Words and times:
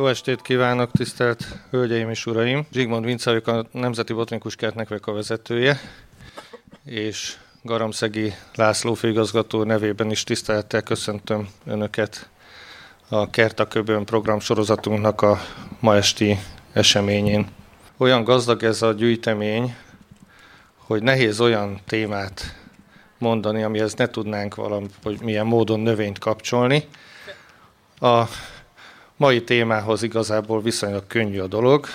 Jó 0.00 0.06
estét 0.06 0.42
kívánok, 0.42 0.90
tisztelt 0.90 1.44
Hölgyeim 1.70 2.10
és 2.10 2.26
Uraim! 2.26 2.66
Zsigmond 2.72 3.04
Vince 3.04 3.30
vagyok 3.30 3.46
a 3.46 3.66
Nemzeti 3.72 4.12
Botanikus 4.12 4.56
Kertnek 4.56 5.06
a 5.06 5.12
vezetője, 5.12 5.80
és 6.84 7.36
Garamszegi 7.62 8.34
László 8.54 8.94
főigazgató 8.94 9.62
nevében 9.62 10.10
is 10.10 10.24
tisztelettel 10.24 10.82
köszöntöm 10.82 11.48
Önöket 11.66 12.28
a 13.08 13.30
Kertaköbön 13.30 14.04
program 14.04 14.40
sorozatunknak 14.40 15.22
a 15.22 15.38
ma 15.80 15.96
esti 15.96 16.38
eseményén. 16.72 17.48
Olyan 17.96 18.24
gazdag 18.24 18.62
ez 18.62 18.82
a 18.82 18.92
gyűjtemény, 18.92 19.76
hogy 20.76 21.02
nehéz 21.02 21.40
olyan 21.40 21.80
témát 21.86 22.56
mondani, 23.18 23.62
amihez 23.62 23.94
ne 23.94 24.06
tudnánk 24.06 24.54
valahogy 24.54 25.20
milyen 25.22 25.46
módon 25.46 25.80
növényt 25.80 26.18
kapcsolni. 26.18 26.88
A 27.98 28.24
mai 29.20 29.44
témához 29.44 30.02
igazából 30.02 30.62
viszonylag 30.62 31.06
könnyű 31.06 31.38
a 31.38 31.46
dolog. 31.46 31.86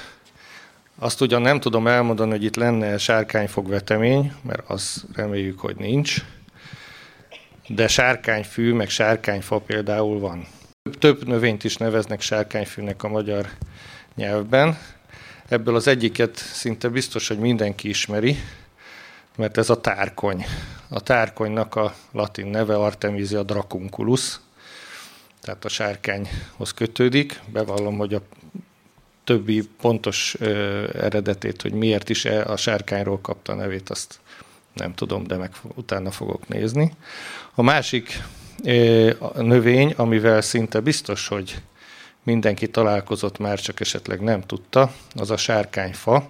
Azt 1.00 1.22
ugyan 1.22 1.42
nem 1.42 1.60
tudom 1.60 1.88
elmondani, 1.88 2.32
hogy 2.32 2.44
itt 2.44 2.56
lenne 2.56 2.98
sárkányfogvetemény, 2.98 4.34
mert 4.42 4.70
azt 4.70 5.06
reméljük, 5.14 5.60
hogy 5.60 5.76
nincs. 5.76 6.16
De 7.68 7.88
sárkányfű, 7.88 8.74
meg 8.74 8.90
sárkányfa 8.90 9.60
például 9.60 10.20
van. 10.20 10.48
Több 11.00 11.28
növényt 11.28 11.64
is 11.64 11.78
neveznek 11.78 12.22
sárkányfűnek 12.22 13.04
a 13.04 13.08
magyar 13.08 13.50
nyelvben. 14.16 14.78
Ebből 15.48 15.76
az 15.76 15.88
egyiket 15.88 16.38
szinte 16.38 16.90
biztos, 16.90 17.28
hogy 17.28 17.40
mindenki 17.40 17.90
ismeri, 17.90 18.38
mert 19.38 19.58
ez 19.58 19.70
a 19.70 19.82
tárkony. 19.82 20.46
A 20.90 21.00
tárkonynak 21.00 21.76
a 21.76 21.94
latin 22.12 22.48
neve 22.48 22.76
Artemisia 22.76 23.44
dracunculus, 23.44 24.40
tehát 25.46 25.66
a 25.66 25.70
sárkányhoz 25.70 26.74
kötődik. 26.76 27.42
Bevallom, 27.52 27.98
hogy 27.98 28.14
a 28.14 28.22
többi 29.24 29.70
pontos 29.82 30.36
ö, 30.40 30.84
eredetét, 30.94 31.62
hogy 31.62 31.74
miért 31.74 32.10
is 32.10 32.26
e 32.26 32.46
a 32.46 32.58
sárkányról 32.58 33.20
kapta 33.22 33.52
a 33.54 33.56
nevét, 33.56 33.90
azt 33.90 34.20
nem 34.74 34.94
tudom, 34.94 35.28
de 35.28 35.38
meg 35.38 35.52
utána 35.76 36.12
fogok 36.12 36.48
nézni. 36.48 36.92
A 37.56 37.62
másik 37.62 38.22
ö, 38.64 39.12
a 39.20 39.42
növény, 39.42 39.94
amivel 39.98 40.42
szinte 40.42 40.80
biztos, 40.80 41.28
hogy 41.28 41.62
mindenki 42.24 42.70
találkozott 42.70 43.38
már, 43.38 43.60
csak 43.60 43.80
esetleg 43.80 44.22
nem 44.22 44.42
tudta, 44.42 44.92
az 45.16 45.32
a 45.32 45.38
sárkányfa. 45.38 46.28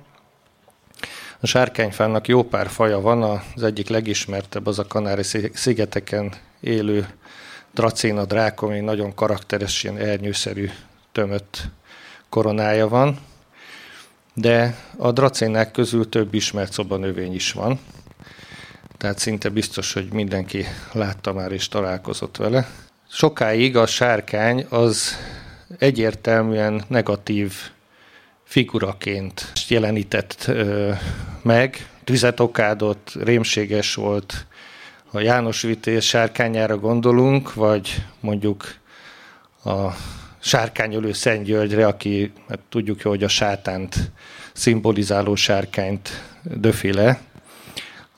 A 1.39 1.47
sárkányfának 1.47 2.27
jó 2.27 2.43
pár 2.43 2.67
faja 2.67 2.99
van, 2.99 3.41
az 3.55 3.63
egyik 3.63 3.89
legismertebb 3.89 4.67
az 4.67 4.79
a 4.79 4.87
Kanári-szigeteken 4.87 6.33
élő 6.59 7.07
Dracéna 7.75 8.25
drák, 8.25 8.61
ami 8.61 8.79
nagyon 8.79 9.15
karakteres, 9.15 9.83
ilyen 9.83 9.97
ernyőszerű 9.97 10.69
tömött 11.11 11.63
koronája 12.29 12.87
van, 12.87 13.19
de 14.33 14.75
a 14.97 15.11
dracénák 15.11 15.71
közül 15.71 16.09
több 16.09 16.33
ismert 16.33 16.71
szobanövény 16.71 17.33
is 17.33 17.51
van, 17.51 17.79
tehát 18.97 19.19
szinte 19.19 19.49
biztos, 19.49 19.93
hogy 19.93 20.13
mindenki 20.13 20.65
látta 20.91 21.33
már 21.33 21.51
és 21.51 21.67
találkozott 21.67 22.37
vele. 22.37 22.67
Sokáig 23.09 23.77
a 23.77 23.85
sárkány 23.85 24.65
az 24.69 25.17
egyértelműen 25.77 26.83
negatív 26.87 27.53
figuraként 28.43 29.51
jelenített 29.67 30.43
ö, 30.47 30.91
meg, 31.41 31.89
tüzet 32.03 32.39
okádott, 32.39 33.11
rémséges 33.23 33.95
volt, 33.95 34.45
ha 35.15 35.21
János 35.21 35.61
Vitéz 35.61 36.03
sárkányára 36.03 36.77
gondolunk, 36.77 37.53
vagy 37.53 38.05
mondjuk 38.19 38.75
a 39.63 39.89
sárkányölő 40.39 41.13
Szent 41.13 41.43
Györgyre, 41.43 41.87
aki 41.87 42.31
hát 42.49 42.59
tudjuk 42.69 43.01
hogy 43.01 43.23
a 43.23 43.27
sátánt 43.27 44.11
szimbolizáló 44.53 45.35
sárkányt 45.35 46.09
döfile, 46.43 47.21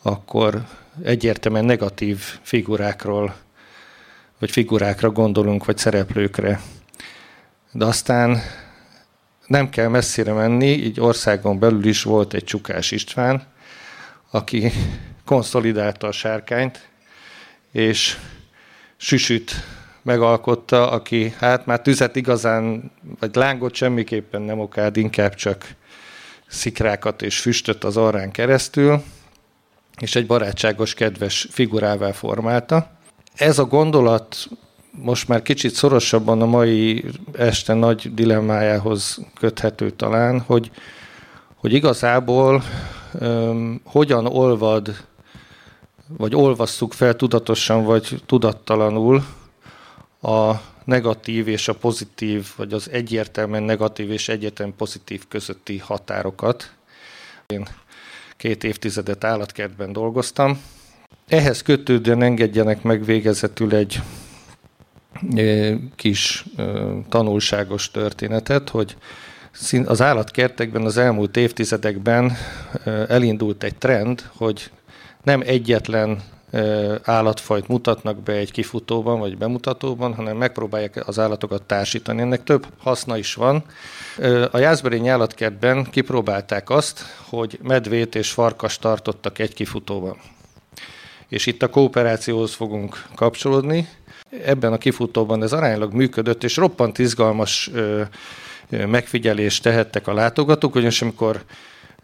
akkor 0.01 0.63
egyértelműen 1.03 1.65
negatív 1.65 2.19
figurákról, 2.41 3.35
vagy 4.39 4.51
figurákra 4.51 5.11
gondolunk, 5.11 5.65
vagy 5.65 5.77
szereplőkre. 5.77 6.61
De 7.71 7.85
aztán 7.85 8.41
nem 9.47 9.69
kell 9.69 9.87
messzire 9.87 10.33
menni, 10.33 10.69
így 10.69 10.99
országon 10.99 11.59
belül 11.59 11.85
is 11.85 12.03
volt 12.03 12.33
egy 12.33 12.43
Csukás 12.43 12.91
István, 12.91 13.43
aki 14.31 14.71
konszolidálta 15.27 16.07
a 16.07 16.11
sárkányt, 16.11 16.89
és 17.71 18.17
Süsüt 18.97 19.51
megalkotta, 20.01 20.91
aki 20.91 21.33
hát 21.37 21.65
már 21.65 21.81
tüzet 21.81 22.15
igazán, 22.15 22.91
vagy 23.19 23.35
lángot 23.35 23.73
semmiképpen 23.73 24.41
nem 24.41 24.59
okád, 24.59 24.97
inkább 24.97 25.33
csak 25.33 25.75
szikrákat 26.47 27.21
és 27.21 27.39
füstöt 27.39 27.83
az 27.83 27.97
orrán 27.97 28.31
keresztül, 28.31 29.03
és 30.01 30.15
egy 30.15 30.25
barátságos, 30.25 30.93
kedves 30.93 31.47
figurává 31.51 32.11
formálta. 32.11 32.89
Ez 33.35 33.59
a 33.59 33.65
gondolat 33.65 34.47
most 34.91 35.27
már 35.27 35.41
kicsit 35.41 35.73
szorosabban 35.73 36.41
a 36.41 36.45
mai 36.45 37.05
este 37.33 37.73
nagy 37.73 38.13
dilemmájához 38.13 39.19
köthető 39.39 39.89
talán, 39.89 40.39
hogy, 40.39 40.71
hogy 41.55 41.73
igazából 41.73 42.63
um, 43.19 43.81
hogyan 43.85 44.25
olvad 44.25 45.05
vagy 46.07 46.35
olvasszuk 46.35 46.93
fel 46.93 47.15
tudatosan 47.15 47.83
vagy 47.83 48.21
tudattalanul 48.25 49.25
a 50.21 50.53
negatív 50.83 51.47
és 51.47 51.67
a 51.67 51.73
pozitív, 51.73 52.47
vagy 52.55 52.73
az 52.73 52.89
egyértelműen 52.89 53.63
negatív 53.63 54.11
és 54.11 54.29
egyértelműen 54.29 54.77
pozitív 54.77 55.27
közötti 55.27 55.77
határokat. 55.77 56.71
Én 57.45 57.67
két 58.37 58.63
évtizedet 58.63 59.23
állatkertben 59.23 59.91
dolgoztam. 59.93 60.61
Ehhez 61.27 61.61
kötődően 61.61 62.21
engedjenek 62.21 62.81
meg 62.81 63.05
végezetül 63.05 63.75
egy 63.75 64.01
kis 65.95 66.45
tanulságos 67.09 67.91
történetet, 67.91 68.69
hogy 68.69 68.97
az 69.85 70.01
állatkertekben 70.01 70.85
az 70.85 70.97
elmúlt 70.97 71.37
évtizedekben 71.37 72.37
elindult 73.07 73.63
egy 73.63 73.75
trend, 73.75 74.29
hogy 74.35 74.71
nem 75.27 75.41
egyetlen 75.45 76.21
állatfajt 77.03 77.67
mutatnak 77.67 78.17
be 78.23 78.33
egy 78.33 78.51
kifutóban 78.51 79.19
vagy 79.19 79.37
bemutatóban, 79.37 80.13
hanem 80.13 80.37
megpróbálják 80.37 81.07
az 81.07 81.19
állatokat 81.19 81.63
társítani. 81.63 82.21
Ennek 82.21 82.43
több 82.43 82.67
haszna 82.77 83.17
is 83.17 83.33
van. 83.33 83.63
A 84.51 84.57
Jászberény 84.57 85.07
állatkertben 85.07 85.83
kipróbálták 85.83 86.69
azt, 86.69 87.01
hogy 87.29 87.59
medvét 87.63 88.15
és 88.15 88.31
farkas 88.31 88.77
tartottak 88.77 89.39
egy 89.39 89.53
kifutóban. 89.53 90.17
És 91.27 91.45
itt 91.45 91.63
a 91.63 91.69
kooperációhoz 91.69 92.53
fogunk 92.53 93.05
kapcsolódni. 93.15 93.87
Ebben 94.45 94.73
a 94.73 94.77
kifutóban 94.77 95.43
ez 95.43 95.53
aránylag 95.53 95.93
működött, 95.93 96.43
és 96.43 96.55
roppant 96.55 96.99
izgalmas 96.99 97.71
megfigyelést 98.69 99.63
tehettek 99.63 100.07
a 100.07 100.13
látogatók, 100.13 100.75
ugyanis 100.75 101.01
amikor 101.01 101.43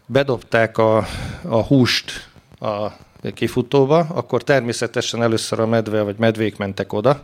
bedobták 0.06 0.78
a, 0.78 0.96
a 1.42 1.62
húst 1.62 2.28
a 2.60 3.02
kifutóba, 3.34 3.98
akkor 3.98 4.42
természetesen 4.42 5.22
először 5.22 5.60
a 5.60 5.66
medve 5.66 6.02
vagy 6.02 6.16
medvék 6.18 6.56
mentek 6.56 6.92
oda 6.92 7.22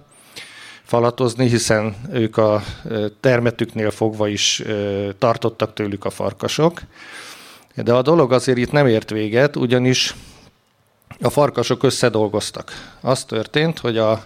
falatozni, 0.90 1.48
hiszen 1.48 1.96
ők 2.12 2.36
a 2.36 2.62
termetüknél 3.20 3.90
fogva 3.90 4.28
is 4.28 4.62
tartottak 5.18 5.72
tőlük 5.72 6.04
a 6.04 6.10
farkasok. 6.10 6.80
De 7.74 7.92
a 7.92 8.02
dolog 8.02 8.32
azért 8.32 8.58
itt 8.58 8.72
nem 8.72 8.86
ért 8.86 9.10
véget, 9.10 9.56
ugyanis 9.56 10.14
a 11.20 11.30
farkasok 11.30 11.82
összedolgoztak. 11.82 12.96
Az 13.00 13.24
történt, 13.24 13.78
hogy 13.78 13.98
a 13.98 14.22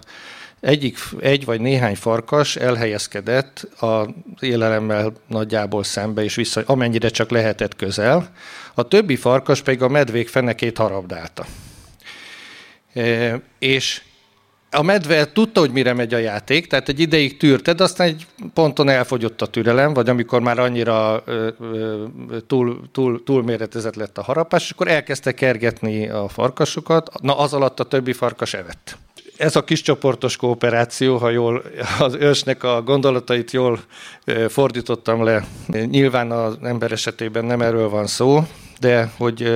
egyik, 0.59 0.97
egy 1.19 1.45
vagy 1.45 1.61
néhány 1.61 1.95
farkas 1.95 2.55
elhelyezkedett 2.55 3.67
az 3.79 4.07
élelemmel 4.39 5.13
nagyjából 5.27 5.83
szembe, 5.83 6.23
és 6.23 6.35
vissza, 6.35 6.63
amennyire 6.65 7.09
csak 7.09 7.29
lehetett 7.29 7.75
közel. 7.75 8.29
A 8.73 8.83
többi 8.83 9.15
farkas 9.15 9.61
pedig 9.61 9.81
a 9.81 9.87
medvék 9.87 10.27
fenekét 10.27 10.77
harabdálta. 10.77 11.45
És 13.59 14.01
a 14.71 14.81
medve 14.81 15.31
tudta, 15.31 15.59
hogy 15.59 15.71
mire 15.71 15.93
megy 15.93 16.13
a 16.13 16.17
játék, 16.17 16.67
tehát 16.67 16.89
egy 16.89 16.99
ideig 16.99 17.37
tűrte, 17.37 17.73
de 17.73 17.83
aztán 17.83 18.07
egy 18.07 18.25
ponton 18.53 18.89
elfogyott 18.89 19.41
a 19.41 19.47
türelem, 19.47 19.93
vagy 19.93 20.09
amikor 20.09 20.41
már 20.41 20.59
annyira 20.59 21.23
túl, 22.47 22.81
túl, 22.91 23.23
túlméretezett 23.23 23.95
lett 23.95 24.17
a 24.17 24.23
harapás, 24.23 24.63
és 24.63 24.71
akkor 24.71 24.87
elkezdte 24.87 25.31
kergetni 25.31 26.09
a 26.09 26.27
farkasokat, 26.27 27.21
na 27.21 27.37
az 27.37 27.53
alatt 27.53 27.79
a 27.79 27.83
többi 27.83 28.13
farkas 28.13 28.53
evett. 28.53 28.97
Ez 29.37 29.55
a 29.55 29.63
kiscsoportos 29.63 30.35
kooperáció, 30.35 31.17
ha 31.17 31.29
jól 31.29 31.63
az 31.99 32.13
ősnek 32.13 32.63
a 32.63 32.81
gondolatait 32.81 33.51
jól 33.51 33.79
fordítottam 34.47 35.23
le, 35.23 35.45
nyilván 35.67 36.31
az 36.31 36.57
ember 36.61 36.91
esetében 36.91 37.45
nem 37.45 37.61
erről 37.61 37.89
van 37.89 38.07
szó, 38.07 38.43
de 38.79 39.11
hogy 39.17 39.51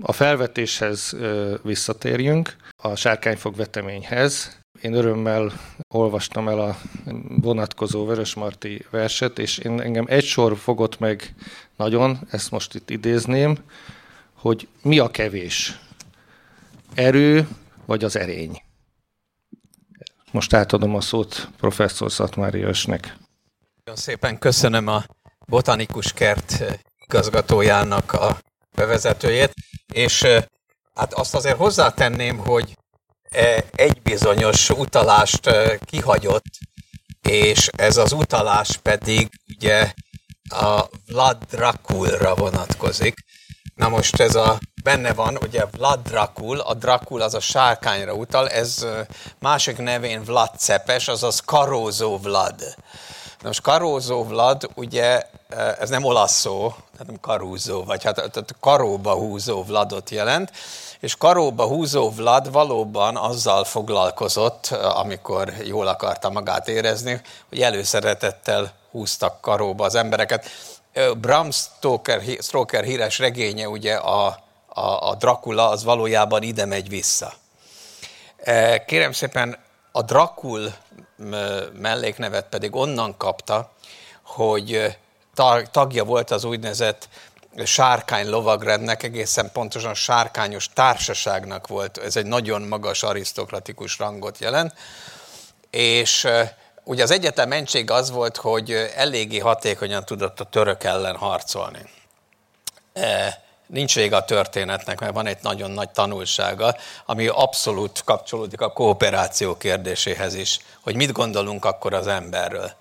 a 0.00 0.12
felvetéshez 0.12 1.16
visszatérjünk, 1.62 2.56
a 2.76 2.94
sárkányfog 2.94 3.56
veteményhez. 3.56 4.58
én 4.80 4.94
örömmel 4.94 5.52
olvastam 5.88 6.48
el 6.48 6.60
a 6.60 6.78
vonatkozó 7.40 8.06
Vörösmarty 8.06 8.86
verset, 8.90 9.38
és 9.38 9.58
én, 9.58 9.80
engem 9.80 10.04
egy 10.08 10.24
sor 10.24 10.56
fogott 10.56 10.98
meg 10.98 11.34
nagyon, 11.76 12.18
ezt 12.30 12.50
most 12.50 12.74
itt 12.74 12.90
idézném, 12.90 13.56
hogy 14.34 14.68
mi 14.82 14.98
a 14.98 15.10
kevés? 15.10 15.78
Erő 16.94 17.48
vagy 17.86 18.04
az 18.04 18.16
erény? 18.16 18.62
Most 20.30 20.52
átadom 20.52 20.94
a 20.94 21.00
szót 21.00 21.48
professzor 21.56 22.12
Szatmári 22.12 22.62
Ösnek. 22.62 23.16
Nagyon 23.84 24.00
szépen 24.00 24.38
köszönöm 24.38 24.86
a 24.86 25.04
botanikus 25.46 26.12
kert 26.12 26.64
igazgatójának 27.06 28.12
a 28.12 28.38
bevezetőjét, 28.74 29.52
és 29.94 30.26
hát 30.94 31.12
azt 31.12 31.34
azért 31.34 31.56
hozzátenném, 31.56 32.38
hogy 32.38 32.74
egy 33.70 34.02
bizonyos 34.02 34.70
utalást 34.70 35.50
kihagyott, 35.84 36.44
és 37.22 37.68
ez 37.76 37.96
az 37.96 38.12
utalás 38.12 38.76
pedig 38.76 39.28
ugye 39.56 39.92
a 40.48 40.84
Vlad 41.06 41.38
Drakulra 41.50 42.34
vonatkozik. 42.34 43.14
Na 43.74 43.88
most 43.88 44.20
ez 44.20 44.34
a 44.34 44.58
benne 44.82 45.12
van, 45.12 45.36
ugye 45.42 45.64
Vlad 45.70 46.00
Drakul, 46.08 46.60
a 46.60 46.74
Drakul 46.74 47.20
az 47.22 47.34
a 47.34 47.40
sárkányra 47.40 48.12
utal, 48.12 48.48
ez 48.48 48.86
másik 49.38 49.76
nevén 49.76 50.24
Vlad 50.24 50.58
Cepes, 50.58 51.08
azaz 51.08 51.40
Karózó 51.40 52.18
Vlad. 52.18 52.74
Na 53.44 53.50
most 53.50 53.62
Karózó 53.62 54.24
Vlad, 54.24 54.68
ugye 54.74 55.22
ez 55.78 55.88
nem 55.88 56.04
olasz 56.04 56.32
szó, 56.32 56.74
nem 57.06 57.20
karúzó, 57.20 57.84
vagy 57.84 58.04
hát, 58.04 58.20
hát 58.20 58.54
karóba 58.60 59.14
húzó 59.14 59.62
Vladot 59.64 60.10
jelent, 60.10 60.52
és 61.00 61.16
karóba 61.16 61.66
húzó 61.66 62.10
Vlad 62.10 62.52
valóban 62.52 63.16
azzal 63.16 63.64
foglalkozott, 63.64 64.66
amikor 64.72 65.52
jól 65.64 65.86
akarta 65.86 66.30
magát 66.30 66.68
érezni, 66.68 67.20
hogy 67.48 67.60
előszeretettel 67.60 68.72
húztak 68.90 69.40
karóba 69.40 69.84
az 69.84 69.94
embereket. 69.94 70.46
Bram 71.20 71.50
Stoker, 71.50 72.22
Stoker 72.40 72.84
híres 72.84 73.18
regénye, 73.18 73.68
ugye 73.68 73.94
a, 73.94 74.26
a, 74.66 75.08
a 75.08 75.14
Dracula, 75.14 75.68
az 75.68 75.84
valójában 75.84 76.42
ide 76.42 76.64
megy 76.64 76.88
vissza. 76.88 77.32
Kérem 78.86 79.12
szépen, 79.12 79.58
a 79.96 80.02
Drakul 80.02 80.74
melléknevet 81.72 82.48
pedig 82.48 82.74
onnan 82.74 83.16
kapta, 83.16 83.72
hogy 84.22 84.96
tagja 85.70 86.04
volt 86.04 86.30
az 86.30 86.44
úgynevezett 86.44 87.08
sárkány 87.64 88.28
lovagrendnek, 88.28 89.02
egészen 89.02 89.50
pontosan 89.52 89.94
sárkányos 89.94 90.68
társaságnak 90.72 91.66
volt, 91.66 91.98
ez 91.98 92.16
egy 92.16 92.26
nagyon 92.26 92.62
magas 92.62 93.02
arisztokratikus 93.02 93.98
rangot 93.98 94.38
jelent, 94.38 94.72
és 95.70 96.28
ugye 96.84 97.02
az 97.02 97.10
egyetlen 97.10 97.48
mentség 97.48 97.90
az 97.90 98.10
volt, 98.10 98.36
hogy 98.36 98.72
eléggé 98.96 99.38
hatékonyan 99.38 100.04
tudott 100.04 100.40
a 100.40 100.44
török 100.44 100.84
ellen 100.84 101.16
harcolni. 101.16 101.90
Nincs 103.66 103.94
vége 103.94 104.16
a 104.16 104.24
történetnek, 104.24 105.00
mert 105.00 105.14
van 105.14 105.26
egy 105.26 105.38
nagyon 105.42 105.70
nagy 105.70 105.90
tanulsága, 105.90 106.76
ami 107.06 107.26
abszolút 107.26 108.02
kapcsolódik 108.04 108.60
a 108.60 108.72
kooperáció 108.72 109.56
kérdéséhez 109.56 110.34
is, 110.34 110.60
hogy 110.80 110.94
mit 110.94 111.12
gondolunk 111.12 111.64
akkor 111.64 111.94
az 111.94 112.06
emberről. 112.06 112.72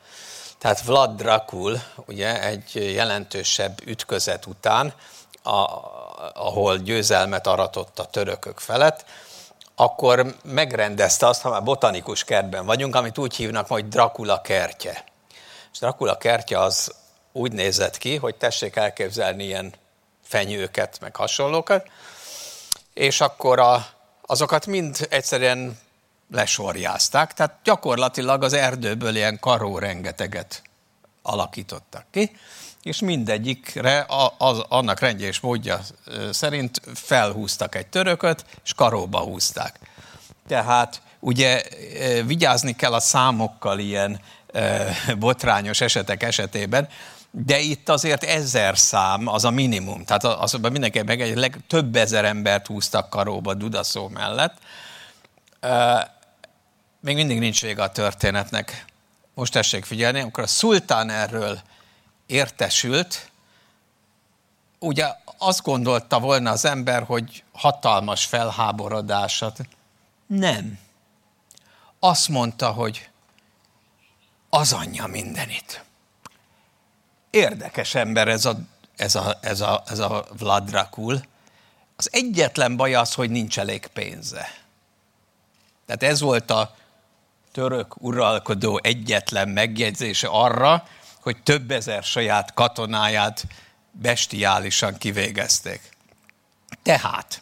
Tehát 0.58 0.82
Vlad 0.82 1.16
Dracul, 1.16 1.82
ugye 2.06 2.44
egy 2.44 2.94
jelentősebb 2.94 3.80
ütközet 3.86 4.46
után, 4.46 4.94
a, 5.44 5.66
ahol 6.34 6.78
győzelmet 6.78 7.48
aratott 7.48 8.00
a 8.00 8.06
törökök 8.06 8.60
felett, 8.60 9.06
akkor 9.76 10.36
megrendezte 10.44 11.28
azt, 11.28 11.42
ha 11.42 11.50
már 11.50 11.64
botanikus 11.64 12.24
kertben 12.24 12.66
vagyunk, 12.66 12.96
amit 12.96 13.18
úgy 13.18 13.36
hívnak, 13.36 13.68
hogy 13.68 13.88
Dracula 13.88 14.42
kertje. 14.42 15.04
És 15.72 15.80
Dracula 15.80 16.18
kertje 16.18 16.60
az 16.60 16.94
úgy 17.32 17.52
nézett 17.52 17.98
ki, 17.98 18.16
hogy 18.16 18.36
tessék 18.36 18.76
elképzelni 18.76 19.44
ilyen 19.44 19.74
fenyőket, 20.24 21.00
meg 21.00 21.16
hasonlókat, 21.16 21.88
és 22.94 23.22
akkor 23.22 23.60
a, 23.60 23.86
azokat 24.22 24.66
mind 24.66 25.08
egyszerűen 25.10 25.78
lesorjázták, 26.32 27.34
tehát 27.34 27.60
gyakorlatilag 27.64 28.44
az 28.44 28.54
erdőből 28.54 29.16
ilyen 29.16 29.40
karó 29.40 29.78
rengeteget 29.78 30.62
alakítottak 31.22 32.06
ki, 32.12 32.36
és 32.82 33.00
mindegyikre 33.00 34.06
az, 34.38 34.64
annak 34.68 35.00
rendje 35.00 35.28
és 35.28 35.40
módja 35.40 35.80
szerint 36.32 36.82
felhúztak 36.94 37.76
egy 37.76 37.88
törököt, 37.88 38.46
és 38.64 38.74
karóba 38.74 39.20
húzták. 39.20 39.80
Tehát 40.48 41.02
ugye 41.20 41.64
vigyázni 42.26 42.76
kell 42.76 42.94
a 42.94 43.00
számokkal 43.00 43.80
ilyen 43.80 44.22
botrányos 45.18 45.82
esetek 45.82 46.24
esetében, 46.24 46.88
de 47.36 47.60
itt 47.60 47.90
azért 47.90 48.24
ezer 48.24 48.78
szám 48.78 49.28
az 49.28 49.46
a 49.46 49.50
minimum. 49.50 50.06
Tehát 50.06 50.24
azonban 50.24 50.72
mindenki 50.72 51.02
meg 51.02 51.22
egy 51.22 51.36
leg, 51.36 51.58
több 51.68 51.96
ezer 51.96 52.26
embert 52.26 52.68
húztak 52.68 53.10
karóba 53.10 53.54
Dudaszó 53.54 54.08
mellett. 54.08 54.58
Még 57.00 57.16
mindig 57.16 57.40
nincs 57.40 57.62
vége 57.62 57.84
a 57.84 57.92
történetnek. 57.92 58.86
Most 59.34 59.54
tessék 59.54 59.86
figyelni, 59.86 60.20
amikor 60.20 60.44
a 60.44 60.48
szultán 60.48 61.10
erről 61.10 61.62
értesült, 62.26 63.32
ugye 64.80 65.08
azt 65.38 65.64
gondolta 65.64 66.20
volna 66.20 66.52
az 66.52 66.66
ember, 66.66 67.04
hogy 67.04 67.44
hatalmas 67.52 68.26
felháborodásat. 68.26 69.60
Nem. 70.28 70.80
Azt 72.00 72.30
mondta, 72.30 72.72
hogy 72.72 73.10
az 74.50 74.74
anyja 74.74 75.08
mindenit. 75.08 75.84
Érdekes 77.34 77.96
ember 77.96 78.28
ez 78.28 78.46
a, 78.46 78.58
ez 78.96 79.16
a, 79.16 79.38
ez 79.42 79.62
a, 79.62 79.84
ez 79.86 80.00
a 80.00 80.26
Vlad 80.38 80.70
Dracul. 80.70 81.22
Az 81.96 82.10
egyetlen 82.12 82.76
baj 82.76 82.94
az, 82.94 83.14
hogy 83.14 83.30
nincs 83.30 83.60
elég 83.60 83.88
pénze. 83.88 84.54
Tehát 85.86 86.04
ez 86.04 86.22
volt 86.22 86.52
a 86.52 86.76
török 87.52 88.02
uralkodó 88.02 88.80
egyetlen 88.84 89.50
megjegyzése 89.50 90.28
arra, 90.28 90.88
hogy 91.22 91.44
több 91.44 91.72
ezer 91.72 92.04
saját 92.04 92.54
katonáját 92.54 93.48
bestiálisan 93.92 94.98
kivégezték. 94.98 95.82
Tehát, 96.84 97.42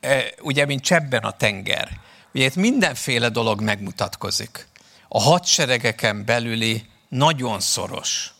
e, 0.00 0.24
ugye, 0.40 0.64
mint 0.64 0.82
csebben 0.82 1.22
a 1.22 1.30
tenger, 1.30 2.00
ugye 2.34 2.44
itt 2.44 2.56
mindenféle 2.56 3.28
dolog 3.28 3.60
megmutatkozik. 3.60 4.66
A 5.08 5.20
hadseregeken 5.20 6.24
belüli 6.24 6.86
nagyon 7.08 7.60
szoros 7.60 8.32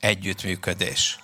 együttműködés. 0.00 1.18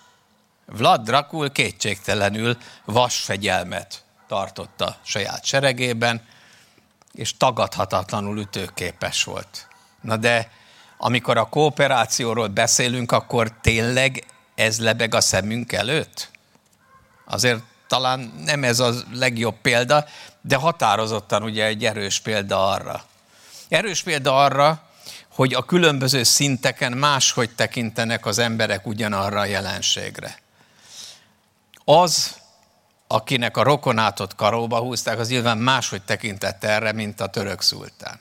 Vlad 0.66 1.04
Drakul 1.04 1.52
kétségtelenül 1.52 2.56
vasfegyelmet 2.84 4.04
tartotta 4.28 4.96
saját 5.02 5.44
seregében, 5.44 6.22
és 7.12 7.36
tagadhatatlanul 7.36 8.38
ütőképes 8.38 9.24
volt. 9.24 9.68
Na 10.00 10.16
de 10.16 10.50
amikor 10.96 11.36
a 11.36 11.48
kooperációról 11.48 12.48
beszélünk, 12.48 13.12
akkor 13.12 13.52
tényleg 13.60 14.24
ez 14.54 14.80
lebeg 14.80 15.14
a 15.14 15.20
szemünk 15.20 15.72
előtt? 15.72 16.30
Azért 17.24 17.62
talán 17.86 18.32
nem 18.44 18.64
ez 18.64 18.80
a 18.80 18.92
legjobb 19.12 19.56
példa, 19.62 20.04
de 20.40 20.56
határozottan 20.56 21.42
ugye 21.42 21.64
egy 21.64 21.84
erős 21.84 22.20
példa 22.20 22.68
arra. 22.68 23.04
Erős 23.68 24.02
példa 24.02 24.36
arra, 24.44 24.82
hogy 25.36 25.54
a 25.54 25.62
különböző 25.62 26.22
szinteken 26.22 26.92
máshogy 26.92 27.50
tekintenek 27.50 28.26
az 28.26 28.38
emberek 28.38 28.86
ugyanarra 28.86 29.40
a 29.40 29.44
jelenségre. 29.44 30.38
Az, 31.84 32.36
akinek 33.06 33.56
a 33.56 33.62
rokonátot 33.62 34.34
karóba 34.34 34.78
húzták, 34.78 35.18
az 35.18 35.28
nyilván 35.28 35.58
máshogy 35.58 36.02
tekintett 36.02 36.64
erre, 36.64 36.92
mint 36.92 37.20
a 37.20 37.26
török 37.26 37.60
szultán, 37.60 38.20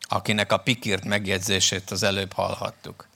akinek 0.00 0.52
a 0.52 0.56
pikírt 0.56 1.04
megjegyzését 1.04 1.90
az 1.90 2.02
előbb 2.02 2.32
hallhattuk. 2.32 3.08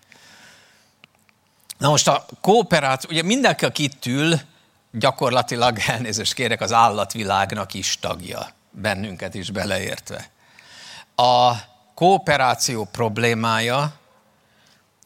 Na 1.78 1.88
most 1.88 2.08
a 2.08 2.26
kooperáció, 2.40 3.10
ugye 3.10 3.22
mindenki, 3.22 3.64
aki 3.64 3.82
itt 3.82 4.06
ül, 4.06 4.40
gyakorlatilag 4.90 5.78
elnézést 5.86 6.34
kérek, 6.34 6.60
az 6.60 6.72
állatvilágnak 6.72 7.74
is 7.74 7.98
tagja, 7.98 8.48
bennünket 8.70 9.34
is 9.34 9.50
beleértve. 9.50 10.30
A 11.16 11.70
kooperáció 11.94 12.84
problémája 12.84 13.92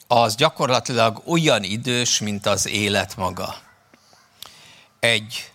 az 0.06 0.34
gyakorlatilag 0.34 1.22
olyan 1.26 1.62
idős, 1.62 2.18
mint 2.18 2.46
az 2.46 2.68
élet 2.68 3.16
maga. 3.16 3.54
Egy 5.00 5.52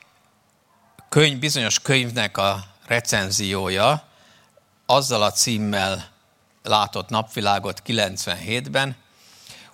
könyv, 1.09 1.39
bizonyos 1.39 1.79
könyvnek 1.79 2.37
a 2.37 2.63
recenziója 2.87 4.03
azzal 4.85 5.23
a 5.23 5.31
címmel 5.31 6.09
látott 6.63 7.09
napvilágot 7.09 7.81
97-ben, 7.85 8.95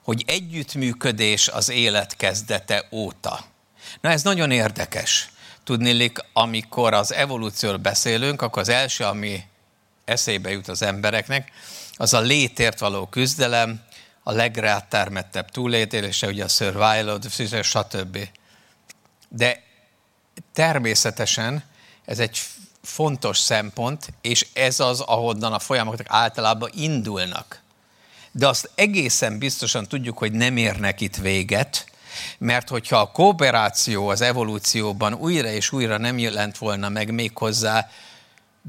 hogy 0.03 0.23
együttműködés 0.27 1.47
az 1.47 1.69
élet 1.69 2.15
kezdete 2.15 2.87
óta. 2.91 3.39
Na 4.01 4.09
ez 4.09 4.23
nagyon 4.23 4.51
érdekes. 4.51 5.29
Tudnélik, 5.63 6.17
amikor 6.33 6.93
az 6.93 7.13
evolúcióról 7.13 7.79
beszélünk, 7.79 8.41
akkor 8.41 8.61
az 8.61 8.69
első, 8.69 9.03
ami 9.03 9.43
eszébe 10.07 10.51
jut 10.51 10.67
az 10.67 10.81
embereknek, 10.81 11.51
az 11.93 12.13
a 12.13 12.19
létért 12.19 12.79
való 12.79 13.05
küzdelem, 13.05 13.81
a 14.23 14.31
legrátermettebb 14.31 15.49
túlélése, 15.49 16.27
ugye 16.27 16.43
a 16.43 16.47
survival, 16.47 17.19
stb. 17.61 18.17
De 19.29 19.63
természetesen 20.53 21.63
ez 22.05 22.19
egy 22.19 22.39
fontos 22.83 23.37
szempont, 23.37 24.13
és 24.21 24.47
ez 24.53 24.79
az, 24.79 24.99
ahonnan 24.99 25.53
a 25.53 25.59
folyamatok 25.59 26.05
általában 26.09 26.69
indulnak. 26.73 27.61
De 28.31 28.47
azt 28.47 28.69
egészen 28.75 29.37
biztosan 29.37 29.87
tudjuk, 29.87 30.17
hogy 30.17 30.31
nem 30.31 30.57
érnek 30.57 31.01
itt 31.01 31.15
véget, 31.15 31.85
mert 32.37 32.69
hogyha 32.69 32.97
a 32.97 33.11
kooperáció 33.11 34.07
az 34.07 34.21
evolúcióban 34.21 35.13
újra 35.13 35.47
és 35.47 35.71
újra 35.71 35.97
nem 35.97 36.17
jelent 36.17 36.57
volna 36.57 36.89
meg 36.89 37.11
méghozzá 37.11 37.89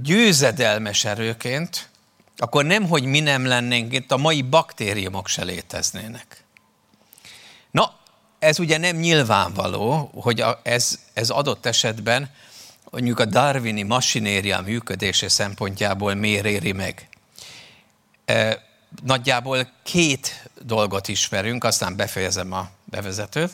győzedelmes 0.02 1.04
erőként, 1.04 1.88
akkor 2.36 2.64
nem, 2.64 2.88
hogy 2.88 3.04
mi 3.04 3.20
nem 3.20 3.46
lennénk 3.46 3.92
itt, 3.92 4.12
a 4.12 4.16
mai 4.16 4.42
baktériumok 4.42 5.28
se 5.28 5.44
léteznének. 5.44 6.44
Na, 7.70 7.98
ez 8.38 8.58
ugye 8.58 8.78
nem 8.78 8.96
nyilvánvaló, 8.96 10.10
hogy 10.14 10.44
ez, 10.62 10.98
ez 11.12 11.30
adott 11.30 11.66
esetben 11.66 12.30
mondjuk 12.90 13.18
a 13.18 13.24
darwini 13.24 13.82
masinéria 13.82 14.60
működése 14.60 15.28
szempontjából 15.28 16.14
miért 16.14 16.44
éri 16.44 16.72
meg. 16.72 17.08
E, 18.24 18.66
nagyjából 19.04 19.68
két 19.82 20.50
dolgot 20.62 21.08
ismerünk, 21.08 21.64
aztán 21.64 21.96
befejezem 21.96 22.52
a 22.52 22.68
bevezetőt. 22.84 23.52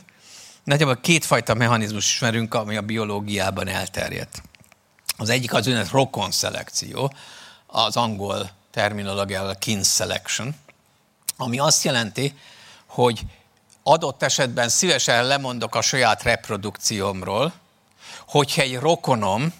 Nagyjából 0.65 0.97
kétfajta 0.97 1.55
mechanizmus 1.55 2.13
ismerünk, 2.13 2.55
ami 2.55 2.77
a 2.77 2.81
biológiában 2.83 3.69
elterjedt. 3.69 4.43
Az 5.17 5.29
egyik 5.29 5.53
az 5.53 5.67
úgynevezett 5.67 5.93
rokon 5.93 6.31
szelekció, 6.31 7.13
az 7.67 7.97
angol 7.97 8.51
terminológiával 8.71 9.55
kin 9.55 9.83
selection, 9.83 10.55
ami 11.37 11.59
azt 11.59 11.85
jelenti, 11.85 12.39
hogy 12.87 13.21
adott 13.83 14.23
esetben 14.23 14.69
szívesen 14.69 15.27
lemondok 15.27 15.75
a 15.75 15.81
saját 15.81 16.23
reprodukciómról, 16.23 17.53
hogyha 18.27 18.63
egy 18.63 18.79
rokonom 18.79 19.53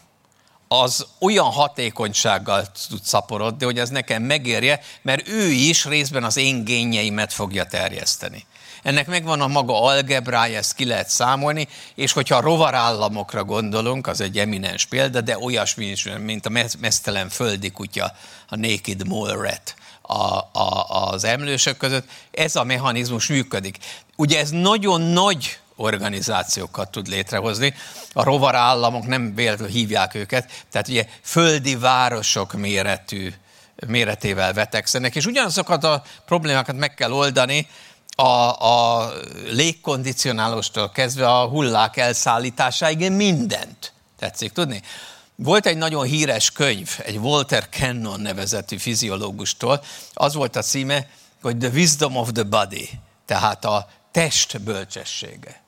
az 0.69 1.07
olyan 1.21 1.51
hatékonysággal 1.51 2.67
tud 2.89 3.03
szaporodni, 3.03 3.65
hogy 3.65 3.79
ez 3.79 3.89
nekem 3.89 4.23
megérje, 4.23 4.81
mert 5.03 5.29
ő 5.29 5.51
is 5.51 5.85
részben 5.85 6.25
az 6.25 6.37
én 6.37 6.65
génjeimet 6.65 7.33
fogja 7.33 7.65
terjeszteni. 7.65 8.47
Ennek 8.83 9.07
megvan 9.07 9.41
a 9.41 9.47
maga 9.47 9.83
algebrája, 9.83 10.59
ezt 10.59 10.75
ki 10.75 10.85
lehet 10.85 11.09
számolni, 11.09 11.69
és 11.95 12.13
hogyha 12.13 12.37
a 12.37 12.41
rovarállamokra 12.41 13.45
gondolunk, 13.45 14.07
az 14.07 14.21
egy 14.21 14.39
eminens 14.39 14.87
példa, 14.87 15.21
de 15.21 15.39
olyasmi 15.39 15.85
is, 15.85 16.09
mint 16.21 16.47
a 16.47 16.69
mesztelen 16.81 17.29
földi 17.29 17.71
kutya, 17.71 18.13
a 18.49 18.57
naked 18.57 19.07
mole 19.07 19.35
rat, 19.35 19.75
a, 20.03 20.37
a, 20.61 20.87
az 20.89 21.25
emlősök 21.25 21.77
között, 21.77 22.09
ez 22.31 22.57
a 22.57 22.65
mechanizmus 22.65 23.29
működik. 23.29 23.79
Ugye 24.17 24.39
ez 24.39 24.51
nagyon 24.51 25.01
nagy 25.01 25.59
organizációkat 25.77 26.91
tud 26.91 27.07
létrehozni. 27.07 27.75
A 28.13 28.23
rovarállamok 28.23 29.07
nem 29.07 29.35
véletlenül 29.35 29.75
hívják 29.75 30.15
őket, 30.15 30.65
tehát 30.71 30.89
ugye 30.89 31.07
földi 31.23 31.77
városok 31.77 32.53
méretű, 32.53 33.33
méretével 33.87 34.53
vetekszenek, 34.53 35.15
és 35.15 35.27
ugyanazokat 35.27 35.85
a 35.85 36.03
problémákat 36.27 36.77
meg 36.77 36.95
kell 36.95 37.13
oldani, 37.13 37.67
a, 38.17 38.67
a 38.67 39.13
légkondicionálóstól 39.51 40.91
kezdve 40.91 41.29
a 41.29 41.47
hullák 41.47 41.97
elszállításáig 41.97 43.11
mindent. 43.11 43.93
Tetszik 44.19 44.53
tudni? 44.53 44.83
Volt 45.35 45.67
egy 45.67 45.77
nagyon 45.77 46.05
híres 46.05 46.51
könyv, 46.51 46.99
egy 47.05 47.17
Walter 47.17 47.69
Cannon 47.69 48.21
nevezetű 48.21 48.77
fiziológustól, 48.77 49.85
az 50.13 50.35
volt 50.35 50.57
a 50.57 50.63
címe, 50.63 51.07
hogy 51.43 51.57
The 51.59 51.69
Wisdom 51.69 52.17
of 52.17 52.33
the 52.33 52.43
Body, 52.43 52.91
tehát 53.27 53.65
a 53.65 53.89
test 54.11 54.61
bölcsessége. 54.61 55.63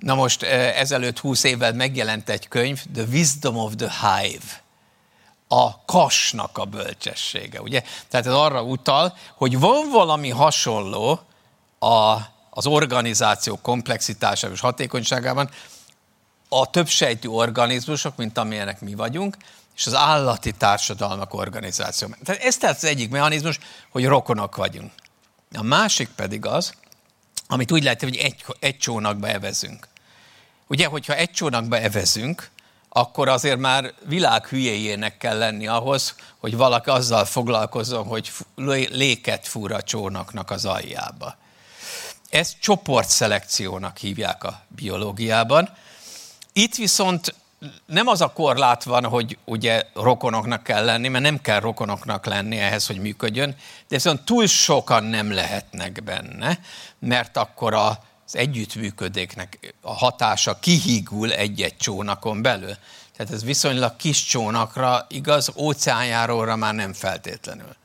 Na 0.00 0.14
most 0.14 0.42
ezelőtt 0.42 1.18
húsz 1.18 1.44
évvel 1.44 1.72
megjelent 1.72 2.28
egy 2.28 2.48
könyv, 2.48 2.82
The 2.94 3.04
Wisdom 3.04 3.56
of 3.56 3.72
the 3.76 3.90
Hive, 3.90 4.62
a 5.48 5.84
kasnak 5.84 6.58
a 6.58 6.64
bölcsessége, 6.64 7.60
ugye? 7.60 7.82
Tehát 8.08 8.26
ez 8.26 8.32
arra 8.32 8.62
utal, 8.62 9.16
hogy 9.36 9.58
van 9.58 9.90
valami 9.90 10.30
hasonló 10.30 11.20
a, 11.78 12.16
az 12.50 12.66
organizáció 12.66 13.58
komplexitásában 13.62 14.54
és 14.54 14.60
hatékonyságában 14.60 15.50
a 16.48 16.70
többsejtű 16.70 17.28
organizmusok, 17.28 18.16
mint 18.16 18.38
amilyenek 18.38 18.80
mi 18.80 18.94
vagyunk, 18.94 19.36
és 19.76 19.86
az 19.86 19.94
állati 19.94 20.52
társadalmak 20.52 21.34
organizáció. 21.34 22.08
Tehát 22.24 22.42
ez 22.42 22.56
tehát 22.56 22.76
az 22.76 22.84
egyik 22.84 23.10
mechanizmus, 23.10 23.58
hogy 23.90 24.04
rokonok 24.04 24.56
vagyunk. 24.56 24.92
A 25.54 25.62
másik 25.62 26.08
pedig 26.08 26.46
az, 26.46 26.72
amit 27.46 27.72
úgy 27.72 27.82
lehet, 27.82 28.02
hogy 28.02 28.16
egy, 28.16 28.44
egy 28.58 28.78
csónakba 28.78 29.28
evezünk. 29.28 29.88
Ugye, 30.70 30.86
hogyha 30.86 31.14
egy 31.14 31.30
csónakba 31.30 31.78
evezünk, 31.78 32.50
akkor 32.88 33.28
azért 33.28 33.58
már 33.58 33.92
világ 34.06 34.46
hülyéjének 34.46 35.16
kell 35.16 35.38
lenni 35.38 35.66
ahhoz, 35.66 36.14
hogy 36.38 36.56
valaki 36.56 36.90
azzal 36.90 37.24
foglalkozzon, 37.24 38.04
hogy 38.06 38.30
léket 38.90 39.48
fúr 39.48 39.72
a 39.72 39.82
csónaknak 39.82 40.50
az 40.50 40.64
aljába. 40.64 41.36
Ezt 42.28 42.60
csoportszelekciónak 42.60 43.96
hívják 43.96 44.44
a 44.44 44.60
biológiában. 44.68 45.68
Itt 46.52 46.74
viszont 46.74 47.34
nem 47.86 48.06
az 48.06 48.20
a 48.20 48.32
korlát 48.32 48.84
van, 48.84 49.04
hogy 49.04 49.38
ugye 49.44 49.82
rokonoknak 49.94 50.62
kell 50.62 50.84
lenni, 50.84 51.08
mert 51.08 51.24
nem 51.24 51.40
kell 51.40 51.60
rokonoknak 51.60 52.26
lenni 52.26 52.58
ehhez, 52.58 52.86
hogy 52.86 52.98
működjön, 52.98 53.50
de 53.88 53.96
viszont 53.96 54.24
túl 54.24 54.46
sokan 54.46 55.04
nem 55.04 55.32
lehetnek 55.32 56.02
benne, 56.04 56.58
mert 56.98 57.36
akkor 57.36 57.74
a 57.74 58.08
az 58.32 58.38
együttműködéknek 58.38 59.74
a 59.80 59.92
hatása 59.92 60.58
kihígul 60.58 61.32
egy-egy 61.32 61.76
csónakon 61.76 62.42
belül. 62.42 62.76
Tehát 63.16 63.32
ez 63.32 63.44
viszonylag 63.44 63.96
kis 63.96 64.24
csónakra 64.24 65.06
igaz, 65.08 65.52
óceánjáróra 65.56 66.56
már 66.56 66.74
nem 66.74 66.92
feltétlenül. 66.92 67.76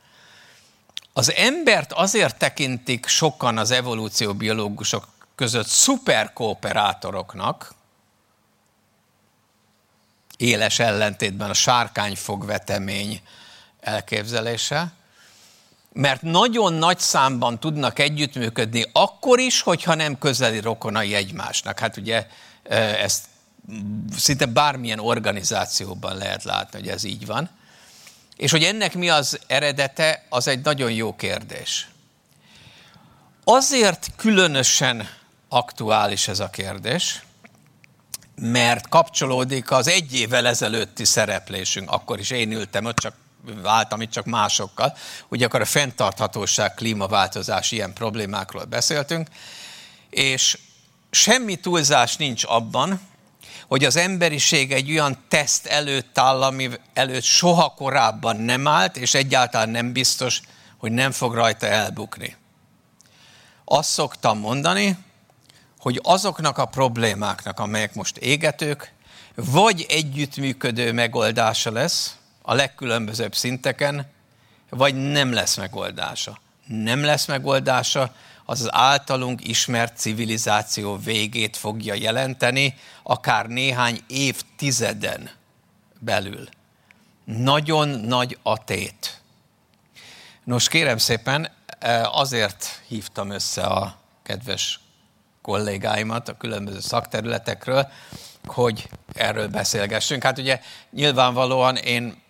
Az 1.12 1.32
embert 1.32 1.92
azért 1.92 2.38
tekintik 2.38 3.06
sokan 3.06 3.58
az 3.58 3.70
evolúcióbiológusok 3.70 5.06
között 5.34 5.66
szuperkooperátoroknak, 5.66 7.74
éles 10.36 10.78
ellentétben 10.78 11.50
a 11.50 11.54
sárkányfogvetemény 11.54 13.20
elképzelése, 13.80 14.92
mert 15.96 16.22
nagyon 16.22 16.72
nagy 16.72 16.98
számban 16.98 17.58
tudnak 17.60 17.98
együttműködni 17.98 18.84
akkor 18.92 19.38
is, 19.38 19.60
hogyha 19.60 19.94
nem 19.94 20.18
közeli 20.18 20.60
rokonai 20.60 21.14
egymásnak. 21.14 21.78
Hát 21.78 21.96
ugye 21.96 22.26
e, 22.62 22.76
ezt 22.78 23.24
szinte 24.16 24.46
bármilyen 24.46 24.98
organizációban 24.98 26.16
lehet 26.16 26.44
látni, 26.44 26.78
hogy 26.78 26.88
ez 26.88 27.04
így 27.04 27.26
van. 27.26 27.50
És 28.36 28.50
hogy 28.50 28.62
ennek 28.62 28.94
mi 28.94 29.08
az 29.08 29.38
eredete, 29.46 30.24
az 30.28 30.48
egy 30.48 30.60
nagyon 30.64 30.92
jó 30.92 31.16
kérdés. 31.16 31.88
Azért 33.44 34.10
különösen 34.16 35.08
aktuális 35.48 36.28
ez 36.28 36.40
a 36.40 36.50
kérdés, 36.50 37.22
mert 38.34 38.88
kapcsolódik 38.88 39.70
az 39.70 39.88
egy 39.88 40.14
évvel 40.14 40.46
ezelőtti 40.46 41.04
szereplésünk. 41.04 41.90
Akkor 41.90 42.18
is 42.18 42.30
én 42.30 42.52
ültem 42.52 42.84
ott, 42.84 42.98
csak 42.98 43.14
váltam 43.62 44.00
itt 44.00 44.10
csak 44.10 44.24
másokkal. 44.24 44.96
Ugye 45.28 45.46
akkor 45.46 45.60
a 45.60 45.64
fenntarthatóság, 45.64 46.74
klímaváltozás, 46.74 47.72
ilyen 47.72 47.92
problémákról 47.92 48.64
beszéltünk, 48.64 49.28
és 50.10 50.58
semmi 51.10 51.56
túlzás 51.56 52.16
nincs 52.16 52.44
abban, 52.46 53.00
hogy 53.68 53.84
az 53.84 53.96
emberiség 53.96 54.72
egy 54.72 54.90
olyan 54.90 55.18
teszt 55.28 55.66
előtt 55.66 56.18
áll, 56.18 56.42
ami 56.42 56.70
előtt 56.94 57.22
soha 57.22 57.68
korábban 57.68 58.36
nem 58.36 58.66
állt, 58.66 58.96
és 58.96 59.14
egyáltalán 59.14 59.68
nem 59.68 59.92
biztos, 59.92 60.40
hogy 60.76 60.92
nem 60.92 61.12
fog 61.12 61.34
rajta 61.34 61.66
elbukni. 61.66 62.36
Azt 63.64 63.90
szoktam 63.90 64.38
mondani, 64.38 64.98
hogy 65.78 66.00
azoknak 66.02 66.58
a 66.58 66.64
problémáknak, 66.64 67.60
amelyek 67.60 67.94
most 67.94 68.16
égetők, 68.16 68.92
vagy 69.34 69.86
együttműködő 69.88 70.92
megoldása 70.92 71.72
lesz, 71.72 72.16
a 72.48 72.54
legkülönbözőbb 72.54 73.34
szinteken, 73.34 74.06
vagy 74.70 74.94
nem 74.94 75.32
lesz 75.32 75.56
megoldása. 75.56 76.38
Nem 76.66 77.04
lesz 77.04 77.26
megoldása, 77.26 78.14
az 78.44 78.68
általunk 78.72 79.48
ismert 79.48 79.96
civilizáció 79.96 80.96
végét 80.96 81.56
fogja 81.56 81.94
jelenteni, 81.94 82.74
akár 83.02 83.46
néhány 83.46 84.00
évtizeden 84.06 85.30
belül. 85.98 86.48
Nagyon 87.24 87.88
nagy 87.88 88.38
a 88.42 88.64
tét. 88.64 89.20
Nos, 90.44 90.68
kérem 90.68 90.98
szépen, 90.98 91.50
e, 91.78 92.08
azért 92.08 92.82
hívtam 92.88 93.30
össze 93.30 93.62
a 93.62 93.98
kedves 94.22 94.80
kollégáimat 95.42 96.28
a 96.28 96.36
különböző 96.36 96.80
szakterületekről, 96.80 97.88
hogy 98.44 98.88
erről 99.14 99.48
beszélgessünk. 99.48 100.22
Hát 100.22 100.38
ugye 100.38 100.60
nyilvánvalóan 100.90 101.76
én 101.76 102.24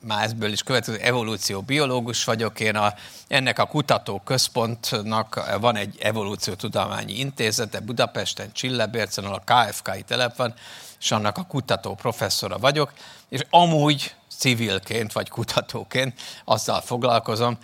már 0.00 0.24
ezből 0.24 0.52
is 0.52 0.62
következő 0.62 0.96
evolúció 0.96 1.60
biológus 1.60 2.24
vagyok, 2.24 2.60
én 2.60 2.76
a, 2.76 2.94
ennek 3.28 3.58
a 3.58 3.66
kutatóközpontnak 3.66 5.58
van 5.60 5.76
egy 5.76 5.96
evolúciótudományi 6.00 7.18
intézete 7.18 7.80
Budapesten, 7.80 8.52
Csillebércen, 8.52 9.24
ahol 9.24 9.42
a 9.44 9.52
KFK-i 9.52 10.02
telep 10.02 10.36
van, 10.36 10.54
és 11.00 11.10
annak 11.10 11.38
a 11.38 11.42
kutató 11.42 11.94
professzora 11.94 12.58
vagyok, 12.58 12.92
és 13.28 13.40
amúgy 13.50 14.14
civilként 14.36 15.12
vagy 15.12 15.28
kutatóként 15.28 16.20
azzal 16.44 16.80
foglalkozom, 16.80 17.58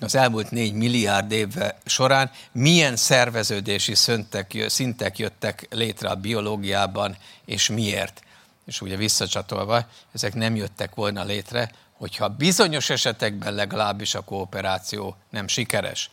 az 0.00 0.14
elmúlt 0.14 0.50
négy 0.50 0.72
milliárd 0.72 1.32
év 1.32 1.48
során 1.84 2.30
milyen 2.52 2.96
szerveződési 2.96 3.94
szintek, 3.94 4.64
szintek 4.66 5.18
jöttek 5.18 5.66
létre 5.70 6.08
a 6.08 6.14
biológiában, 6.14 7.16
és 7.44 7.68
miért. 7.68 8.22
És 8.68 8.80
ugye 8.80 8.96
visszacsatolva, 8.96 9.86
ezek 10.12 10.34
nem 10.34 10.56
jöttek 10.56 10.94
volna 10.94 11.24
létre, 11.24 11.70
hogyha 11.92 12.28
bizonyos 12.28 12.90
esetekben 12.90 13.54
legalábbis 13.54 14.14
a 14.14 14.20
kooperáció 14.20 15.16
nem 15.30 15.48
sikeres. 15.48 16.10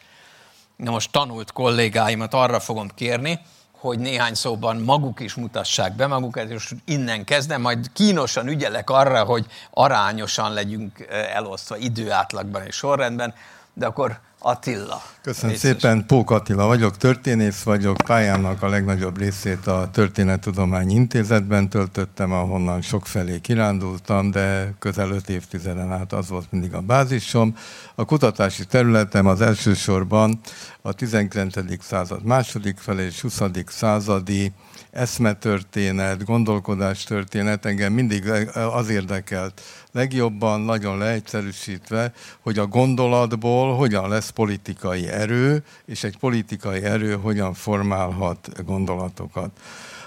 Na 0.75 0.91
most 0.91 1.11
tanult 1.11 1.51
kollégáimat 1.51 2.33
arra 2.33 2.59
fogom 2.59 2.89
kérni, 2.95 3.39
hogy 3.71 3.99
néhány 3.99 4.33
szóban 4.33 4.77
maguk 4.77 5.19
is 5.19 5.33
mutassák 5.33 5.93
be 5.95 6.07
magukat, 6.07 6.49
és 6.49 6.71
innen 6.85 7.23
kezdem, 7.23 7.61
majd 7.61 7.91
kínosan 7.93 8.47
ügyelek 8.47 8.89
arra, 8.89 9.23
hogy 9.23 9.45
arányosan 9.71 10.53
legyünk 10.53 10.99
eh, 10.99 11.35
elosztva 11.35 11.77
időátlagban 11.77 12.65
és 12.65 12.75
sorrendben, 12.75 13.33
de 13.73 13.85
akkor 13.85 14.19
Attila. 14.47 15.01
Köszönöm 15.21 15.51
Részes. 15.55 15.69
szépen, 15.69 16.05
Pók 16.05 16.31
Attila 16.31 16.65
vagyok, 16.65 16.97
történész 16.97 17.63
vagyok, 17.63 17.97
pályámnak 18.05 18.61
a 18.61 18.67
legnagyobb 18.67 19.17
részét 19.17 19.67
a 19.67 19.89
Történettudományi 19.91 20.93
Intézetben 20.93 21.69
töltöttem, 21.69 22.31
ahonnan 22.31 22.81
sokfelé 22.81 23.39
kirándultam, 23.39 24.31
de 24.31 24.73
közel 24.79 25.11
öt 25.11 25.29
évtizeden 25.29 25.91
át 25.91 26.13
az 26.13 26.29
volt 26.29 26.51
mindig 26.51 26.73
a 26.73 26.81
bázisom. 26.81 27.57
A 27.95 28.05
kutatási 28.05 28.65
területem 28.65 29.27
az 29.27 29.41
elsősorban 29.41 30.39
a 30.81 30.93
19. 30.93 31.83
század 31.83 32.23
második 32.23 32.77
felé 32.77 33.05
és 33.05 33.21
20. 33.21 33.41
századi 33.67 34.51
eszmetörténet, 34.95 36.25
gondolkodástörténet 36.25 37.65
engem 37.65 37.93
mindig 37.93 38.29
az 38.73 38.89
érdekelt 38.89 39.61
legjobban, 39.91 40.61
nagyon 40.61 40.97
leegyszerűsítve, 40.97 42.11
hogy 42.39 42.57
a 42.57 42.67
gondolatból 42.67 43.75
hogyan 43.75 44.09
lesz 44.09 44.29
politikai 44.29 45.07
erő, 45.07 45.63
és 45.85 46.03
egy 46.03 46.17
politikai 46.17 46.83
erő 46.83 47.15
hogyan 47.15 47.53
formálhat 47.53 48.65
gondolatokat. 48.65 49.51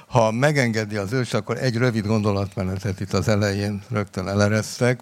Ha 0.07 0.31
megengedi 0.31 0.97
az 0.97 1.13
ős, 1.13 1.35
akkor 1.35 1.57
egy 1.57 1.77
rövid 1.77 2.07
gondolatmenetet 2.07 3.01
itt 3.01 3.13
az 3.13 3.29
elején 3.29 3.83
rögtön 3.89 4.29
eleresztek 4.29 5.01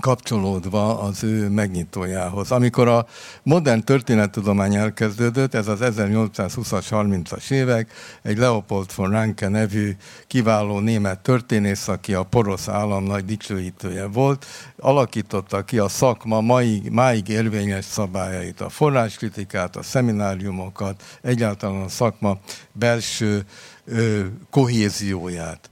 kapcsolódva 0.00 1.00
az 1.00 1.24
ő 1.24 1.48
megnyitójához. 1.48 2.50
Amikor 2.50 2.88
a 2.88 3.06
modern 3.42 3.84
történettudomány 3.84 4.74
elkezdődött, 4.74 5.54
ez 5.54 5.68
az 5.68 5.78
1820-as, 5.82 6.86
30-as 6.90 7.50
évek, 7.50 7.92
egy 8.22 8.38
Leopold 8.38 8.90
von 8.96 9.10
Ranke 9.10 9.48
nevű 9.48 9.96
kiváló 10.26 10.78
német 10.78 11.20
történész, 11.20 11.88
aki 11.88 12.14
a 12.14 12.22
porosz 12.22 12.68
állam 12.68 13.04
nagy 13.04 13.24
dicsőítője 13.24 14.06
volt, 14.06 14.46
alakította 14.78 15.64
ki 15.64 15.78
a 15.78 15.88
szakma 15.88 16.40
mai, 16.40 16.82
máig 16.90 17.28
érvényes 17.28 17.84
szabályait, 17.84 18.60
a 18.60 18.68
forráskritikát, 18.68 19.76
a 19.76 19.82
szemináriumokat, 19.82 21.02
egyáltalán 21.22 21.82
a 21.82 21.88
szakma 21.88 22.38
belső 22.72 23.44
ö, 23.84 24.24
kohézióját 24.50 25.70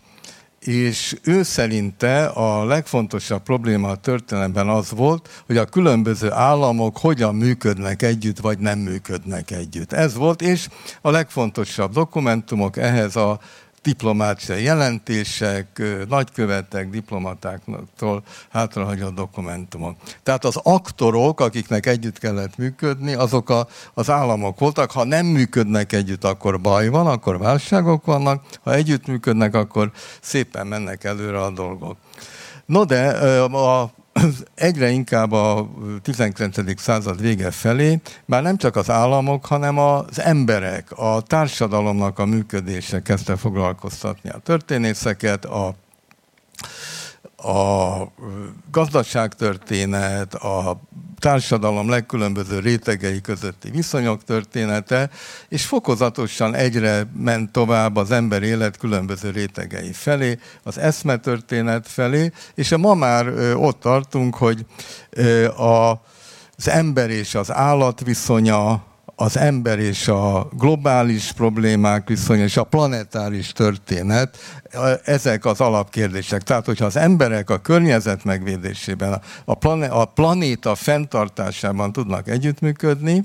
és 0.68 1.16
ő 1.22 1.42
szerinte 1.42 2.26
a 2.26 2.64
legfontosabb 2.64 3.42
probléma 3.42 3.88
a 3.88 3.96
történelemben 3.96 4.68
az 4.68 4.90
volt, 4.90 5.42
hogy 5.46 5.56
a 5.56 5.64
különböző 5.64 6.32
államok 6.32 6.98
hogyan 6.98 7.34
működnek 7.34 8.02
együtt, 8.02 8.38
vagy 8.38 8.58
nem 8.58 8.78
működnek 8.78 9.50
együtt. 9.50 9.92
Ez 9.92 10.14
volt, 10.14 10.42
és 10.42 10.68
a 11.00 11.10
legfontosabb 11.10 11.92
dokumentumok 11.92 12.76
ehhez 12.76 13.16
a 13.16 13.38
diplomáciai 13.82 14.62
jelentések, 14.62 15.82
nagykövetek, 16.08 16.90
diplomatáktól 16.90 18.22
hátrahagyott 18.50 19.14
dokumentumok. 19.14 19.96
Tehát 20.22 20.44
az 20.44 20.56
aktorok, 20.62 21.40
akiknek 21.40 21.86
együtt 21.86 22.18
kellett 22.18 22.56
működni, 22.56 23.14
azok 23.14 23.50
a, 23.50 23.68
az 23.94 24.10
államok 24.10 24.58
voltak. 24.58 24.90
Ha 24.90 25.04
nem 25.04 25.26
működnek 25.26 25.92
együtt, 25.92 26.24
akkor 26.24 26.60
baj 26.60 26.88
van, 26.88 27.06
akkor 27.06 27.38
válságok 27.38 28.04
vannak. 28.04 28.44
Ha 28.62 28.74
együtt 28.74 29.06
működnek, 29.06 29.54
akkor 29.54 29.90
szépen 30.20 30.66
mennek 30.66 31.04
előre 31.04 31.40
a 31.40 31.50
dolgok. 31.50 31.96
No 32.66 32.84
de 32.84 33.08
a 33.40 33.90
egyre 34.54 34.90
inkább 34.90 35.32
a 35.32 35.68
19. 36.02 36.80
század 36.80 37.20
vége 37.20 37.50
felé 37.50 38.00
már 38.24 38.42
nem 38.42 38.56
csak 38.56 38.76
az 38.76 38.90
államok, 38.90 39.46
hanem 39.46 39.78
az 39.78 40.20
emberek, 40.20 40.92
a 40.92 41.20
társadalomnak 41.20 42.18
a 42.18 42.24
működése 42.24 43.02
kezdte 43.02 43.36
foglalkoztatni 43.36 44.30
a 44.30 44.38
történészeket, 44.38 45.44
a 45.44 45.74
a 47.42 48.12
gazdaságtörténet, 48.70 50.34
a 50.34 50.80
társadalom 51.18 51.88
legkülönböző 51.88 52.58
rétegei 52.58 53.20
közötti 53.20 53.70
viszonyok 53.70 54.24
története, 54.24 55.10
és 55.48 55.64
fokozatosan 55.64 56.54
egyre 56.54 57.10
ment 57.16 57.52
tovább 57.52 57.96
az 57.96 58.10
ember 58.10 58.42
élet 58.42 58.76
különböző 58.76 59.30
rétegei 59.30 59.92
felé, 59.92 60.38
az 60.62 60.78
eszmetörténet 60.78 61.88
felé, 61.88 62.32
és 62.54 62.76
ma 62.76 62.94
már 62.94 63.28
ott 63.54 63.80
tartunk, 63.80 64.34
hogy 64.34 64.66
a, 65.56 65.90
az 66.56 66.68
ember 66.68 67.10
és 67.10 67.34
az 67.34 67.52
állat 67.52 68.00
viszonya, 68.00 68.87
az 69.20 69.36
ember 69.36 69.78
és 69.78 70.08
a 70.08 70.48
globális 70.52 71.32
problémák 71.32 72.08
viszonya 72.08 72.44
és 72.44 72.56
a 72.56 72.64
planetáris 72.64 73.52
történet, 73.52 74.36
ezek 75.04 75.44
az 75.44 75.60
alapkérdések. 75.60 76.42
Tehát, 76.42 76.66
hogyha 76.66 76.84
az 76.84 76.96
emberek 76.96 77.50
a 77.50 77.58
környezet 77.58 78.24
megvédésében, 78.24 79.20
a, 79.44 79.54
plané- 79.54 79.90
a 79.90 80.04
planéta 80.04 80.74
fenntartásában 80.74 81.92
tudnak 81.92 82.28
együttműködni, 82.28 83.24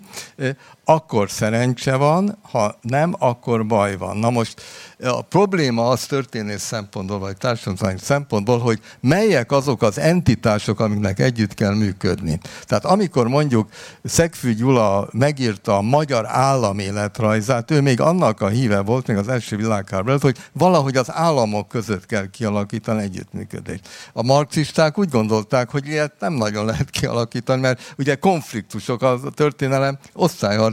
akkor 0.85 1.29
szerencse 1.29 1.95
van, 1.95 2.37
ha 2.41 2.75
nem, 2.81 3.15
akkor 3.19 3.65
baj 3.65 3.97
van. 3.97 4.17
Na 4.17 4.29
most 4.29 4.61
a 5.03 5.21
probléma 5.21 5.89
az 5.89 6.05
történés 6.05 6.61
szempontból, 6.61 7.19
vagy 7.19 7.37
társadalmi 7.37 7.99
szempontból, 7.99 8.59
hogy 8.59 8.79
melyek 8.99 9.51
azok 9.51 9.81
az 9.81 9.97
entitások, 9.97 10.79
amiknek 10.79 11.19
együtt 11.19 11.53
kell 11.53 11.73
működni. 11.73 12.39
Tehát 12.65 12.85
amikor 12.85 13.27
mondjuk 13.27 13.69
Szegfű 14.03 14.53
Gyula 14.53 15.07
megírta 15.11 15.77
a 15.77 15.81
magyar 15.81 16.25
államéletrajzát, 16.27 17.71
ő 17.71 17.81
még 17.81 18.01
annak 18.01 18.41
a 18.41 18.47
híve 18.47 18.79
volt, 18.79 19.07
még 19.07 19.17
az 19.17 19.27
első 19.27 19.55
világháború 19.55 20.17
hogy 20.21 20.37
valahogy 20.51 20.97
az 20.97 21.11
államok 21.11 21.67
között 21.67 22.05
kell 22.05 22.29
kialakítani 22.29 23.01
együttműködést. 23.01 23.87
A 24.13 24.23
marxisták 24.23 24.97
úgy 24.97 25.09
gondolták, 25.09 25.69
hogy 25.69 25.87
ilyet 25.87 26.13
nem 26.19 26.33
nagyon 26.33 26.65
lehet 26.65 26.89
kialakítani, 26.89 27.61
mert 27.61 27.93
ugye 27.97 28.15
konfliktusok, 28.15 29.01
a 29.01 29.19
történelem 29.35 29.97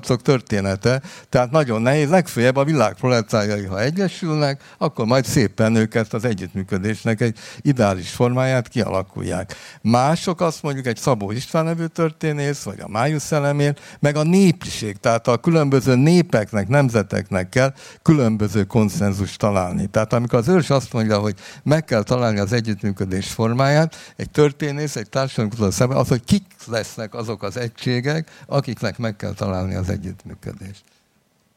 osztályharcok 0.01 0.23
története, 0.23 1.03
tehát 1.29 1.51
nagyon 1.51 1.83
nehéz, 1.83 2.09
legfőjebb 2.09 2.57
a 2.57 2.65
világ 2.65 2.95
proletárjai, 2.95 3.65
ha 3.65 3.81
egyesülnek, 3.81 4.63
akkor 4.79 5.07
majd 5.07 5.25
szépen 5.25 5.75
őket 5.75 6.13
az 6.13 6.25
együttműködésnek 6.25 7.21
egy 7.21 7.39
ideális 7.61 8.11
formáját 8.11 8.69
kialakulják. 8.69 9.55
Mások 9.83 10.41
azt 10.41 10.63
mondjuk 10.63 10.87
egy 10.87 10.97
Szabó 10.97 11.31
István 11.31 11.65
nevű 11.65 11.85
történész, 11.85 12.63
vagy 12.63 12.81
a 12.81 12.89
Májusz 12.89 13.33
elemér, 13.33 13.77
meg 14.01 14.17
a 14.17 14.23
népség, 14.23 14.97
tehát 14.97 15.27
a 15.29 15.37
különböző 15.37 15.95
népeknek, 15.95 16.69
nemzeteknek 16.69 17.49
kell 17.49 17.73
különböző 18.03 18.65
konszenzus 18.65 19.37
találni. 19.37 19.87
Tehát 19.87 20.13
amikor 20.13 20.39
az 20.39 20.49
ős 20.49 20.71
azt 20.71 20.93
mondja, 20.93 21.19
hogy 21.19 21.35
meg 21.63 21.85
kell 21.85 22.03
találni 22.03 22.39
az 22.39 22.53
együttműködés 22.53 23.29
formáját, 23.31 23.97
egy 24.17 24.31
történész, 24.31 24.97
egy 24.97 25.09
társadalmi 25.09 25.73
szemben, 25.73 25.97
az, 25.97 26.09
hogy 26.09 26.25
kik 26.25 26.45
lesznek 26.67 27.15
azok 27.15 27.43
az 27.43 27.57
egységek, 27.57 28.29
akiknek 28.47 28.99
meg 28.99 29.17
kell 29.17 29.33
találni 29.33 29.75
az 29.75 29.90
együttműködést. 29.91 30.83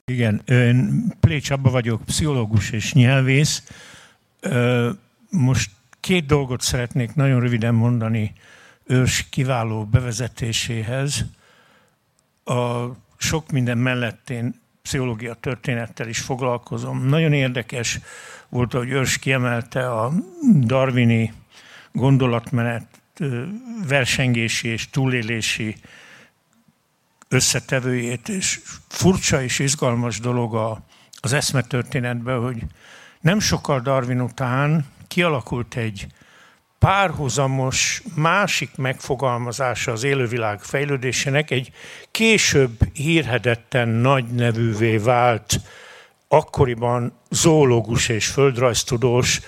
Igen, 0.06 0.42
én 0.46 1.06
Plécs 1.20 1.50
Abba 1.50 1.70
vagyok, 1.70 2.04
pszichológus 2.04 2.72
és 2.72 2.94
nyelvész. 2.94 3.64
Most 5.30 5.72
két 6.00 6.26
dolgot 6.26 6.62
szeretnék 6.62 7.16
nagyon 7.16 7.40
röviden 7.40 7.74
mondani 7.74 8.34
ős 8.86 9.26
kiváló 9.30 9.86
bevezetéséhez. 9.86 11.26
A 12.44 12.86
sok 13.18 13.52
minden 13.52 13.78
mellett 13.78 14.30
én 14.30 14.62
pszichológia 14.82 15.34
történettel 15.34 16.08
is 16.08 16.20
foglalkozom. 16.20 17.06
Nagyon 17.06 17.34
érdekes 17.34 18.00
volt, 18.50 18.72
hogy 18.72 18.90
ős 18.90 19.18
kiemelte 19.18 19.92
a 19.92 20.12
darwini 20.62 21.34
gondolatmenet 21.92 22.86
versengési 23.88 24.68
és 24.68 24.90
túlélési 24.90 25.76
összetevőjét, 27.34 28.30
és 28.30 28.60
furcsa 28.88 29.42
és 29.42 29.60
izgalmas 29.60 30.20
dolog 30.20 30.56
a, 30.56 30.84
az 31.20 31.34
eszmetörténetben, 31.34 32.40
hogy 32.40 32.64
nem 33.22 33.40
sokkal 33.40 33.80
Darwin 33.80 34.22
után 34.22 34.86
kialakult 35.08 35.76
egy 35.76 36.08
párhuzamos 36.80 38.04
másik 38.16 38.76
megfogalmazása 38.76 39.92
az 39.92 40.04
élővilág 40.04 40.62
fejlődésének 40.62 41.52
egy 41.52 41.72
később 42.12 42.78
hírhedetten 42.94 43.90
nagy 43.90 44.26
nevűvé 44.26 44.98
vált, 44.98 45.60
akkoriban 46.28 47.20
zoológus 47.30 48.10
és 48.10 48.28
földrajztudós 48.28 49.42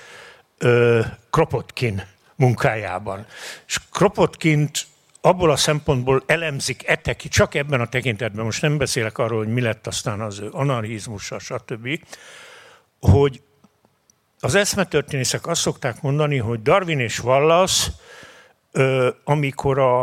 Kropotkin 1.30 2.04
munkájában. 2.36 3.26
És 3.68 3.80
Kropotkint 3.92 4.88
abból 5.26 5.52
a 5.52 5.56
szempontból 5.56 6.24
elemzik 6.26 6.88
eteki, 6.88 7.28
csak 7.28 7.56
ebben 7.56 7.82
a 7.82 7.88
tekintetben, 7.88 8.46
most 8.46 8.62
nem 8.62 8.78
beszélek 8.78 9.18
arról, 9.18 9.38
hogy 9.38 9.54
mi 9.54 9.62
lett 9.62 9.88
aztán 9.88 10.22
az 10.22 10.40
ő 10.40 10.50
anarchizmusa, 10.52 11.40
stb., 11.40 12.00
hogy 13.00 13.42
az 14.40 14.56
eszmetörténészek 14.56 15.48
azt 15.48 15.62
szokták 15.62 16.02
mondani, 16.02 16.38
hogy 16.38 16.62
Darwin 16.62 17.00
és 17.00 17.24
Wallace, 17.24 17.92
amikor 19.24 19.80
a, 19.80 20.02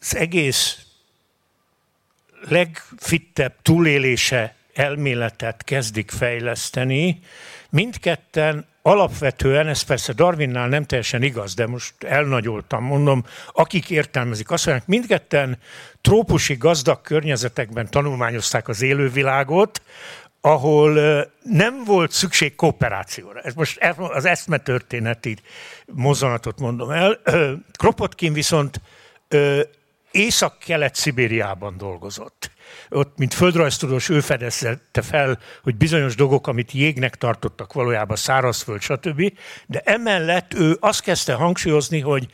az 0.00 0.16
egész 0.16 0.86
legfittebb 2.48 3.54
túlélése 3.62 4.54
elméletet 4.74 5.64
kezdik 5.64 6.10
fejleszteni, 6.10 7.20
mindketten 7.70 8.66
alapvetően, 8.82 9.68
ez 9.68 9.82
persze 9.82 10.12
Darwinnál 10.12 10.68
nem 10.68 10.84
teljesen 10.84 11.22
igaz, 11.22 11.54
de 11.54 11.66
most 11.66 11.94
elnagyoltam, 12.04 12.84
mondom, 12.84 13.24
akik 13.52 13.90
értelmezik, 13.90 14.50
azt 14.50 14.66
mondják, 14.66 14.88
mindketten 14.88 15.58
trópusi 16.00 16.54
gazdag 16.54 17.00
környezetekben 17.00 17.90
tanulmányozták 17.90 18.68
az 18.68 18.82
élővilágot, 18.82 19.82
ahol 20.40 20.92
nem 21.42 21.84
volt 21.84 22.10
szükség 22.10 22.54
kooperációra. 22.54 23.40
Ez 23.40 23.54
most 23.54 23.78
az 23.96 24.24
eszmetörténeti 24.24 25.36
mozzanatot 25.86 26.58
mondom 26.58 26.90
el. 26.90 27.20
Kropotkin 27.78 28.32
viszont 28.32 28.80
Észak-Kelet-Szibériában 30.10 31.76
dolgozott. 31.76 32.50
Ott, 32.88 33.18
mint 33.18 33.34
földrajztudós, 33.34 34.08
ő 34.08 34.20
fedezte 34.20 35.02
fel, 35.02 35.38
hogy 35.62 35.76
bizonyos 35.76 36.14
dolgok, 36.14 36.46
amit 36.46 36.72
jégnek 36.72 37.16
tartottak, 37.16 37.72
valójában 37.72 38.16
szárazföld, 38.16 38.80
stb. 38.80 39.32
De 39.66 39.80
emellett 39.84 40.54
ő 40.54 40.76
azt 40.80 41.02
kezdte 41.02 41.32
hangsúlyozni, 41.32 42.00
hogy 42.00 42.28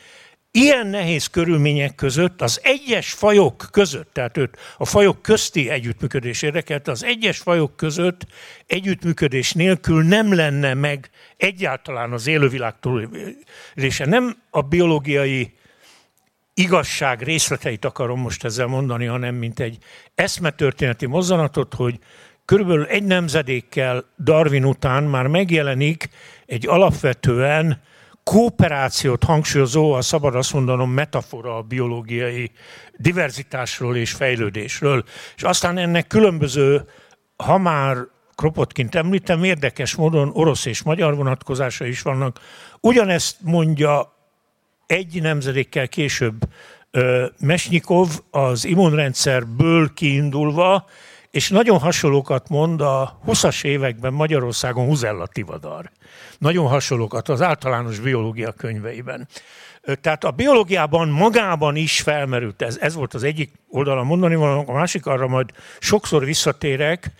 ilyen 0.50 0.86
nehéz 0.86 1.26
körülmények 1.26 1.94
között 1.94 2.42
az 2.42 2.60
egyes 2.62 3.12
fajok 3.12 3.68
között, 3.70 4.12
tehát 4.12 4.36
őt 4.36 4.56
a 4.78 4.84
fajok 4.84 5.22
közti 5.22 5.70
együttműködés 5.70 6.42
érdekelte, 6.42 6.90
az 6.90 7.04
egyes 7.04 7.38
fajok 7.38 7.76
között 7.76 8.26
együttműködés 8.66 9.52
nélkül 9.52 10.02
nem 10.02 10.34
lenne 10.34 10.74
meg 10.74 11.10
egyáltalán 11.36 12.12
az 12.12 12.26
élővilág 12.26 12.74
túlélése. 12.80 14.06
Nem 14.06 14.36
a 14.50 14.62
biológiai 14.62 15.57
igazság 16.58 17.22
részleteit 17.22 17.84
akarom 17.84 18.20
most 18.20 18.44
ezzel 18.44 18.66
mondani, 18.66 19.04
hanem 19.04 19.34
mint 19.34 19.60
egy 19.60 19.78
eszmetörténeti 20.14 21.06
mozzanatot, 21.06 21.74
hogy 21.74 21.98
körülbelül 22.44 22.84
egy 22.84 23.04
nemzedékkel 23.04 24.04
Darwin 24.18 24.64
után 24.64 25.04
már 25.04 25.26
megjelenik 25.26 26.08
egy 26.46 26.66
alapvetően 26.66 27.82
kooperációt 28.24 29.24
hangsúlyozó, 29.24 29.92
a 29.92 30.02
szabad 30.02 30.34
azt 30.34 30.52
mondanom, 30.52 30.90
metafora 30.90 31.56
a 31.56 31.62
biológiai 31.62 32.50
diverzitásról 32.96 33.96
és 33.96 34.12
fejlődésről. 34.12 35.04
És 35.36 35.42
aztán 35.42 35.78
ennek 35.78 36.06
különböző, 36.06 36.88
ha 37.36 37.58
már 37.58 37.96
Kropotkint 38.34 38.94
említem, 38.94 39.44
érdekes 39.44 39.94
módon 39.94 40.30
orosz 40.32 40.64
és 40.64 40.82
magyar 40.82 41.16
vonatkozása 41.16 41.86
is 41.86 42.02
vannak. 42.02 42.40
Ugyanezt 42.80 43.36
mondja 43.42 44.17
egy 44.88 45.22
nemzedékkel 45.22 45.88
később 45.88 46.48
Mesnyikov 47.40 48.08
az 48.30 48.64
immunrendszerből 48.64 49.94
kiindulva, 49.94 50.86
és 51.30 51.48
nagyon 51.48 51.78
hasonlókat 51.78 52.48
mond 52.48 52.80
a 52.80 53.20
20-as 53.26 53.64
években 53.64 54.12
Magyarországon 54.12 54.86
Huzella 54.86 55.26
Tivadar. 55.26 55.90
Nagyon 56.38 56.66
hasonlókat 56.66 57.28
az 57.28 57.42
általános 57.42 57.98
biológia 57.98 58.52
könyveiben. 58.52 59.28
Tehát 60.00 60.24
a 60.24 60.30
biológiában 60.30 61.08
magában 61.08 61.76
is 61.76 62.00
felmerült 62.00 62.62
ez. 62.62 62.78
Ez 62.78 62.94
volt 62.94 63.14
az 63.14 63.22
egyik 63.22 63.52
oldalon 63.68 64.06
mondani, 64.06 64.34
a 64.34 64.72
másik 64.72 65.06
arra 65.06 65.26
majd 65.26 65.50
sokszor 65.78 66.24
visszatérek. 66.24 67.10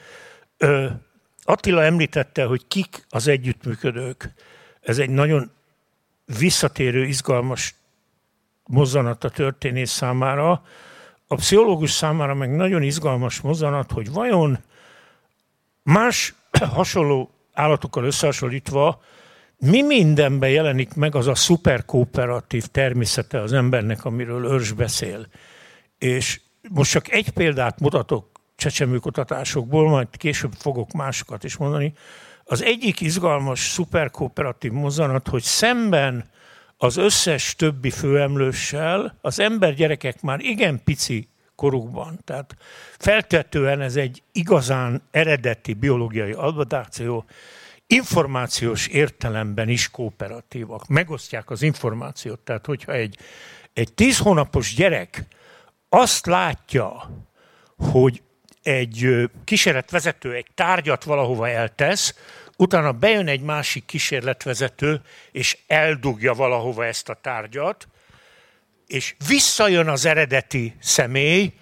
Attila 1.43 1.83
említette, 1.83 2.45
hogy 2.45 2.67
kik 2.69 3.07
az 3.09 3.29
együttműködők. 3.29 4.33
Ez 4.81 4.99
egy 4.99 5.11
nagyon 5.11 5.51
visszatérő, 6.39 7.05
izgalmas 7.05 7.75
mozzanat 8.65 9.25
a 9.25 9.31
történész 9.31 9.91
számára. 9.91 10.63
A 11.27 11.35
pszichológus 11.35 11.91
számára 11.91 12.35
meg 12.35 12.57
nagyon 12.57 12.83
izgalmas 12.83 13.41
mozzanat, 13.41 13.93
hogy 13.93 14.13
vajon 14.13 14.59
más 15.83 16.35
hasonló 16.75 17.31
állatokkal 17.53 18.05
összehasonlítva 18.05 19.01
mi 19.59 19.83
mindenben 19.83 20.51
jelenik 20.51 20.95
meg 20.95 21.15
az 21.15 21.27
a 21.27 21.35
szuperkooperatív 21.35 22.67
természete 22.67 23.41
az 23.41 23.53
embernek, 23.53 24.05
amiről 24.05 24.45
Örs 24.45 24.73
beszél. 24.73 25.27
És 25.99 26.41
most 26.71 26.91
csak 26.91 27.13
egy 27.13 27.31
példát 27.31 27.81
mutatok 27.81 28.27
csecsemőkutatásokból, 28.57 29.89
majd 29.89 30.09
később 30.11 30.53
fogok 30.53 30.93
másokat 30.93 31.45
is 31.45 31.57
mondani. 31.57 31.93
Az 32.51 32.63
egyik 32.63 33.01
izgalmas 33.01 33.61
szuperkooperatív 33.61 34.73
mozzanat, 34.73 35.29
hogy 35.29 35.43
szemben 35.43 36.31
az 36.77 36.97
összes 36.97 37.55
többi 37.57 37.91
főemlőssel 37.91 39.19
az 39.21 39.39
ember 39.39 39.75
gyerekek 39.75 40.23
már 40.23 40.41
igen 40.41 40.81
pici 40.85 41.29
korukban. 41.55 42.19
Tehát 42.25 42.57
feltetően 42.99 43.81
ez 43.81 43.97
egy 43.97 44.23
igazán 44.33 45.03
eredeti 45.11 45.75
biológiai 45.75 46.33
adaptáció, 46.33 47.25
információs 47.87 48.87
értelemben 48.87 49.69
is 49.69 49.91
kooperatívak. 49.91 50.87
Megosztják 50.87 51.51
az 51.51 51.63
információt. 51.63 52.39
Tehát, 52.39 52.67
hogyha 52.67 52.93
egy, 52.93 53.19
egy 53.73 53.95
tíz 53.95 54.19
hónapos 54.19 54.75
gyerek 54.75 55.27
azt 55.89 56.27
látja, 56.27 57.11
hogy 57.77 58.23
egy 58.69 59.31
kísérletvezető 59.45 60.33
egy 60.35 60.47
tárgyat 60.55 61.05
valahova 61.05 61.49
eltesz, 61.49 62.15
utána 62.57 62.93
bejön 62.93 63.29
egy 63.29 63.41
másik 63.41 63.85
kísérletvezető, 63.85 65.01
és 65.33 65.59
eldugja 65.67 66.35
valahova 66.35 66.85
ezt 66.85 67.09
a 67.09 67.15
tárgyat, 67.15 67.89
és 68.87 69.15
visszajön 69.29 69.89
az 69.89 70.05
eredeti 70.05 70.77
személy, 70.81 71.53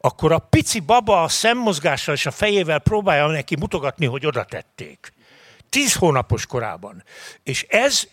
akkor 0.00 0.32
a 0.32 0.38
pici 0.38 0.80
baba 0.80 1.22
a 1.22 1.28
szemmozgással 1.28 2.14
és 2.14 2.26
a 2.26 2.30
fejével 2.30 2.78
próbálja 2.78 3.26
neki 3.26 3.56
mutogatni, 3.56 4.06
hogy 4.06 4.26
oda 4.26 4.44
tették. 4.44 5.12
Tíz 5.68 5.94
hónapos 5.94 6.46
korában. 6.46 7.04
És 7.42 7.66
ez 7.68 8.08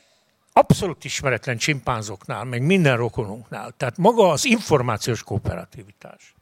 abszolút 0.54 1.04
ismeretlen 1.04 1.58
csimpánzoknál, 1.58 2.44
meg 2.44 2.62
minden 2.62 2.98
rokonunknál. 2.98 3.74
Tehát 3.78 3.98
maga 3.98 4.30
az 4.30 4.46
információs 4.46 5.24
kooperativitás. 5.24 6.34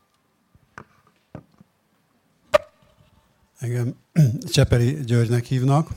Engem 3.60 3.96
Cseperi 4.54 4.98
Györgynek 5.06 5.46
hívnak, 5.46 5.90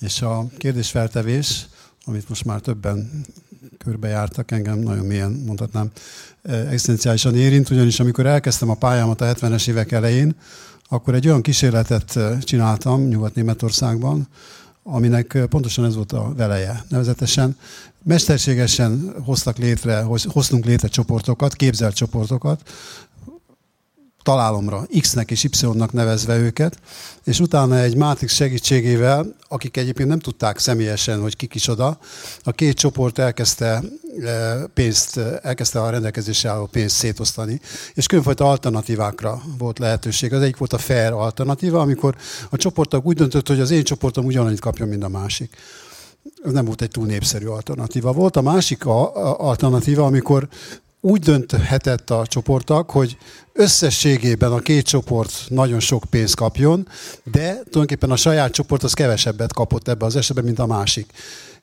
és 0.00 0.22
a 0.22 0.46
kérdésfeltevés, 0.58 1.66
amit 2.04 2.28
most 2.28 2.44
már 2.44 2.60
többen 2.60 3.24
körbejártak, 3.78 4.50
engem 4.50 4.78
nagyon 4.78 5.06
mélyen 5.06 5.42
mondhatnám, 5.46 5.90
eh, 6.42 6.66
egzisztenciálisan 6.66 7.36
érint, 7.36 7.70
ugyanis 7.70 8.00
amikor 8.00 8.26
elkezdtem 8.26 8.70
a 8.70 8.74
pályámat 8.74 9.20
a 9.20 9.24
70-es 9.24 9.68
évek 9.68 9.92
elején, 9.92 10.34
akkor 10.88 11.14
egy 11.14 11.26
olyan 11.26 11.42
kísérletet 11.42 12.16
eh, 12.16 12.38
csináltam 12.40 13.02
Nyugat-Németországban, 13.02 14.28
aminek 14.82 15.34
eh, 15.34 15.46
pontosan 15.46 15.84
ez 15.84 15.94
volt 15.94 16.12
a 16.12 16.32
veleje. 16.36 16.84
Nevezetesen 16.88 17.56
mesterségesen 18.02 19.14
hoztak 19.24 19.58
létre, 19.58 20.02
hoztunk 20.28 20.64
létre 20.64 20.88
csoportokat, 20.88 21.54
képzelt 21.54 21.94
csoportokat, 21.94 22.70
találomra, 24.22 24.86
X-nek 25.00 25.30
és 25.30 25.44
Y-nak 25.44 25.92
nevezve 25.92 26.36
őket, 26.36 26.78
és 27.24 27.40
utána 27.40 27.78
egy 27.78 27.96
Matrix 27.96 28.34
segítségével, 28.34 29.36
akik 29.48 29.76
egyébként 29.76 30.08
nem 30.08 30.18
tudták 30.18 30.58
személyesen, 30.58 31.20
hogy 31.20 31.36
kik 31.36 31.54
is 31.54 31.68
oda, 31.68 31.98
a 32.42 32.52
két 32.52 32.76
csoport 32.76 33.18
elkezdte 33.18 33.82
e, 34.24 34.66
pénzt, 34.74 35.16
elkezdte 35.42 35.82
a 35.82 35.90
rendelkezésre 35.90 36.48
álló 36.48 36.66
pénzt 36.66 36.96
szétosztani, 36.96 37.60
és 37.94 38.06
különfajta 38.06 38.50
alternatívákra 38.50 39.42
volt 39.58 39.78
lehetőség. 39.78 40.32
Az 40.32 40.42
egyik 40.42 40.56
volt 40.56 40.72
a 40.72 40.78
fair 40.78 41.12
alternatíva, 41.12 41.80
amikor 41.80 42.16
a 42.50 42.56
csoportok 42.56 43.06
úgy 43.06 43.16
döntött, 43.16 43.48
hogy 43.48 43.60
az 43.60 43.70
én 43.70 43.84
csoportom 43.84 44.24
ugyanannyit 44.24 44.60
kapjon, 44.60 44.88
mint 44.88 45.04
a 45.04 45.08
másik. 45.08 45.56
Ez 46.44 46.52
nem 46.52 46.64
volt 46.64 46.82
egy 46.82 46.90
túl 46.90 47.06
népszerű 47.06 47.46
alternatíva. 47.46 48.12
Volt 48.12 48.36
a 48.36 48.40
másik 48.40 48.86
alternatíva, 49.36 50.04
amikor 50.04 50.48
úgy 51.00 51.20
dönthetett 51.20 52.10
a 52.10 52.26
csoportok, 52.26 52.90
hogy 52.90 53.16
összességében 53.52 54.52
a 54.52 54.58
két 54.58 54.86
csoport 54.86 55.32
nagyon 55.48 55.80
sok 55.80 56.04
pénzt 56.10 56.36
kapjon, 56.36 56.88
de 57.24 57.48
tulajdonképpen 57.48 58.10
a 58.10 58.16
saját 58.16 58.52
csoport 58.52 58.82
az 58.82 58.92
kevesebbet 58.92 59.52
kapott 59.52 59.88
ebbe 59.88 60.04
az 60.04 60.16
esetben, 60.16 60.44
mint 60.44 60.58
a 60.58 60.66
másik. 60.66 61.12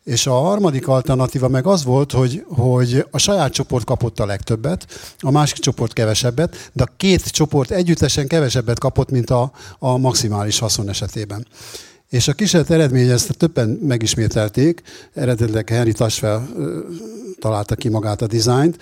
És 0.03 0.27
a 0.27 0.33
harmadik 0.33 0.87
alternatíva 0.87 1.47
meg 1.47 1.65
az 1.65 1.83
volt, 1.83 2.11
hogy, 2.11 2.43
hogy 2.47 3.05
a 3.11 3.17
saját 3.17 3.53
csoport 3.53 3.85
kapott 3.85 4.19
a 4.19 4.25
legtöbbet, 4.25 4.85
a 5.19 5.31
másik 5.31 5.57
csoport 5.57 5.93
kevesebbet, 5.93 6.69
de 6.73 6.83
a 6.83 6.93
két 6.97 7.29
csoport 7.29 7.71
együttesen 7.71 8.27
kevesebbet 8.27 8.79
kapott, 8.79 9.09
mint 9.09 9.29
a, 9.29 9.51
a 9.79 9.97
maximális 9.97 10.59
haszon 10.59 10.89
esetében. 10.89 11.47
És 12.09 12.27
a 12.27 12.33
kísérlet 12.33 12.69
eredménye, 12.69 13.13
ezt 13.13 13.37
többen 13.37 13.69
megismételték, 13.69 14.81
eredetileg 15.13 15.69
Henry 15.69 15.91
Tasfel 15.91 16.49
találta 17.39 17.75
ki 17.75 17.89
magát 17.89 18.21
a 18.21 18.27
dizájnt, 18.27 18.77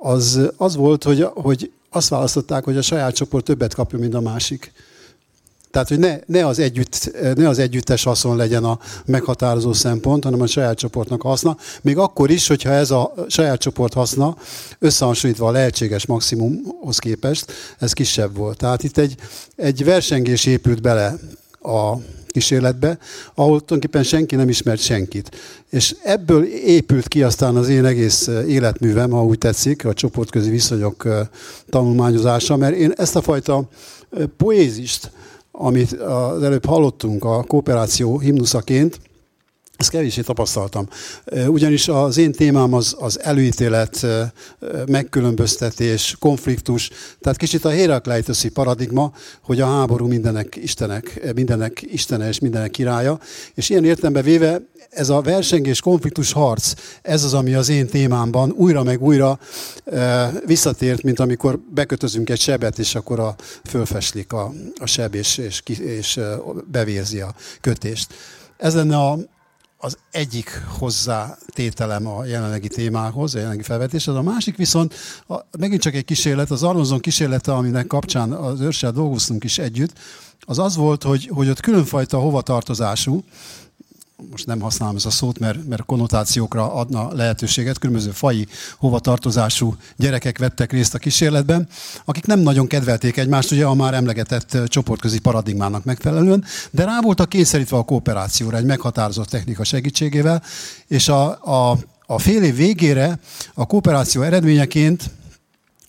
az, 0.00 0.40
az 0.56 0.76
volt, 0.76 1.04
hogy, 1.04 1.26
hogy 1.34 1.70
azt 1.90 2.08
választották, 2.08 2.64
hogy 2.64 2.76
a 2.76 2.82
saját 2.82 3.14
csoport 3.14 3.44
többet 3.44 3.74
kapja, 3.74 3.98
mint 3.98 4.14
a 4.14 4.20
másik. 4.20 4.72
Tehát, 5.70 5.88
hogy 5.88 5.98
ne, 5.98 6.18
ne, 6.26 6.46
az 6.46 6.58
együtt, 6.58 7.10
ne 7.34 7.48
az 7.48 7.58
együttes 7.58 8.04
haszon 8.04 8.36
legyen 8.36 8.64
a 8.64 8.78
meghatározó 9.04 9.72
szempont, 9.72 10.24
hanem 10.24 10.40
a 10.40 10.46
saját 10.46 10.78
csoportnak 10.78 11.22
haszna. 11.22 11.56
Még 11.82 11.98
akkor 11.98 12.30
is, 12.30 12.46
hogyha 12.46 12.70
ez 12.70 12.90
a 12.90 13.14
saját 13.28 13.60
csoport 13.60 13.92
haszna 13.92 14.36
összehasonlítva 14.78 15.48
a 15.48 15.50
lehetséges 15.50 16.06
maximumhoz 16.06 16.98
képest, 16.98 17.52
ez 17.78 17.92
kisebb 17.92 18.36
volt. 18.36 18.56
Tehát 18.56 18.82
itt 18.82 18.98
egy, 18.98 19.14
egy 19.56 19.84
versengés 19.84 20.46
épült 20.46 20.82
bele 20.82 21.18
a 21.62 21.94
kísérletbe, 22.30 22.98
ahol 23.34 23.60
tulajdonképpen 23.60 24.02
senki 24.02 24.36
nem 24.36 24.48
ismert 24.48 24.80
senkit. 24.80 25.36
És 25.70 25.96
ebből 26.02 26.44
épült 26.44 27.08
ki 27.08 27.22
aztán 27.22 27.56
az 27.56 27.68
én 27.68 27.84
egész 27.84 28.26
életművem, 28.46 29.10
ha 29.10 29.24
úgy 29.24 29.38
tetszik, 29.38 29.84
a 29.84 29.94
csoportközi 29.94 30.50
viszonyok 30.50 31.08
tanulmányozása, 31.68 32.56
mert 32.56 32.76
én 32.76 32.92
ezt 32.96 33.16
a 33.16 33.22
fajta 33.22 33.68
poézist, 34.36 35.10
amit 35.52 35.92
az 35.92 36.42
előbb 36.42 36.64
hallottunk 36.64 37.24
a 37.24 37.42
kooperáció 37.42 38.18
himnuszaként, 38.18 39.00
ezt 39.80 39.90
kevéssé 39.90 40.20
tapasztaltam. 40.20 40.88
Ugyanis 41.46 41.88
az 41.88 42.16
én 42.16 42.32
témám 42.32 42.74
az, 42.74 42.96
az 42.98 43.22
előítélet, 43.22 44.06
megkülönböztetés, 44.86 46.16
konfliktus, 46.18 46.90
tehát 47.20 47.38
kicsit 47.38 47.64
a 47.64 47.70
Herakleitoszi 47.70 48.48
paradigma, 48.48 49.12
hogy 49.42 49.60
a 49.60 49.66
háború 49.66 50.06
mindenek 50.06 50.56
istenek, 50.56 51.32
mindenek 51.34 51.82
istene 51.82 52.28
és 52.28 52.38
mindenek 52.38 52.70
királya, 52.70 53.18
és 53.54 53.68
ilyen 53.68 53.84
értelemben 53.84 54.22
véve 54.22 54.60
ez 54.90 55.08
a 55.08 55.20
versengés, 55.20 55.80
konfliktus, 55.80 56.32
harc, 56.32 56.72
ez 57.02 57.24
az, 57.24 57.34
ami 57.34 57.54
az 57.54 57.68
én 57.68 57.86
témámban 57.86 58.50
újra 58.50 58.82
meg 58.82 59.02
újra 59.02 59.38
visszatért, 60.46 61.02
mint 61.02 61.20
amikor 61.20 61.58
bekötözünk 61.74 62.30
egy 62.30 62.40
sebet, 62.40 62.78
és 62.78 62.94
akkor 62.94 63.20
a, 63.20 63.34
fölfeslik 63.64 64.32
a, 64.32 64.52
a 64.80 64.86
seb, 64.86 65.14
és, 65.14 65.38
és, 65.38 65.62
és 65.78 66.20
bevérzi 66.70 67.20
a 67.20 67.34
kötést. 67.60 68.14
Ez 68.56 68.74
lenne 68.74 68.96
a, 68.96 69.18
az 69.82 69.98
egyik 70.10 70.62
hozzátételem 70.78 72.06
a 72.06 72.24
jelenlegi 72.24 72.68
témához, 72.68 73.34
a 73.34 73.36
jelenlegi 73.36 73.62
felvetéshez. 73.62 74.14
A 74.14 74.22
másik 74.22 74.56
viszont 74.56 74.94
a, 75.26 75.34
megint 75.58 75.80
csak 75.80 75.94
egy 75.94 76.04
kísérlet, 76.04 76.50
az 76.50 76.62
Arnozon 76.62 77.00
kísérlete, 77.00 77.52
aminek 77.52 77.86
kapcsán 77.86 78.32
az 78.32 78.60
őrssel 78.60 78.92
dolgoztunk 78.92 79.44
is 79.44 79.58
együtt, 79.58 79.92
az 80.40 80.58
az 80.58 80.76
volt, 80.76 81.02
hogy, 81.02 81.30
hogy 81.32 81.48
ott 81.48 81.60
különfajta 81.60 82.18
hovatartozású, 82.18 83.24
most 84.30 84.46
nem 84.46 84.60
használom 84.60 84.96
ezt 84.96 85.06
a 85.06 85.10
szót, 85.10 85.38
mert, 85.38 85.68
mert 85.68 85.84
konnotációkra 85.84 86.74
adna 86.74 87.12
lehetőséget, 87.12 87.78
különböző 87.78 88.10
fai 88.10 88.46
hovatartozású 88.78 89.76
gyerekek 89.96 90.38
vettek 90.38 90.72
részt 90.72 90.94
a 90.94 90.98
kísérletben, 90.98 91.68
akik 92.04 92.26
nem 92.26 92.38
nagyon 92.38 92.66
kedvelték 92.66 93.16
egymást, 93.16 93.50
ugye 93.50 93.64
a 93.64 93.74
már 93.74 93.94
emlegetett 93.94 94.58
csoportközi 94.66 95.18
paradigmának 95.18 95.84
megfelelően, 95.84 96.44
de 96.70 96.84
rá 96.84 97.00
voltak 97.00 97.28
kényszerítve 97.28 97.76
a 97.76 97.82
kooperációra 97.82 98.56
egy 98.56 98.64
meghatározott 98.64 99.28
technika 99.28 99.64
segítségével, 99.64 100.42
és 100.86 101.08
a, 101.08 101.44
a, 101.70 101.78
a 102.06 102.18
fél 102.18 102.42
év 102.42 102.56
végére 102.56 103.18
a 103.54 103.66
kooperáció 103.66 104.22
eredményeként 104.22 105.10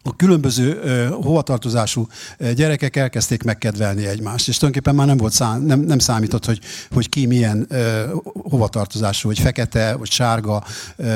a 0.04 0.16
különböző 0.16 0.80
uh, 0.80 1.24
hovatartozású 1.24 2.08
gyerekek 2.56 2.96
elkezdték 2.96 3.44
megkedvelni 3.44 4.06
egymást, 4.06 4.48
és 4.48 4.58
tulajdonképpen 4.58 4.96
már 4.96 5.08
nem, 5.08 5.18
volt 5.18 5.34
szám, 5.34 5.62
nem, 5.62 5.80
nem 5.80 6.00
számított, 6.00 6.46
hogy, 6.46 6.60
hogy 6.92 7.10
ki 7.10 7.26
milyen 7.26 7.68
uh, 7.70 7.78
hovatartozású, 8.50 9.28
hogy 9.28 9.40
fekete, 9.40 9.96
vagy 9.96 10.10
sárga, 10.10 10.64
uh, 10.98 11.08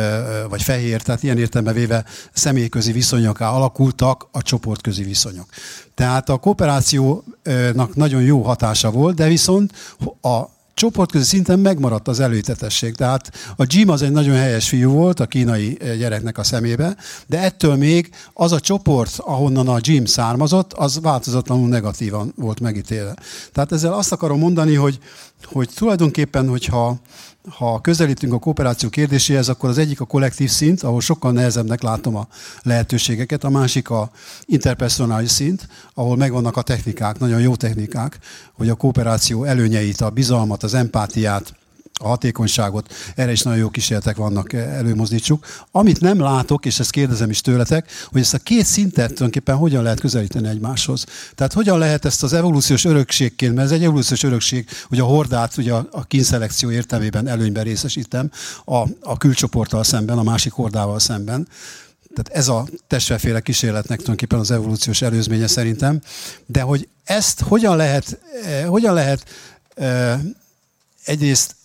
vagy 0.49 0.63
fehér, 0.63 1.01
tehát 1.01 1.23
ilyen 1.23 1.37
értelemben 1.37 1.73
véve 1.73 2.05
személyközi 2.33 2.91
viszonyok 2.91 3.39
alakultak 3.39 4.27
a 4.31 4.41
csoportközi 4.41 5.03
viszonyok. 5.03 5.47
Tehát 5.93 6.29
a 6.29 6.37
kooperációnak 6.37 7.95
nagyon 7.95 8.21
jó 8.21 8.41
hatása 8.41 8.91
volt, 8.91 9.15
de 9.15 9.27
viszont 9.27 9.73
a 10.21 10.54
csoportközi 10.75 11.25
szinten 11.25 11.59
megmaradt 11.59 12.07
az 12.07 12.19
előítetesség. 12.19 12.95
Tehát 12.95 13.31
a 13.55 13.65
Jim 13.67 13.89
az 13.89 14.01
egy 14.01 14.11
nagyon 14.11 14.35
helyes 14.35 14.69
fiú 14.69 14.91
volt 14.91 15.19
a 15.19 15.25
kínai 15.25 15.77
eh, 15.81 15.97
gyereknek 15.97 16.37
a 16.37 16.43
szemébe, 16.43 16.95
de 17.27 17.39
ettől 17.39 17.75
még 17.75 18.09
az 18.33 18.51
a 18.51 18.59
csoport, 18.59 19.15
ahonnan 19.17 19.67
a 19.67 19.77
Jim 19.81 20.05
származott, 20.05 20.73
az 20.73 20.99
változatlanul 21.01 21.67
negatívan 21.67 22.33
volt 22.35 22.59
megítélve. 22.59 23.15
Tehát 23.51 23.71
ezzel 23.71 23.93
azt 23.93 24.11
akarom 24.11 24.39
mondani, 24.39 24.73
hogy, 24.73 24.99
hogy 25.43 25.69
tulajdonképpen, 25.75 26.49
hogyha 26.49 26.99
ha 27.49 27.81
közelítünk 27.81 28.33
a 28.33 28.39
kooperáció 28.39 28.89
kérdéséhez, 28.89 29.49
akkor 29.49 29.69
az 29.69 29.77
egyik 29.77 30.01
a 30.01 30.05
kollektív 30.05 30.49
szint, 30.49 30.83
ahol 30.83 31.01
sokkal 31.01 31.31
nehezebbnek 31.31 31.81
látom 31.81 32.15
a 32.15 32.27
lehetőségeket, 32.61 33.43
a 33.43 33.49
másik 33.49 33.89
a 33.89 34.11
interpersonális 34.45 35.31
szint, 35.31 35.67
ahol 35.93 36.17
megvannak 36.17 36.57
a 36.57 36.61
technikák, 36.61 37.19
nagyon 37.19 37.41
jó 37.41 37.55
technikák, 37.55 38.19
hogy 38.53 38.69
a 38.69 38.75
kooperáció 38.75 39.43
előnyeit, 39.43 40.01
a 40.01 40.09
bizalmat, 40.09 40.63
az 40.63 40.73
empátiát, 40.73 41.53
a 42.01 42.07
hatékonyságot, 42.07 42.93
erre 43.15 43.31
is 43.31 43.41
nagyon 43.41 43.59
jó 43.59 43.69
kísérletek 43.69 44.15
vannak, 44.15 44.53
eh, 44.53 44.77
előmozdítsuk. 44.77 45.45
Amit 45.71 46.01
nem 46.01 46.19
látok, 46.19 46.65
és 46.65 46.79
ezt 46.79 46.89
kérdezem 46.91 47.29
is 47.29 47.41
tőletek, 47.41 47.91
hogy 48.11 48.21
ezt 48.21 48.33
a 48.33 48.37
két 48.37 48.65
szintet 48.65 49.05
tulajdonképpen 49.05 49.55
hogyan 49.55 49.83
lehet 49.83 49.99
közelíteni 49.99 50.47
egymáshoz. 50.47 51.05
Tehát 51.35 51.53
hogyan 51.53 51.77
lehet 51.77 52.05
ezt 52.05 52.23
az 52.23 52.33
evolúciós 52.33 52.85
örökségként, 52.85 53.55
mert 53.55 53.67
ez 53.67 53.73
egy 53.73 53.83
evolúciós 53.83 54.23
örökség, 54.23 54.67
hogy 54.87 54.99
a 54.99 55.03
hordát 55.05 55.57
ugye 55.57 55.73
a 55.73 56.05
kínszelekció 56.07 56.71
értelmében 56.71 57.27
előnyben 57.27 57.63
részesítem 57.63 58.31
a, 58.65 58.75
a 59.01 59.17
külcsoporttal 59.17 59.83
szemben, 59.83 60.17
a 60.17 60.23
másik 60.23 60.51
hordával 60.51 60.99
szemben. 60.99 61.47
Tehát 62.15 62.39
ez 62.39 62.47
a 62.47 62.67
testvérféle 62.87 63.39
kísérletnek 63.39 63.97
tulajdonképpen 63.97 64.39
az 64.39 64.51
evolúciós 64.51 65.01
előzménye 65.01 65.47
szerintem. 65.47 66.01
De 66.45 66.61
hogy 66.61 66.87
ezt 67.03 67.41
hogyan 67.41 67.75
lehet, 67.75 68.19
eh, 68.45 68.65
hogyan 68.65 68.93
lehet 68.93 69.25
eh, 69.75 70.19
egyrészt 71.05 71.55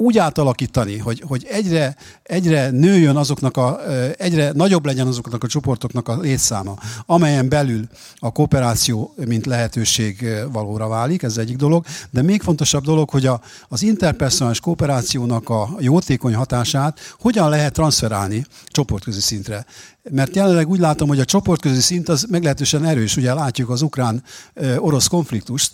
úgy 0.00 0.18
átalakítani, 0.18 0.98
hogy, 0.98 1.22
hogy 1.26 1.46
egyre, 1.50 1.96
egyre 2.22 2.70
nőjön 2.70 3.16
azoknak 3.16 3.56
a, 3.56 3.80
egyre 4.16 4.52
nagyobb 4.52 4.86
legyen 4.86 5.06
azoknak 5.06 5.44
a 5.44 5.46
csoportoknak 5.46 6.08
a 6.08 6.18
létszáma, 6.20 6.78
amelyen 7.06 7.48
belül 7.48 7.84
a 8.18 8.32
kooperáció, 8.32 9.14
mint 9.26 9.46
lehetőség 9.46 10.26
valóra 10.52 10.88
válik, 10.88 11.22
ez 11.22 11.36
egyik 11.36 11.56
dolog, 11.56 11.84
de 12.10 12.22
még 12.22 12.42
fontosabb 12.42 12.84
dolog, 12.84 13.10
hogy 13.10 13.26
a, 13.26 13.40
az 13.68 13.82
interpersonális 13.82 14.60
kooperációnak 14.60 15.48
a 15.48 15.68
jótékony 15.78 16.34
hatását 16.34 16.98
hogyan 17.18 17.48
lehet 17.48 17.72
transferálni 17.72 18.44
csoportközi 18.66 19.20
szintre. 19.20 19.64
Mert 20.10 20.36
jelenleg 20.36 20.68
úgy 20.68 20.78
látom, 20.78 21.08
hogy 21.08 21.20
a 21.20 21.24
csoportközi 21.24 21.80
szint 21.80 22.08
az 22.08 22.26
meglehetősen 22.30 22.84
erős. 22.84 23.16
Ugye 23.16 23.34
látjuk 23.34 23.70
az 23.70 23.82
ukrán-orosz 23.82 25.06
konfliktust, 25.06 25.72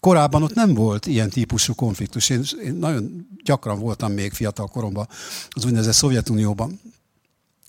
korábban 0.00 0.42
ott 0.42 0.54
nem 0.54 0.74
volt 0.74 1.06
ilyen 1.06 1.30
típusú 1.30 1.74
konfliktus. 1.74 2.30
Én, 2.30 2.44
én 2.64 2.74
nagyon 2.74 3.26
gyakran 3.44 3.78
voltam 3.78 4.12
még 4.12 4.32
fiatal 4.32 4.66
koromban 4.66 5.08
az 5.48 5.64
úgynevezett 5.64 5.94
Szovjetunióban. 5.94 6.80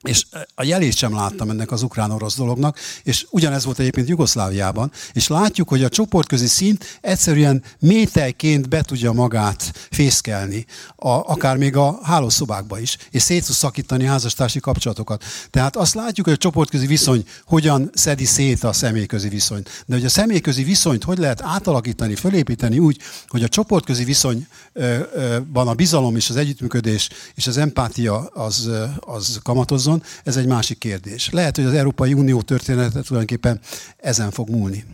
És 0.03 0.25
a 0.55 0.63
jelét 0.63 0.95
sem 0.95 1.13
láttam 1.13 1.49
ennek 1.49 1.71
az 1.71 1.83
ukrán-orosz 1.83 2.35
dolognak, 2.35 2.77
és 3.03 3.25
ugyanez 3.29 3.65
volt 3.65 3.79
egyébként 3.79 4.07
Jugoszláviában, 4.07 4.91
és 5.13 5.27
látjuk, 5.27 5.69
hogy 5.69 5.83
a 5.83 5.89
csoportközi 5.89 6.47
szint 6.47 6.99
egyszerűen 7.01 7.63
métejként 7.79 8.69
be 8.69 8.81
tudja 8.81 9.11
magát 9.11 9.87
fészkelni, 9.91 10.65
a, 10.95 11.09
akár 11.09 11.57
még 11.57 11.75
a 11.75 11.99
hálószobákba 12.03 12.79
is, 12.79 12.97
és 13.11 13.21
szét 13.21 13.45
tud 13.45 13.55
szakítani 13.55 14.05
házastársi 14.05 14.59
kapcsolatokat. 14.59 15.23
Tehát 15.49 15.75
azt 15.75 15.93
látjuk, 15.93 16.25
hogy 16.25 16.35
a 16.35 16.37
csoportközi 16.37 16.85
viszony 16.85 17.25
hogyan 17.45 17.89
szedi 17.93 18.25
szét 18.25 18.63
a 18.63 18.73
személyközi 18.73 19.29
viszonyt. 19.29 19.83
De 19.85 19.95
hogy 19.95 20.05
a 20.05 20.09
személyközi 20.09 20.63
viszonyt 20.63 21.03
hogy 21.03 21.17
lehet 21.17 21.41
átalakítani, 21.41 22.15
fölépíteni 22.15 22.79
úgy, 22.79 22.97
hogy 23.27 23.43
a 23.43 23.47
csoportközi 23.47 24.03
viszonyban 24.03 25.67
a 25.67 25.73
bizalom 25.73 26.15
és 26.15 26.29
az 26.29 26.35
együttműködés 26.35 27.09
és 27.35 27.47
az 27.47 27.57
empátia 27.57 28.17
az, 28.17 28.69
az 28.99 29.39
kamatozzon, 29.43 29.88
változzon, 29.89 30.23
ez 30.23 30.37
egy 30.37 30.47
másik 30.47 30.77
kérdés. 30.77 31.29
Lehet, 31.29 31.55
hogy 31.55 31.65
az 31.65 31.73
Európai 31.73 32.13
Unió 32.13 32.41
története 32.41 33.01
tulajdonképpen 33.01 33.59
ezen 33.97 34.31
fog 34.31 34.49
múlni. 34.49 34.85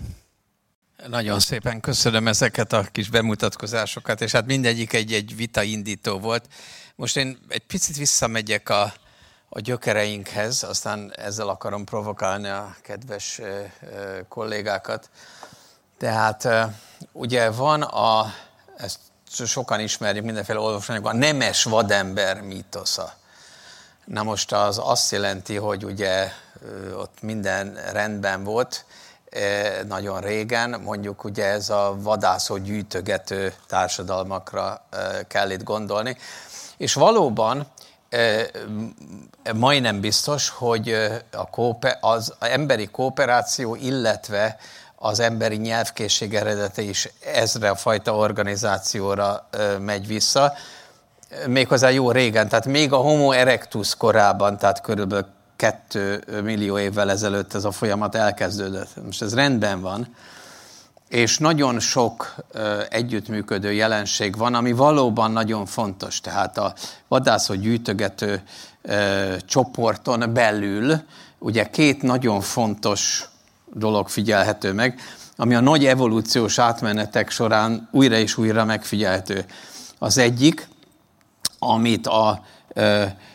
Nagyon 1.07 1.39
szépen 1.39 1.79
köszönöm 1.79 2.27
ezeket 2.27 2.73
a 2.73 2.83
kis 2.91 3.09
bemutatkozásokat, 3.09 4.21
és 4.21 4.31
hát 4.31 4.45
mindegyik 4.45 4.93
egy-egy 4.93 5.35
vita 5.35 5.63
indító 5.63 6.19
volt. 6.19 6.47
Most 6.95 7.17
én 7.17 7.37
egy 7.47 7.65
picit 7.65 7.97
visszamegyek 7.97 8.69
a, 8.69 8.93
a 9.49 9.59
gyökereinkhez, 9.59 10.63
aztán 10.63 11.13
ezzel 11.15 11.49
akarom 11.49 11.83
provokálni 11.83 12.47
a 12.47 12.75
kedves 12.81 13.41
kollégákat. 14.27 15.09
Tehát 15.97 16.47
ugye 17.11 17.49
van 17.49 17.81
a, 17.81 18.33
ezt 18.77 18.99
sokan 19.45 19.79
ismerjük 19.79 20.25
mindenféle 20.25 20.59
olvasmányokban, 20.59 21.15
a 21.15 21.17
nemes 21.17 21.63
vadember 21.63 22.41
mítosza. 22.41 23.13
Na 24.05 24.23
most 24.23 24.51
az 24.51 24.79
azt 24.83 25.11
jelenti, 25.11 25.55
hogy 25.55 25.85
ugye 25.85 26.31
ott 26.97 27.21
minden 27.21 27.79
rendben 27.91 28.43
volt, 28.43 28.85
nagyon 29.87 30.21
régen, 30.21 30.81
mondjuk 30.81 31.23
ugye 31.23 31.45
ez 31.45 31.69
a 31.69 31.95
vadászó 31.99 32.57
gyűjtögető 32.57 33.53
társadalmakra 33.67 34.85
kell 35.27 35.49
itt 35.49 35.63
gondolni. 35.63 36.17
És 36.77 36.93
valóban 36.93 37.67
majdnem 39.53 39.99
biztos, 39.99 40.49
hogy 40.49 40.89
a 41.31 41.49
kópe, 41.49 41.97
az 42.01 42.33
emberi 42.39 42.87
kooperáció, 42.87 43.75
illetve 43.75 44.57
az 44.95 45.19
emberi 45.19 45.55
nyelvkészség 45.55 46.35
eredete 46.35 46.81
is 46.81 47.09
ezre 47.33 47.69
a 47.69 47.75
fajta 47.75 48.15
organizációra 48.15 49.49
megy 49.79 50.07
vissza, 50.07 50.53
méghozzá 51.47 51.89
jó 51.89 52.11
régen, 52.11 52.49
tehát 52.49 52.65
még 52.65 52.93
a 52.93 52.97
Homo 52.97 53.31
erectus 53.31 53.95
korában, 53.95 54.57
tehát 54.57 54.81
körülbelül 54.81 55.25
kettő 55.55 56.23
millió 56.43 56.79
évvel 56.79 57.11
ezelőtt 57.11 57.53
ez 57.53 57.65
a 57.65 57.71
folyamat 57.71 58.15
elkezdődött. 58.15 58.89
Most 59.05 59.21
ez 59.21 59.33
rendben 59.33 59.81
van, 59.81 60.15
és 61.09 61.37
nagyon 61.37 61.79
sok 61.79 62.35
együttműködő 62.89 63.71
jelenség 63.73 64.37
van, 64.37 64.53
ami 64.53 64.71
valóban 64.71 65.31
nagyon 65.31 65.65
fontos. 65.65 66.21
Tehát 66.21 66.57
a 66.57 66.73
vadászó 67.07 67.53
gyűjtögető 67.53 68.41
csoporton 69.45 70.33
belül 70.33 71.01
ugye 71.39 71.69
két 71.69 72.01
nagyon 72.01 72.41
fontos 72.41 73.29
dolog 73.73 74.09
figyelhető 74.09 74.73
meg, 74.73 74.99
ami 75.35 75.55
a 75.55 75.59
nagy 75.59 75.85
evolúciós 75.85 76.59
átmenetek 76.59 77.29
során 77.29 77.89
újra 77.91 78.15
és 78.15 78.37
újra 78.37 78.65
megfigyelhető. 78.65 79.45
Az 79.99 80.17
egyik, 80.17 80.67
amit 81.65 82.07
a 82.07 82.41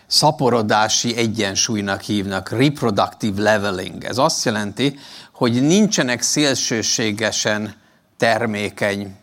szaporodási 0.07 1.17
egyensúlynak 1.17 2.01
hívnak, 2.01 2.51
reproductive 2.51 3.43
leveling. 3.43 4.05
Ez 4.05 4.19
azt 4.19 4.45
jelenti, 4.45 4.99
hogy 5.33 5.63
nincsenek 5.63 6.23
szélsőségesen 6.23 7.75
termékeny, 8.17 9.17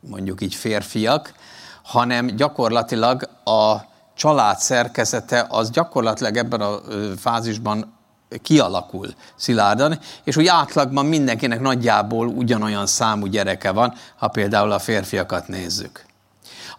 mondjuk 0.00 0.40
így 0.42 0.54
férfiak, 0.54 1.34
hanem 1.82 2.26
gyakorlatilag 2.26 3.28
a 3.44 3.76
család 4.16 4.58
szerkezete 4.58 5.46
az 5.48 5.70
gyakorlatilag 5.70 6.36
ebben 6.36 6.60
a 6.60 6.78
fázisban 7.16 7.96
kialakul 8.42 9.14
szilárdan, 9.36 9.98
és 10.24 10.36
úgy 10.36 10.46
átlagban 10.46 11.06
mindenkinek 11.06 11.60
nagyjából 11.60 12.26
ugyanolyan 12.26 12.86
számú 12.86 13.26
gyereke 13.26 13.70
van, 13.70 13.94
ha 14.16 14.28
például 14.28 14.72
a 14.72 14.78
férfiakat 14.78 15.48
nézzük. 15.48 16.06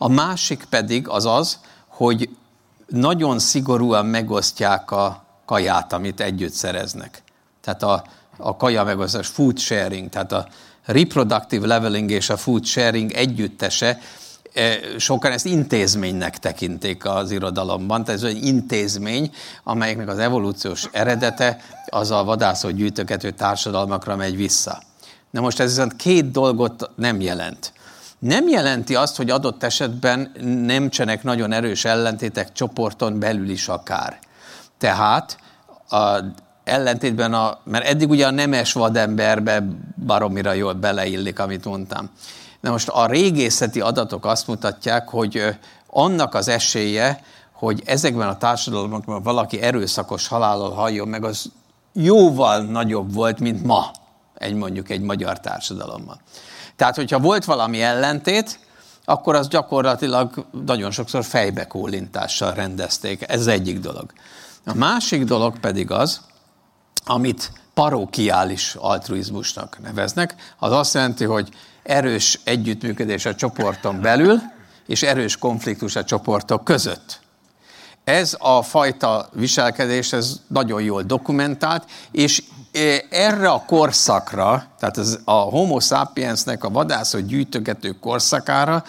A 0.02 0.08
másik 0.08 0.66
pedig 0.70 1.08
az 1.08 1.26
az, 1.26 1.60
hogy 1.88 2.30
nagyon 2.88 3.40
szigorúan 3.40 4.06
megosztják 4.06 4.92
a 4.92 5.24
kaját, 5.46 5.94
amit 5.94 6.20
együtt 6.20 6.54
szereznek. 6.54 7.24
Tehát 7.62 7.84
a, 7.84 8.04
a 8.38 8.58
kaja 8.58 8.84
megosztás, 8.84 9.28
food 9.28 9.60
sharing, 9.60 10.10
tehát 10.10 10.32
a 10.32 10.48
reproductive 10.86 11.68
leveling 11.68 12.12
és 12.12 12.30
a 12.30 12.38
food 12.38 12.66
sharing 12.66 13.12
együttese, 13.12 14.00
e, 14.54 14.78
sokan 14.98 15.32
ezt 15.32 15.46
intézménynek 15.46 16.40
tekintik 16.40 17.06
az 17.06 17.32
irodalomban, 17.32 18.04
tehát 18.04 18.22
ez 18.22 18.30
egy 18.30 18.46
intézmény, 18.46 19.32
amelyeknek 19.64 20.08
az 20.08 20.18
evolúciós 20.18 20.90
eredete 20.92 21.58
az 21.86 22.12
a 22.12 22.24
vadászó 22.24 22.70
gyűjtögető 22.70 23.32
társadalmakra 23.32 24.16
megy 24.16 24.36
vissza. 24.36 24.82
Na 25.30 25.42
most 25.42 25.60
ez 25.60 25.70
viszont 25.70 25.96
két 25.96 26.32
dolgot 26.32 26.90
nem 26.96 27.22
jelent 27.22 27.74
nem 28.20 28.48
jelenti 28.48 28.96
azt, 28.96 29.18
hogy 29.18 29.30
adott 29.30 29.64
esetben 29.64 30.32
nem 30.66 30.90
csenek 30.90 31.24
nagyon 31.24 31.52
erős 31.52 31.86
ellentétek 31.86 32.52
csoporton 32.52 33.20
belül 33.20 33.50
is 33.50 33.68
akár. 33.68 34.20
Tehát 34.78 35.38
a 35.90 36.20
ellentétben, 36.64 37.34
a, 37.34 37.60
mert 37.64 37.86
eddig 37.86 38.10
ugye 38.10 38.28
a 38.28 38.32
nemes 38.32 38.74
vademberbe 38.74 39.64
baromira 40.06 40.54
jól 40.54 40.74
beleillik, 40.74 41.40
amit 41.40 41.66
mondtam. 41.66 42.10
Na 42.60 42.72
most 42.72 42.90
a 42.90 43.06
régészeti 43.06 43.82
adatok 43.82 44.26
azt 44.26 44.48
mutatják, 44.48 45.10
hogy 45.10 45.56
annak 45.88 46.34
az 46.36 46.48
esélye, 46.48 47.22
hogy 47.52 47.82
ezekben 47.86 48.28
a 48.28 48.38
társadalmakban 48.38 49.24
valaki 49.24 49.62
erőszakos 49.62 50.28
halállal 50.28 50.72
halljon 50.72 51.08
meg, 51.08 51.24
az 51.24 51.52
jóval 51.94 52.62
nagyobb 52.62 53.14
volt, 53.14 53.40
mint 53.40 53.64
ma 53.64 53.92
egy 54.34 54.54
mondjuk 54.54 54.90
egy 54.90 55.02
magyar 55.02 55.40
társadalomban. 55.40 56.20
Tehát, 56.80 56.96
hogyha 56.96 57.20
volt 57.20 57.46
valami 57.46 57.82
ellentét, 57.82 58.60
akkor 59.06 59.36
az 59.36 59.48
gyakorlatilag 59.48 60.46
nagyon 60.66 60.92
sokszor 60.92 61.24
fejbekólintással 61.24 62.54
rendezték. 62.54 63.24
Ez 63.28 63.48
egyik 63.48 63.80
dolog. 63.80 64.12
A 64.66 64.74
másik 64.74 65.24
dolog 65.24 65.60
pedig 65.60 65.92
az, 65.92 66.22
amit 67.06 67.52
parokiális 67.74 68.76
altruizmusnak 68.76 69.78
neveznek, 69.82 70.36
az 70.58 70.72
azt 70.72 70.94
jelenti, 70.94 71.24
hogy 71.24 71.50
erős 71.84 72.40
együttműködés 72.44 73.26
a 73.26 73.36
csoporton 73.36 74.02
belül, 74.02 74.42
és 74.88 75.04
erős 75.04 75.38
konfliktus 75.38 75.96
a 75.96 76.04
csoportok 76.04 76.64
között. 76.64 77.20
Ez 78.10 78.36
a 78.40 78.62
fajta 78.62 79.30
viselkedés, 79.34 80.14
ez 80.14 80.40
nagyon 80.48 80.82
jól 80.82 81.02
dokumentált, 81.02 81.84
és 82.12 82.44
erre 83.10 83.50
a 83.50 83.64
korszakra, 83.68 84.66
tehát 84.80 84.98
az, 84.98 85.20
a 85.24 85.32
homo 85.32 85.80
sapiensnek 85.80 86.64
a 86.64 86.70
vadászó 86.70 87.20
gyűjtögető 87.20 87.96
korszakára 88.02 88.84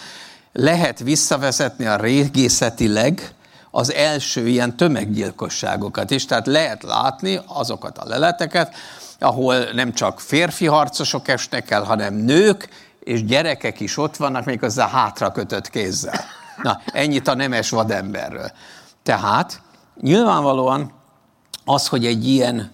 lehet 0.53 0.99
visszavezetni 0.99 1.87
a 1.87 1.97
régészetileg 1.97 3.35
az 3.71 3.93
első 3.93 4.49
ilyen 4.49 4.77
tömeggyilkosságokat 4.77 6.11
is. 6.11 6.25
Tehát 6.25 6.47
lehet 6.47 6.83
látni 6.83 7.41
azokat 7.47 7.99
a 7.99 8.09
leleteket, 8.09 8.75
ahol 9.19 9.57
nem 9.73 9.93
csak 9.93 10.21
férfi 10.21 10.67
harcosok 10.67 11.29
esnek 11.29 11.71
el, 11.71 11.83
hanem 11.83 12.15
nők 12.15 12.69
és 13.01 13.25
gyerekek 13.25 13.81
is 13.81 13.97
ott 13.97 14.17
vannak, 14.17 14.45
még 14.45 14.61
hozzá 14.61 14.89
hátra 14.89 15.33
kötött 15.33 15.71
kézzel. 15.71 16.25
Na, 16.63 16.81
ennyit 16.93 17.29
a 17.29 17.35
nemes 17.35 17.71
vademberről. 17.71 18.51
Tehát 19.03 19.63
nyilvánvalóan 20.01 20.93
az, 21.65 21.89
hogy 21.89 22.07
egy 22.07 22.29
ilyen 22.29 22.73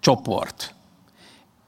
csoport 0.00 0.74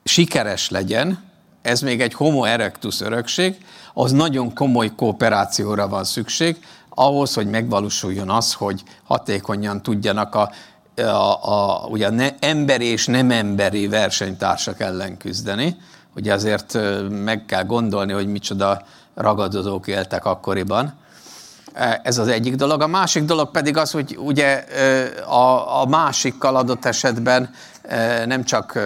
sikeres 0.04 0.70
legyen, 0.70 1.28
ez 1.62 1.80
még 1.80 2.00
egy 2.00 2.14
homo 2.14 2.44
erectus 2.44 3.00
örökség, 3.00 3.64
az 3.94 4.12
nagyon 4.12 4.54
komoly 4.54 4.94
kooperációra 4.94 5.88
van 5.88 6.04
szükség, 6.04 6.64
ahhoz, 6.88 7.34
hogy 7.34 7.46
megvalósuljon 7.46 8.30
az, 8.30 8.52
hogy 8.52 8.82
hatékonyan 9.04 9.82
tudjanak 9.82 10.34
a, 10.34 10.50
a, 10.96 11.48
a, 11.52 11.86
ugye 11.86 12.06
a 12.06 12.10
ne, 12.10 12.28
emberi 12.38 12.84
és 12.84 13.06
nem 13.06 13.30
emberi 13.30 13.88
versenytársak 13.88 14.80
ellen 14.80 15.16
küzdeni. 15.16 15.76
Ugye 16.16 16.32
azért 16.32 16.78
meg 17.08 17.44
kell 17.46 17.64
gondolni, 17.64 18.12
hogy 18.12 18.26
micsoda 18.26 18.82
ragadozók 19.14 19.86
éltek 19.86 20.24
akkoriban. 20.24 20.94
Ez 22.02 22.18
az 22.18 22.28
egyik 22.28 22.54
dolog. 22.54 22.82
A 22.82 22.86
másik 22.86 23.24
dolog 23.24 23.50
pedig 23.50 23.76
az, 23.76 23.90
hogy 23.90 24.16
ugye 24.20 24.64
a, 25.26 25.80
a 25.80 25.86
másikkal 25.86 26.56
adott 26.56 26.84
esetben 26.84 27.50
nem 28.26 28.44
csak 28.44 28.78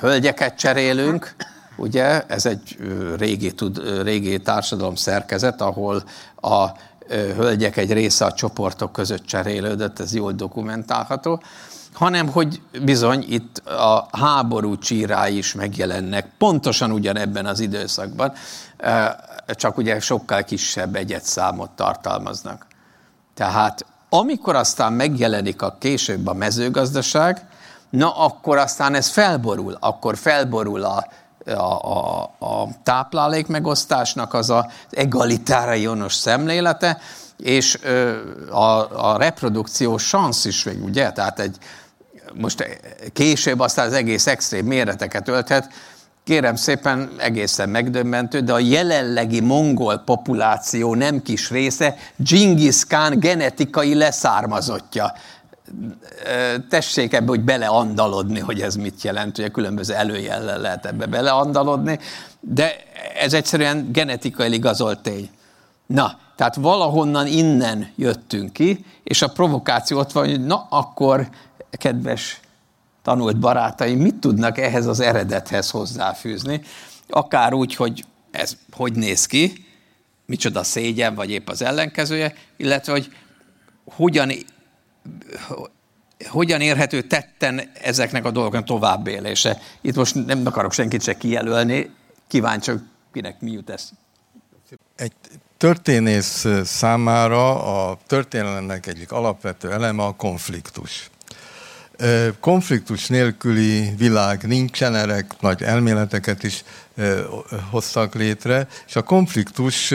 hölgyeket 0.00 0.58
cserélünk, 0.58 1.34
ugye, 1.76 2.22
ez 2.26 2.46
egy 2.46 2.76
régi, 3.18 3.52
tud, 3.52 4.02
régi 4.02 4.38
társadalom 4.38 4.94
szerkezet, 4.94 5.60
ahol 5.60 6.02
a 6.40 6.66
hölgyek 7.08 7.76
egy 7.76 7.92
része 7.92 8.24
a 8.24 8.32
csoportok 8.32 8.92
között 8.92 9.26
cserélődött, 9.26 9.98
ez 9.98 10.14
jól 10.14 10.32
dokumentálható, 10.32 11.42
hanem 11.92 12.28
hogy 12.28 12.60
bizony 12.84 13.24
itt 13.28 13.58
a 13.58 14.08
háború 14.12 14.78
csírái 14.78 15.36
is 15.36 15.54
megjelennek, 15.54 16.30
pontosan 16.38 16.90
ugyanebben 16.90 17.46
az 17.46 17.60
időszakban, 17.60 18.32
csak 19.54 19.76
ugye 19.76 20.00
sokkal 20.00 20.42
kisebb 20.42 20.96
egyetszámot 20.96 21.70
tartalmaznak. 21.70 22.66
Tehát 23.34 23.86
amikor 24.08 24.56
aztán 24.56 24.92
megjelenik 24.92 25.62
a 25.62 25.76
később 25.78 26.26
a 26.26 26.34
mezőgazdaság, 26.34 27.46
na 27.90 28.16
akkor 28.16 28.58
aztán 28.58 28.94
ez 28.94 29.08
felborul, 29.08 29.76
akkor 29.80 30.16
felborul 30.16 30.82
a, 30.82 31.06
a, 31.46 31.52
a, 31.52 32.22
a 32.38 32.68
táplálék 32.82 33.46
megosztásnak 33.46 34.34
az 34.34 34.50
az 34.50 34.64
egalitáriónos 34.90 36.14
szemlélete, 36.14 36.98
és 37.36 37.78
a, 38.50 39.10
a 39.10 39.16
reprodukció 39.16 39.98
szansz 39.98 40.44
is 40.44 40.64
még, 40.64 40.84
ugye? 40.84 41.12
Tehát 41.12 41.40
egy, 41.40 41.56
most 42.34 42.80
később 43.12 43.60
aztán 43.60 43.86
az 43.86 43.92
egész 43.92 44.26
extrém 44.26 44.66
méreteket 44.66 45.28
ölthet, 45.28 45.68
kérem 46.24 46.56
szépen 46.56 47.10
egészen 47.18 47.68
megdöbbentő, 47.68 48.40
de 48.40 48.52
a 48.52 48.58
jelenlegi 48.58 49.40
mongol 49.40 49.98
populáció 49.98 50.94
nem 50.94 51.22
kis 51.22 51.50
része 51.50 51.96
Genghis 52.16 52.84
Khan 52.86 53.18
genetikai 53.18 53.94
leszármazottja 53.94 55.12
tessék 56.68 57.12
ebbe, 57.12 57.26
hogy 57.26 57.40
beleandalodni, 57.40 58.38
hogy 58.38 58.60
ez 58.60 58.74
mit 58.74 59.02
jelent, 59.02 59.38
a 59.38 59.50
különböző 59.50 59.94
előjellel 59.94 60.60
lehet 60.60 60.86
ebbe 60.86 61.06
beleandalodni, 61.06 61.98
de 62.40 62.76
ez 63.20 63.32
egyszerűen 63.32 63.92
genetikai 63.92 64.52
igazolt 64.52 64.98
tény. 64.98 65.30
Na, 65.86 66.18
tehát 66.36 66.54
valahonnan 66.54 67.26
innen 67.26 67.88
jöttünk 67.96 68.52
ki, 68.52 68.84
és 69.04 69.22
a 69.22 69.28
provokáció 69.28 69.98
ott 69.98 70.12
van, 70.12 70.28
hogy 70.28 70.44
na 70.44 70.66
akkor, 70.70 71.28
kedves 71.70 72.40
tanult 73.02 73.38
barátaim, 73.38 73.98
mit 73.98 74.14
tudnak 74.14 74.58
ehhez 74.58 74.86
az 74.86 75.00
eredethez 75.00 75.70
hozzáfűzni, 75.70 76.60
akár 77.08 77.52
úgy, 77.52 77.74
hogy 77.74 78.04
ez 78.30 78.56
hogy 78.70 78.92
néz 78.92 79.26
ki, 79.26 79.66
micsoda 80.26 80.62
szégyen, 80.62 81.14
vagy 81.14 81.30
épp 81.30 81.48
az 81.48 81.62
ellenkezője, 81.62 82.34
illetve 82.56 82.92
hogy 82.92 83.12
hogyan, 83.84 84.32
hogyan 86.28 86.60
érhető 86.60 87.02
tetten 87.02 87.70
ezeknek 87.82 88.24
a 88.24 88.30
dolgoknak 88.30 88.64
továbbélése. 88.64 89.58
Itt 89.80 89.94
most 89.94 90.26
nem 90.26 90.42
akarok 90.44 90.72
senkit 90.72 91.02
se 91.02 91.16
kijelölni, 91.16 91.90
kíváncsi, 92.28 92.72
kinek 93.12 93.40
mi 93.40 93.50
jut 93.50 93.70
ez. 93.70 93.90
Egy 94.96 95.12
történész 95.56 96.46
számára 96.64 97.64
a 97.88 97.98
történelemnek 98.06 98.86
egyik 98.86 99.12
alapvető 99.12 99.70
eleme 99.72 100.02
a 100.02 100.12
konfliktus. 100.12 101.10
Konfliktus 102.40 103.06
nélküli 103.06 103.94
világ 103.96 104.42
nincsen, 104.42 104.94
erre 104.94 105.26
nagy 105.40 105.62
elméleteket 105.62 106.42
is 106.42 106.64
hoztak 107.70 108.14
létre, 108.14 108.66
és 108.86 108.96
a 108.96 109.02
konfliktus 109.02 109.92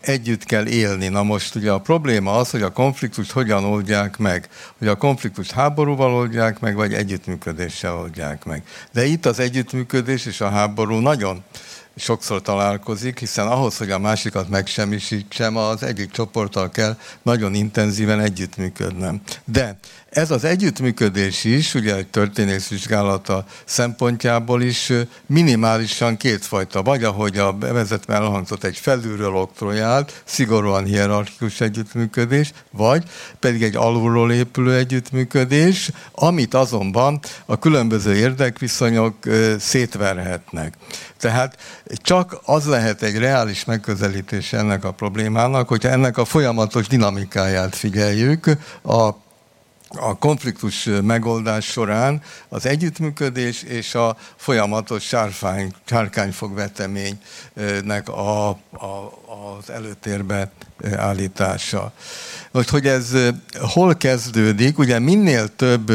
együtt 0.00 0.44
kell 0.44 0.66
élni. 0.66 1.08
Na 1.08 1.22
most 1.22 1.54
ugye 1.54 1.70
a 1.70 1.80
probléma 1.80 2.36
az, 2.36 2.50
hogy 2.50 2.62
a 2.62 2.72
konfliktust 2.72 3.30
hogyan 3.30 3.64
oldják 3.64 4.16
meg. 4.16 4.48
Hogy 4.78 4.88
a 4.88 4.96
konfliktust 4.96 5.50
háborúval 5.50 6.14
oldják 6.14 6.60
meg, 6.60 6.74
vagy 6.74 6.92
együttműködéssel 6.92 7.96
oldják 7.96 8.44
meg. 8.44 8.62
De 8.92 9.04
itt 9.04 9.26
az 9.26 9.38
együttműködés 9.38 10.26
és 10.26 10.40
a 10.40 10.48
háború 10.48 10.98
nagyon 10.98 11.42
sokszor 11.96 12.42
találkozik, 12.42 13.18
hiszen 13.18 13.46
ahhoz, 13.46 13.76
hogy 13.76 13.90
a 13.90 13.98
másikat 13.98 14.48
megsemmisítsem, 14.48 15.56
az 15.56 15.82
egyik 15.82 16.10
csoporttal 16.10 16.70
kell 16.70 16.96
nagyon 17.22 17.54
intenzíven 17.54 18.20
együttműködnem. 18.20 19.20
De 19.44 19.78
ez 20.12 20.30
az 20.30 20.44
együttműködés 20.44 21.44
is, 21.44 21.74
ugye 21.74 21.96
egy 21.96 22.06
történészvizsgálata 22.06 23.44
szempontjából 23.64 24.62
is 24.62 24.92
minimálisan 25.26 26.16
kétfajta. 26.16 26.82
Vagy 26.82 27.04
ahogy 27.04 27.38
a 27.38 27.52
bevezetve 27.52 28.14
elhangzott 28.14 28.64
egy 28.64 28.76
felülről 28.76 29.34
oktrojált, 29.34 30.22
szigorúan 30.24 30.84
hierarchikus 30.84 31.60
együttműködés, 31.60 32.52
vagy 32.70 33.02
pedig 33.38 33.62
egy 33.62 33.76
alulról 33.76 34.32
épülő 34.32 34.74
együttműködés, 34.74 35.90
amit 36.12 36.54
azonban 36.54 37.20
a 37.46 37.58
különböző 37.58 38.14
érdekviszonyok 38.14 39.16
szétverhetnek. 39.58 40.74
Tehát 41.18 41.56
csak 41.96 42.40
az 42.44 42.66
lehet 42.66 43.02
egy 43.02 43.18
reális 43.18 43.64
megközelítés 43.64 44.52
ennek 44.52 44.84
a 44.84 44.92
problémának, 44.92 45.68
hogyha 45.68 45.88
ennek 45.88 46.18
a 46.18 46.24
folyamatos 46.24 46.86
dinamikáját 46.86 47.76
figyeljük, 47.76 48.46
a 48.82 49.10
a 49.96 50.18
konfliktus 50.18 50.88
megoldás 51.02 51.64
során 51.64 52.22
az 52.48 52.66
együttműködés 52.66 53.62
és 53.62 53.94
a 53.94 54.16
folyamatos 54.36 55.02
sárfány, 55.02 55.72
sárkányfogveteménynek 55.84 58.08
a, 58.08 58.48
a, 58.48 58.56
az 59.58 59.70
előtérbe 59.70 60.50
állítása. 60.96 61.92
Most, 62.50 62.68
hogy 62.68 62.86
ez 62.86 63.16
hol 63.60 63.94
kezdődik, 63.94 64.78
ugye 64.78 64.98
minél 64.98 65.56
több 65.56 65.92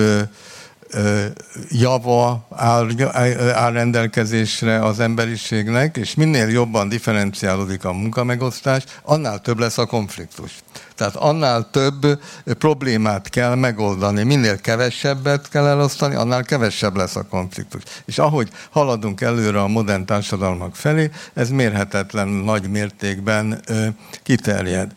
java 1.69 2.47
áll, 2.55 3.71
rendelkezésre 3.71 4.85
az 4.85 4.99
emberiségnek, 4.99 5.97
és 5.97 6.15
minél 6.15 6.47
jobban 6.47 6.89
differenciálódik 6.89 7.85
a 7.85 7.93
munkamegosztás, 7.93 8.83
annál 9.03 9.39
több 9.39 9.59
lesz 9.59 9.77
a 9.77 9.85
konfliktus. 9.85 10.51
Tehát 10.95 11.15
annál 11.15 11.69
több 11.71 12.19
problémát 12.43 13.29
kell 13.29 13.55
megoldani. 13.55 14.23
Minél 14.23 14.61
kevesebbet 14.61 15.49
kell 15.49 15.65
elosztani, 15.65 16.15
annál 16.15 16.43
kevesebb 16.43 16.95
lesz 16.95 17.15
a 17.15 17.27
konfliktus. 17.27 17.81
És 18.05 18.17
ahogy 18.17 18.49
haladunk 18.69 19.21
előre 19.21 19.61
a 19.61 19.67
modern 19.67 20.05
társadalmak 20.05 20.75
felé, 20.75 21.09
ez 21.33 21.49
mérhetetlen 21.49 22.27
nagy 22.27 22.69
mértékben 22.69 23.61
kiterjed. 24.23 24.91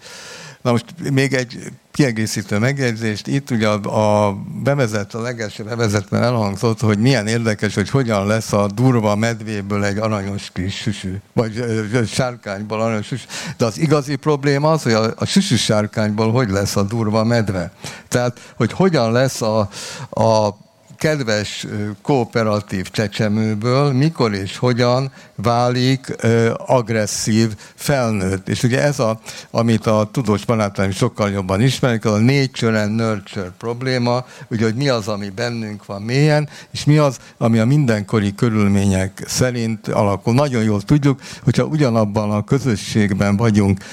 Na 0.63 0.71
most 0.71 0.85
még 1.13 1.33
egy 1.33 1.71
kiegészítő 1.91 2.59
megjegyzést. 2.59 3.27
Itt 3.27 3.51
ugye 3.51 3.69
a, 3.69 4.27
a 4.29 4.37
bevezet, 4.63 5.15
a 5.15 5.21
legelső 5.21 5.65
bevezetben 5.65 6.23
elhangzott, 6.23 6.81
hogy 6.81 6.99
milyen 6.99 7.27
érdekes, 7.27 7.75
hogy 7.75 7.91
hogyan 7.91 8.27
lesz 8.27 8.53
a 8.53 8.67
durva 8.75 9.17
medvéből 9.17 9.85
egy 9.85 9.99
aranyos 9.99 10.51
kis 10.53 10.75
süsű, 10.75 11.15
vagy 11.33 11.65
sárkányból 12.07 12.81
aranyos 12.81 13.07
süsű. 13.07 13.25
De 13.57 13.65
az 13.65 13.79
igazi 13.79 14.17
probléma 14.17 14.71
az, 14.71 14.83
hogy 14.83 14.93
a, 14.93 15.13
a 15.17 15.25
süsű 15.25 15.57
sárkányból 15.57 16.33
hogy 16.33 16.51
lesz 16.51 16.77
a 16.77 16.83
durva 16.83 17.25
medve. 17.25 17.73
Tehát, 18.09 18.53
hogy 18.57 18.73
hogyan 18.73 19.13
lesz 19.13 19.43
a, 19.43 19.69
a 20.11 20.57
kedves 21.01 21.67
kooperatív 22.03 22.91
csecsemőből 22.91 23.93
mikor 23.93 24.35
és 24.35 24.57
hogyan 24.57 25.13
válik 25.35 26.17
agresszív 26.57 27.57
felnőtt. 27.75 28.49
És 28.49 28.63
ugye 28.63 28.83
ez, 28.83 28.99
a, 28.99 29.21
amit 29.51 29.87
a 29.87 30.09
tudós 30.13 30.45
barátaim 30.45 30.91
sokkal 30.91 31.31
jobban 31.31 31.61
ismerik, 31.61 32.05
a 32.05 32.19
nature 32.19 32.83
and 32.83 32.95
nurture 32.95 33.53
probléma, 33.59 34.27
ugye, 34.51 34.65
hogy 34.65 34.75
mi 34.75 34.89
az, 34.89 35.09
ami 35.09 35.29
bennünk 35.29 35.87
van 35.87 36.03
mélyen, 36.03 36.49
és 36.71 36.85
mi 36.85 36.99
az, 36.99 37.17
ami 37.39 37.59
a 37.59 37.65
mindenkori 37.65 38.35
körülmények 38.35 39.25
szerint 39.27 39.89
alakul. 39.89 40.35
Nagyon 40.35 40.63
jól 40.63 40.83
tudjuk, 40.83 41.21
hogyha 41.43 41.65
ugyanabban 41.65 42.31
a 42.31 42.45
közösségben 42.45 43.37
vagyunk 43.37 43.85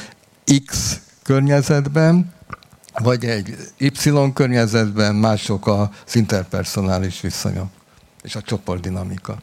X 0.66 1.00
környezetben, 1.24 2.36
vagy 3.04 3.26
egy 3.26 3.56
Y 3.78 4.34
környezetben 4.34 5.16
mások 5.16 5.68
az 5.68 6.16
interpersonális 6.16 7.22
viszonyok 7.22 7.68
és 8.24 8.36
a 8.36 8.42
csoportdinamika. 8.42 9.38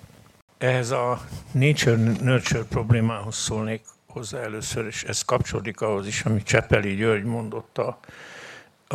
Ehhez 0.59 0.91
a 0.91 1.21
nature-nurture 1.53 2.65
problémához 2.69 3.37
szólnék 3.37 3.83
hozzá 4.07 4.39
először, 4.39 4.87
és 4.87 5.05
ez 5.05 5.23
kapcsolódik 5.23 5.81
ahhoz 5.81 6.07
is, 6.07 6.23
amit 6.23 6.45
Csepeli 6.45 6.95
György 6.95 7.25
mondott 7.25 7.79
a, 7.79 7.99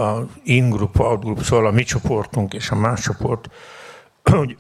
a 0.01 0.25
in-group, 0.43 0.99
out-group, 0.99 1.43
szóval 1.43 1.65
a 1.65 1.71
mi 1.71 1.83
csoportunk 1.83 2.53
és 2.53 2.69
a 2.69 2.75
más 2.75 3.01
csoport, 3.01 3.49
hogy 4.37 4.57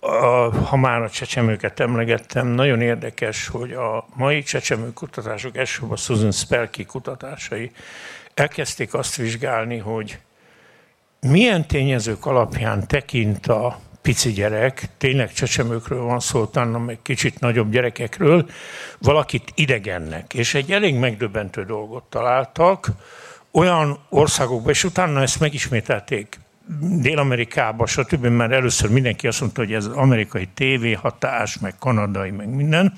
a, 0.00 0.50
ha 0.64 0.76
már 0.76 1.02
a 1.02 1.10
csecsemőket 1.10 1.80
emlegettem, 1.80 2.46
nagyon 2.46 2.80
érdekes, 2.80 3.48
hogy 3.48 3.72
a 3.72 4.06
mai 4.14 4.42
csecsemő 4.42 4.92
kutatások, 4.92 5.56
elsősorban 5.56 5.96
Susan 5.96 6.32
Spelke 6.32 6.84
kutatásai 6.84 7.70
elkezdték 8.36 8.94
azt 8.94 9.16
vizsgálni, 9.16 9.78
hogy 9.78 10.18
milyen 11.20 11.66
tényezők 11.66 12.26
alapján 12.26 12.86
tekint 12.86 13.46
a 13.46 13.80
pici 14.02 14.32
gyerek, 14.32 14.88
tényleg 14.98 15.32
csecsemőkről 15.32 16.02
van 16.02 16.20
szó, 16.20 16.40
utána 16.40 16.78
meg 16.78 16.98
kicsit 17.02 17.40
nagyobb 17.40 17.70
gyerekekről, 17.70 18.48
valakit 18.98 19.52
idegennek. 19.54 20.34
És 20.34 20.54
egy 20.54 20.72
elég 20.72 20.94
megdöbbentő 20.94 21.64
dolgot 21.64 22.04
találtak, 22.04 22.88
olyan 23.50 23.98
országokban, 24.08 24.70
és 24.72 24.84
utána 24.84 25.22
ezt 25.22 25.40
megismételték 25.40 26.38
Dél-Amerikába, 26.80 27.86
stb., 27.86 28.26
mert 28.26 28.52
először 28.52 28.90
mindenki 28.90 29.26
azt 29.26 29.40
mondta, 29.40 29.60
hogy 29.60 29.72
ez 29.72 29.84
az 29.84 29.96
amerikai 29.96 30.48
tévéhatás, 30.54 31.58
meg 31.58 31.74
kanadai, 31.78 32.30
meg 32.30 32.48
minden. 32.48 32.92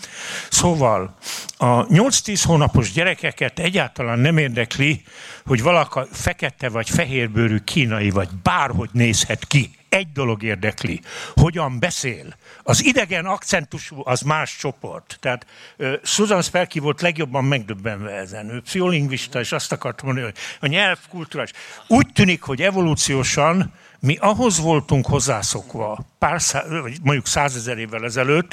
Szóval 0.51 1.15
a 1.57 1.87
8-10 1.87 2.43
hónapos 2.47 2.93
gyerekeket 2.93 3.59
egyáltalán 3.59 4.19
nem 4.19 4.39
érdekli, 4.39 5.03
hogy 5.45 5.63
valaki 5.63 6.01
fekete 6.13 6.69
vagy 6.69 6.91
fehérbőrű 6.91 7.59
kínai, 7.59 8.11
vagy 8.11 8.29
bárhogy 8.43 8.91
nézhet 8.93 9.47
ki 9.47 9.78
egy 9.89 10.13
dolog 10.13 10.43
érdekli, 10.43 11.01
hogyan 11.35 11.79
beszél. 11.79 12.37
Az 12.63 12.85
idegen 12.85 13.27
akcentusú 13.27 14.01
az 14.05 14.21
más 14.21 14.57
csoport. 14.57 15.17
Tehát 15.21 15.47
uh, 15.79 15.93
Susan 16.03 16.43
Spelke 16.43 16.81
volt 16.81 17.01
legjobban 17.01 17.45
megdöbbenve 17.45 18.11
ezen. 18.11 18.51
Ő 18.51 18.61
pszicholingvista, 18.61 19.41
és 19.41 19.53
azt 19.53 19.73
akartam 19.73 20.07
mondani, 20.07 20.27
hogy 20.27 20.39
a 20.61 20.73
nyelv 20.73 20.99
kulturális. 21.09 21.53
Úgy 21.87 22.07
tűnik, 22.13 22.43
hogy 22.43 22.63
evolúciósan 22.63 23.73
mi 24.01 24.17
ahhoz 24.17 24.61
voltunk 24.61 25.07
hozzászokva, 25.07 26.05
pár 26.19 26.41
vagy 26.69 26.99
mondjuk 27.03 27.27
százezer 27.27 27.79
évvel 27.79 28.05
ezelőtt, 28.05 28.53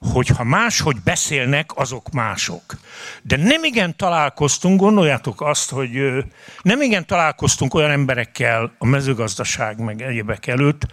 hogyha 0.00 0.44
máshogy 0.44 0.96
beszélnek, 1.04 1.70
azok 1.74 2.10
mások. 2.10 2.62
De 3.22 3.36
nem 3.36 3.64
igen 3.64 3.96
találkoztunk, 3.96 4.80
gondoljátok 4.80 5.40
azt, 5.40 5.70
hogy 5.70 6.24
nem 6.62 6.82
igen 6.82 7.06
találkoztunk 7.06 7.74
olyan 7.74 7.90
emberekkel 7.90 8.72
a 8.78 8.86
mezőgazdaság 8.86 9.78
meg 9.78 10.02
egyébek 10.02 10.46
előtt, 10.46 10.86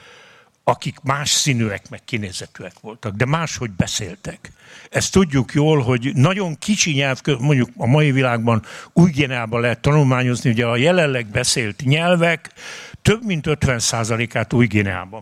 akik 0.68 0.99
más 1.03 1.30
színűek, 1.30 1.89
meg 1.89 2.03
kinézetűek 2.06 2.74
voltak, 2.82 3.16
de 3.16 3.26
máshogy 3.26 3.72
beszéltek. 3.72 4.51
Ezt 4.89 5.12
tudjuk 5.12 5.53
jól, 5.53 5.82
hogy 5.82 6.12
nagyon 6.14 6.58
kicsi 6.58 6.91
nyelv, 6.91 7.20
mondjuk 7.39 7.70
a 7.78 7.86
mai 7.86 8.12
világban 8.12 8.64
új 8.93 9.12
Géneában 9.12 9.62
lehet 9.62 9.80
tanulmányozni, 9.80 10.49
ugye 10.49 10.66
a 10.66 10.76
jelenleg 10.76 11.26
beszélt 11.26 11.82
nyelvek 11.86 12.49
több 13.01 13.26
mint 13.26 13.45
50%-át 13.49 14.53
új 14.53 14.68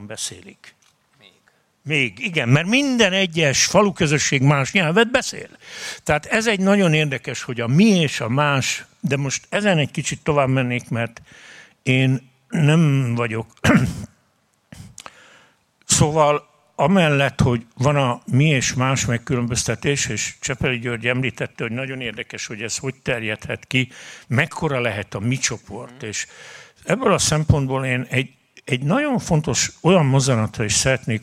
beszélik. 0.07 0.72
Még. 1.83 2.19
Igen, 2.19 2.49
mert 2.49 2.67
minden 2.67 3.13
egyes 3.13 3.65
faluközösség 3.65 4.41
más 4.41 4.71
nyelvet 4.71 5.11
beszél. 5.11 5.47
Tehát 6.03 6.25
ez 6.25 6.47
egy 6.47 6.59
nagyon 6.59 6.93
érdekes, 6.93 7.43
hogy 7.43 7.61
a 7.61 7.67
mi 7.67 7.85
és 7.85 8.19
a 8.19 8.29
más, 8.29 8.85
de 8.99 9.17
most 9.17 9.45
ezen 9.49 9.77
egy 9.77 9.91
kicsit 9.91 10.23
tovább 10.23 10.49
mennék, 10.49 10.89
mert 10.89 11.21
én 11.83 12.29
nem 12.49 13.15
vagyok 13.15 13.53
Szóval 15.85 16.47
amellett, 16.75 17.41
hogy 17.41 17.65
van 17.77 17.95
a 17.95 18.21
mi 18.25 18.45
és 18.45 18.73
más 18.73 19.05
megkülönböztetés, 19.05 20.07
és 20.07 20.35
Csepeli 20.39 20.79
György 20.79 21.07
említette, 21.07 21.63
hogy 21.63 21.71
nagyon 21.71 22.01
érdekes, 22.01 22.45
hogy 22.45 22.61
ez 22.61 22.77
hogy 22.77 22.95
terjedhet 23.01 23.65
ki, 23.65 23.89
mekkora 24.27 24.79
lehet 24.79 25.13
a 25.13 25.19
mi 25.19 25.37
csoport, 25.37 26.03
és 26.03 26.27
ebből 26.83 27.13
a 27.13 27.17
szempontból 27.17 27.85
én 27.85 28.05
egy, 28.09 28.29
egy 28.63 28.81
nagyon 28.81 29.19
fontos 29.19 29.71
olyan 29.81 30.05
mozzanatra 30.05 30.63
is 30.63 30.73
szeretnék 30.73 31.21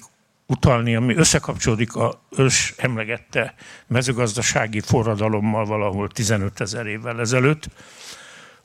utalni, 0.50 0.94
ami 0.94 1.16
összekapcsolódik 1.16 1.94
a 1.94 2.20
ős 2.36 2.74
emlegette 2.76 3.54
mezőgazdasági 3.86 4.80
forradalommal 4.80 5.64
valahol 5.64 6.08
15 6.08 6.60
ezer 6.60 6.86
évvel 6.86 7.20
ezelőtt, 7.20 7.68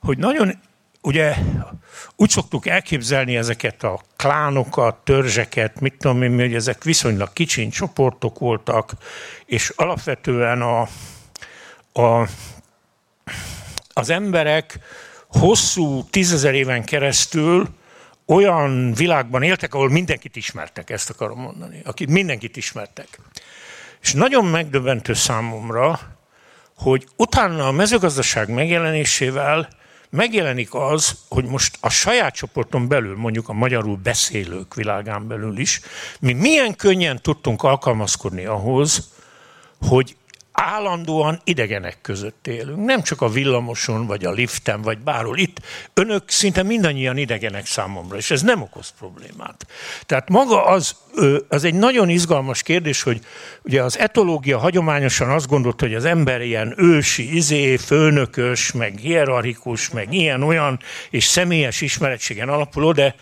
hogy 0.00 0.18
nagyon 0.18 0.58
ugye 1.02 1.36
úgy 2.16 2.30
szoktuk 2.30 2.66
elképzelni 2.66 3.36
ezeket 3.36 3.82
a 3.82 4.00
klánokat, 4.16 4.96
törzseket, 4.96 5.80
mit 5.80 5.94
tudom 5.98 6.22
én, 6.22 6.34
hogy 6.38 6.54
ezek 6.54 6.84
viszonylag 6.84 7.32
kicsiny 7.32 7.70
csoportok 7.70 8.38
voltak, 8.38 8.92
és 9.44 9.72
alapvetően 9.76 10.62
a, 10.62 10.88
a, 12.02 12.28
az 13.92 14.10
emberek 14.10 14.78
hosszú 15.28 16.04
tízezer 16.10 16.54
éven 16.54 16.84
keresztül 16.84 17.68
olyan 18.26 18.92
világban 18.92 19.42
éltek, 19.42 19.74
ahol 19.74 19.90
mindenkit 19.90 20.36
ismertek, 20.36 20.90
ezt 20.90 21.10
akarom 21.10 21.40
mondani, 21.40 21.80
akit 21.84 22.10
mindenkit 22.10 22.56
ismertek. 22.56 23.20
És 24.02 24.12
nagyon 24.12 24.44
megdöbbentő 24.44 25.14
számomra, 25.14 26.00
hogy 26.76 27.06
utána 27.16 27.66
a 27.66 27.72
mezőgazdaság 27.72 28.48
megjelenésével 28.48 29.68
megjelenik 30.10 30.74
az, 30.74 31.18
hogy 31.28 31.44
most 31.44 31.78
a 31.80 31.88
saját 31.88 32.34
csoporton 32.34 32.88
belül, 32.88 33.16
mondjuk 33.16 33.48
a 33.48 33.52
magyarul 33.52 33.96
beszélők 34.02 34.74
világán 34.74 35.28
belül 35.28 35.58
is, 35.58 35.80
mi 36.20 36.32
milyen 36.32 36.76
könnyen 36.76 37.22
tudtunk 37.22 37.62
alkalmazkodni 37.62 38.44
ahhoz, 38.44 39.08
hogy 39.80 40.16
állandóan 40.56 41.40
idegenek 41.44 41.98
között 42.02 42.46
élünk. 42.46 42.84
Nem 42.84 43.02
csak 43.02 43.20
a 43.20 43.28
villamoson, 43.28 44.06
vagy 44.06 44.24
a 44.24 44.30
liften, 44.30 44.82
vagy 44.82 44.98
bárhol. 44.98 45.38
Itt 45.38 45.60
önök 45.94 46.30
szinte 46.30 46.62
mindannyian 46.62 47.16
idegenek 47.16 47.66
számomra, 47.66 48.16
és 48.16 48.30
ez 48.30 48.42
nem 48.42 48.62
okoz 48.62 48.92
problémát. 48.98 49.66
Tehát 50.06 50.28
maga 50.28 50.64
az, 50.64 50.96
az 51.48 51.64
egy 51.64 51.74
nagyon 51.74 52.08
izgalmas 52.08 52.62
kérdés, 52.62 53.02
hogy 53.02 53.20
ugye 53.62 53.82
az 53.82 53.98
etológia 53.98 54.58
hagyományosan 54.58 55.30
azt 55.30 55.48
gondolt, 55.48 55.80
hogy 55.80 55.94
az 55.94 56.04
ember 56.04 56.40
ilyen 56.40 56.74
ősi, 56.76 57.34
izé, 57.36 57.76
főnökös, 57.76 58.72
meg 58.72 58.98
hierarchikus, 58.98 59.90
meg 59.90 60.14
ilyen-olyan, 60.14 60.78
és 61.10 61.24
személyes 61.24 61.80
ismeretségen 61.80 62.48
alapuló, 62.48 62.92
de 62.92 63.14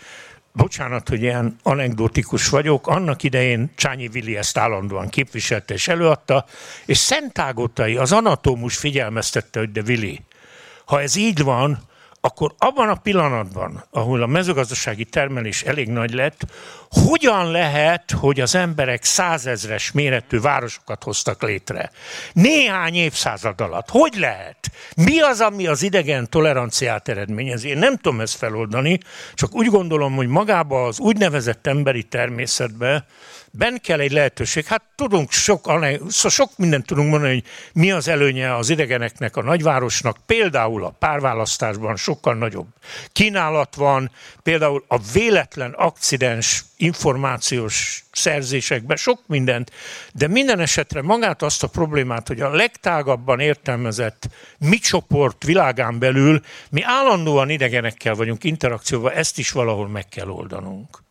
bocsánat, 0.55 1.09
hogy 1.09 1.23
ilyen 1.23 1.57
anekdotikus 1.63 2.49
vagyok, 2.49 2.87
annak 2.87 3.23
idején 3.23 3.73
Csányi 3.77 4.09
Vili 4.09 4.37
ezt 4.37 4.59
állandóan 4.59 5.09
képviselte 5.09 5.75
és 5.75 5.89
előadta, 5.89 6.45
és 6.87 6.99
Szentágotai, 6.99 7.97
az 7.97 8.13
anatómus 8.13 8.77
figyelmeztette, 8.77 9.59
hogy 9.59 9.73
de 9.73 9.83
Vili, 9.83 10.21
ha 10.85 11.01
ez 11.01 11.17
így 11.17 11.43
van, 11.43 11.83
akkor 12.25 12.55
abban 12.59 12.89
a 12.89 12.95
pillanatban, 12.95 13.85
ahol 13.91 14.23
a 14.23 14.27
mezőgazdasági 14.27 15.05
termelés 15.05 15.63
elég 15.63 15.89
nagy 15.89 16.13
lett, 16.15 16.41
hogyan 16.91 17.51
lehet, 17.51 18.11
hogy 18.11 18.41
az 18.41 18.55
emberek 18.55 19.05
százezres 19.05 19.93
méretű 19.93 20.41
városokat 20.41 21.03
hoztak 21.03 21.43
létre? 21.43 21.91
Néhány 22.33 22.95
évszázad 22.95 23.61
alatt. 23.61 23.89
Hogy 23.91 24.15
lehet? 24.19 24.71
Mi 24.97 25.21
az, 25.21 25.41
ami 25.41 25.67
az 25.67 25.83
idegen 25.83 26.31
toleranciát 26.31 27.09
eredményez? 27.09 27.65
Én 27.65 27.79
nem 27.79 27.97
tudom 27.97 28.21
ezt 28.21 28.37
feloldani, 28.37 28.99
csak 29.35 29.55
úgy 29.55 29.67
gondolom, 29.67 30.15
hogy 30.15 30.29
magába 30.29 30.85
az 30.85 30.99
úgynevezett 30.99 31.67
emberi 31.67 32.03
természetbe 32.03 33.07
ben 33.57 33.81
kell 33.83 34.01
egy 34.01 34.13
lehetőség. 34.13 34.65
Hát 34.65 34.83
tudunk 34.95 35.31
sok, 35.31 35.65
szóval 35.65 36.31
sok 36.31 36.51
mindent 36.57 36.87
tudunk 36.87 37.11
mondani, 37.11 37.33
hogy 37.33 37.45
mi 37.73 37.91
az 37.91 38.09
előnye 38.09 38.57
az 38.57 38.71
idegeneknek 38.71 39.37
a 39.37 39.43
nagyvárosnak. 39.43 40.17
Például 40.27 40.85
a 40.85 40.95
párválasztásban 40.99 41.97
sokkal 41.97 42.35
nagyobb 42.35 42.67
kínálat 43.13 43.75
van, 43.75 44.11
például 44.43 44.85
a 44.89 44.99
véletlen 45.13 45.71
akcidens 45.71 46.65
információs 46.77 48.05
szerzésekben, 48.13 48.97
sok 48.97 49.21
mindent, 49.27 49.71
de 50.13 50.29
minden 50.29 50.61
esetre 50.61 51.03
magát 51.03 51.43
azt 51.43 51.63
a 51.63 51.67
problémát, 51.67 52.29
hogy 52.29 52.41
a 52.41 52.55
legtágabban 52.55 53.41
értelmezett 53.41 54.29
mi 54.59 54.77
csoport 54.77 55.45
világán 55.45 55.99
belül 55.99 56.41
mi 56.71 56.83
állandóan 56.83 57.51
idegenekkel 57.51 58.15
vagyunk 58.15 58.45
interakcióban, 58.45 59.13
ezt 59.13 59.39
is 59.39 59.51
valahol 59.51 59.89
meg 59.89 60.09
kell 60.09 60.29
oldanunk. 60.29 61.04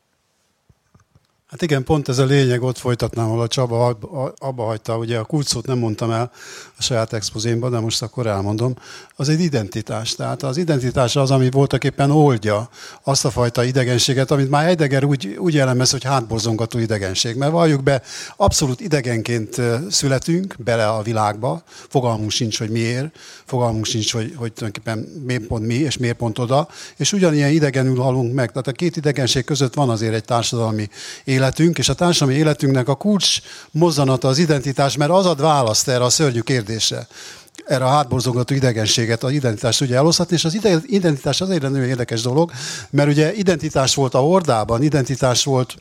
Hát 1.54 1.62
igen, 1.62 1.84
pont 1.84 2.10
ez 2.10 2.18
a 2.18 2.26
lényeg, 2.26 2.62
ott 2.62 2.78
folytatnám, 2.78 3.26
ahol 3.26 3.42
a 3.42 3.48
Csaba 3.48 3.98
abba 4.38 4.64
hagyta, 4.64 4.98
ugye 4.98 5.18
a 5.18 5.24
kulcot 5.24 5.66
nem 5.66 5.78
mondtam 5.78 6.12
el 6.12 6.32
a 6.78 6.82
saját 6.82 7.14
expozémban, 7.14 7.72
de 7.72 7.80
most 7.80 8.02
akkor 8.02 8.28
elmondom. 8.28 8.76
Az 9.16 9.30
egy 9.30 9.40
identitás. 9.40 10.16
Tehát 10.16 10.44
az 10.44 10.58
identitás 10.58 11.16
az, 11.16 11.32
ami 11.32 11.50
voltak 11.52 11.84
éppen 11.84 12.12
oldja 12.12 12.70
azt 13.04 13.26
a 13.26 13.30
fajta 13.30 13.64
idegenséget, 13.64 14.32
amit 14.32 14.50
már 14.50 14.64
Heidegger 14.64 15.04
úgy, 15.04 15.36
úgy 15.40 15.54
jellemez, 15.54 15.92
hogy 15.92 16.04
hátborzongató 16.04 16.80
idegenség. 16.80 17.36
Mert 17.36 17.52
valljuk 17.52 17.84
be, 17.84 18.02
abszolút 18.36 18.82
idegenként 18.82 19.62
születünk 19.90 20.56
bele 20.58 20.88
a 20.88 21.02
világba, 21.02 21.64
fogalmunk 21.90 22.32
sincs, 22.32 22.60
hogy 22.60 22.70
miért, 22.70 23.18
fogalmunk 23.46 23.86
sincs, 23.86 24.14
hogy, 24.14 24.34
hogy 24.36 24.54
tulajdonképpen 24.54 25.22
miért 25.26 25.48
pont 25.48 25.66
mi, 25.66 25.74
és 25.74 25.98
miért 25.98 26.18
pont 26.18 26.40
oda, 26.40 26.68
és 26.98 27.14
ugyanilyen 27.14 27.52
idegenül 27.52 27.98
halunk 27.98 28.34
meg. 28.34 28.48
Tehát 28.48 28.68
a 28.68 28.72
két 28.72 28.98
idegenség 28.98 29.44
között 29.44 29.74
van 29.74 29.90
azért 29.90 30.14
egy 30.14 30.26
társadalmi 30.26 30.90
élet, 31.24 31.43
életünk, 31.44 31.78
és 31.78 31.90
a 31.90 31.94
társadalmi 31.94 32.40
életünknek 32.40 32.88
a 32.88 32.96
kulcs 32.96 33.40
mozzanata 33.72 34.28
az 34.28 34.38
identitás, 34.38 34.98
mert 34.98 35.12
az 35.12 35.26
ad 35.26 35.42
választ 35.42 35.88
erre 35.88 36.04
a 36.04 36.10
szörnyű 36.10 36.40
kérdésre. 36.40 37.08
Erre 37.66 37.86
a 37.86 37.90
hátborzongató 37.90 38.56
idegenséget, 38.56 39.24
a 39.24 39.32
identitást 39.32 39.82
ugye 39.82 39.96
eloszlatni, 39.96 40.36
és 40.36 40.46
az 40.46 40.60
identitás 40.86 41.42
azért 41.42 41.62
nagyon 41.62 41.84
érdekes 41.84 42.22
dolog, 42.22 42.52
mert 42.90 43.10
ugye 43.10 43.34
identitás 43.34 43.96
volt 43.96 44.14
a 44.14 44.20
hordában, 44.20 44.84
identitás 44.84 45.44
volt 45.44 45.76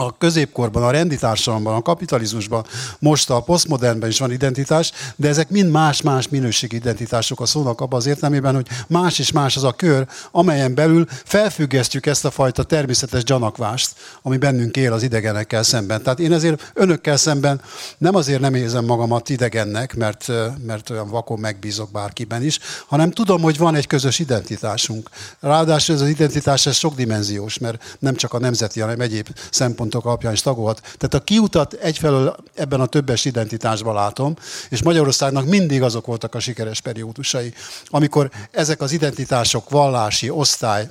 a 0.00 0.14
középkorban, 0.18 0.82
a 0.82 0.90
rendi 0.90 1.16
társadalomban, 1.16 1.74
a 1.74 1.82
kapitalizmusban, 1.82 2.66
most 2.98 3.30
a 3.30 3.40
posztmodernben 3.40 4.08
is 4.08 4.18
van 4.18 4.32
identitás, 4.32 4.92
de 5.16 5.28
ezek 5.28 5.50
mind 5.50 5.70
más-más 5.70 6.28
minőségi 6.28 6.76
identitások 6.76 7.40
a 7.40 7.46
szónak 7.46 7.80
abban 7.80 7.98
az 7.98 8.06
értelmében, 8.06 8.54
hogy 8.54 8.66
más 8.86 9.18
és 9.18 9.32
más 9.32 9.56
az 9.56 9.64
a 9.64 9.72
kör, 9.72 10.06
amelyen 10.30 10.74
belül 10.74 11.06
felfüggesztjük 11.24 12.06
ezt 12.06 12.24
a 12.24 12.30
fajta 12.30 12.62
természetes 12.62 13.24
gyanakvást, 13.24 13.94
ami 14.22 14.36
bennünk 14.36 14.76
él 14.76 14.92
az 14.92 15.02
idegenekkel 15.02 15.62
szemben. 15.62 16.02
Tehát 16.02 16.20
én 16.20 16.32
ezért 16.32 16.70
önökkel 16.74 17.16
szemben 17.16 17.60
nem 17.98 18.14
azért 18.14 18.40
nem 18.40 18.54
érzem 18.54 18.84
magamat 18.84 19.28
idegennek, 19.28 19.96
mert, 19.96 20.26
mert 20.66 20.90
olyan 20.90 21.08
vakon 21.08 21.38
megbízok 21.38 21.90
bárkiben 21.90 22.42
is, 22.42 22.58
hanem 22.86 23.10
tudom, 23.10 23.42
hogy 23.42 23.58
van 23.58 23.74
egy 23.74 23.86
közös 23.86 24.18
identitásunk. 24.18 25.10
Ráadásul 25.40 25.94
ez 25.94 26.00
az 26.00 26.08
identitás 26.08 26.66
ez 26.66 26.76
sokdimenziós, 26.76 27.58
mert 27.58 27.96
nem 27.98 28.14
csak 28.14 28.32
a 28.32 28.38
nemzeti, 28.38 28.80
hanem 28.80 29.00
egyéb 29.00 29.28
szempont 29.50 29.87
szempontok 29.88 30.04
alapján 30.04 30.32
is 30.32 30.40
tagolhat. 30.40 30.80
Tehát 30.80 31.14
a 31.14 31.24
kiutat 31.24 31.72
egyfelől 31.72 32.36
ebben 32.54 32.80
a 32.80 32.86
többes 32.86 33.24
identitásban 33.24 33.94
látom, 33.94 34.34
és 34.68 34.82
Magyarországnak 34.82 35.46
mindig 35.46 35.82
azok 35.82 36.06
voltak 36.06 36.34
a 36.34 36.40
sikeres 36.40 36.80
periódusai, 36.80 37.52
amikor 37.86 38.30
ezek 38.50 38.80
az 38.80 38.92
identitások, 38.92 39.70
vallási, 39.70 40.30
osztály, 40.30 40.88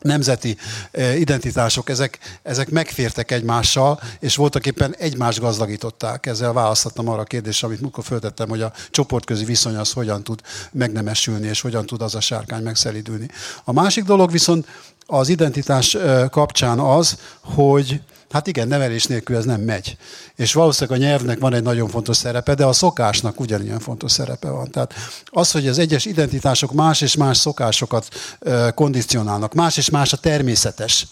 nemzeti 0.00 0.56
eh, 0.90 1.20
identitások, 1.20 1.88
ezek, 1.88 2.18
ezek 2.42 2.70
megfértek 2.70 3.30
egymással, 3.30 4.00
és 4.20 4.36
voltak 4.36 4.66
éppen 4.66 4.94
egymást 4.98 5.40
gazdagították. 5.40 6.26
Ezzel 6.26 6.52
választottam 6.52 7.08
arra 7.08 7.20
a 7.20 7.24
kérdésre, 7.24 7.66
amit 7.66 7.80
múltkor 7.80 8.04
föltettem, 8.04 8.48
hogy 8.48 8.62
a 8.62 8.72
csoportközi 8.90 9.44
viszony 9.44 9.76
az 9.76 9.92
hogyan 9.92 10.22
tud 10.22 10.40
megnemesülni, 10.72 11.46
és 11.46 11.60
hogyan 11.60 11.86
tud 11.86 12.02
az 12.02 12.14
a 12.14 12.20
sárkány 12.20 12.62
megszelidülni. 12.62 13.28
A 13.64 13.72
másik 13.72 14.04
dolog 14.04 14.30
viszont 14.30 14.66
az 15.12 15.28
identitás 15.28 15.96
kapcsán 16.30 16.78
az, 16.78 17.18
hogy 17.40 18.00
Hát 18.30 18.46
igen, 18.46 18.68
nevelés 18.68 19.04
nélkül 19.04 19.36
ez 19.36 19.44
nem 19.44 19.60
megy. 19.60 19.96
És 20.36 20.52
valószínűleg 20.52 21.00
a 21.00 21.02
nyelvnek 21.02 21.38
van 21.38 21.54
egy 21.54 21.62
nagyon 21.62 21.88
fontos 21.88 22.16
szerepe, 22.16 22.54
de 22.54 22.64
a 22.64 22.72
szokásnak 22.72 23.40
ugyanilyen 23.40 23.78
fontos 23.78 24.12
szerepe 24.12 24.50
van. 24.50 24.70
Tehát 24.70 24.94
az, 25.24 25.50
hogy 25.50 25.68
az 25.68 25.78
egyes 25.78 26.04
identitások 26.04 26.72
más 26.72 27.00
és 27.00 27.16
más 27.16 27.36
szokásokat 27.36 28.08
kondicionálnak, 28.74 29.54
más 29.54 29.76
és 29.76 29.90
más 29.90 30.12
a 30.12 30.16
természetes 30.16 31.06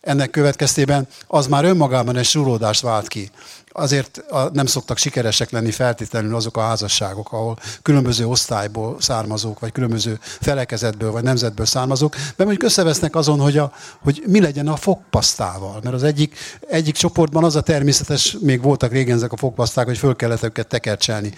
ennek 0.00 0.30
következtében 0.30 1.08
az 1.26 1.46
már 1.46 1.64
önmagában 1.64 2.16
egy 2.16 2.24
súródást 2.24 2.80
vált 2.80 3.08
ki 3.08 3.30
azért 3.72 4.22
nem 4.52 4.66
szoktak 4.66 4.96
sikeresek 4.96 5.50
lenni 5.50 5.70
feltétlenül 5.70 6.34
azok 6.34 6.56
a 6.56 6.60
házasságok, 6.60 7.32
ahol 7.32 7.58
különböző 7.82 8.26
osztályból 8.26 8.96
származók, 9.00 9.60
vagy 9.60 9.72
különböző 9.72 10.18
felekezetből, 10.40 11.10
vagy 11.10 11.22
nemzetből 11.22 11.66
származók, 11.66 12.14
mert 12.14 12.36
mondjuk 12.36 12.62
összevesznek 12.62 13.16
azon, 13.16 13.40
hogy, 13.40 13.58
a, 13.58 13.72
hogy 14.02 14.22
mi 14.26 14.40
legyen 14.40 14.68
a 14.68 14.76
fogpasztával. 14.76 15.80
Mert 15.82 15.94
az 15.94 16.02
egyik, 16.02 16.36
egyik 16.68 16.94
csoportban 16.94 17.44
az 17.44 17.56
a 17.56 17.60
természetes, 17.60 18.36
még 18.40 18.62
voltak 18.62 18.92
régen 18.92 19.16
ezek 19.16 19.32
a 19.32 19.36
fogpaszták, 19.36 19.86
hogy 19.86 19.98
föl 19.98 20.16
kellett 20.16 20.42
őket 20.42 20.66
tekercselni 20.66 21.34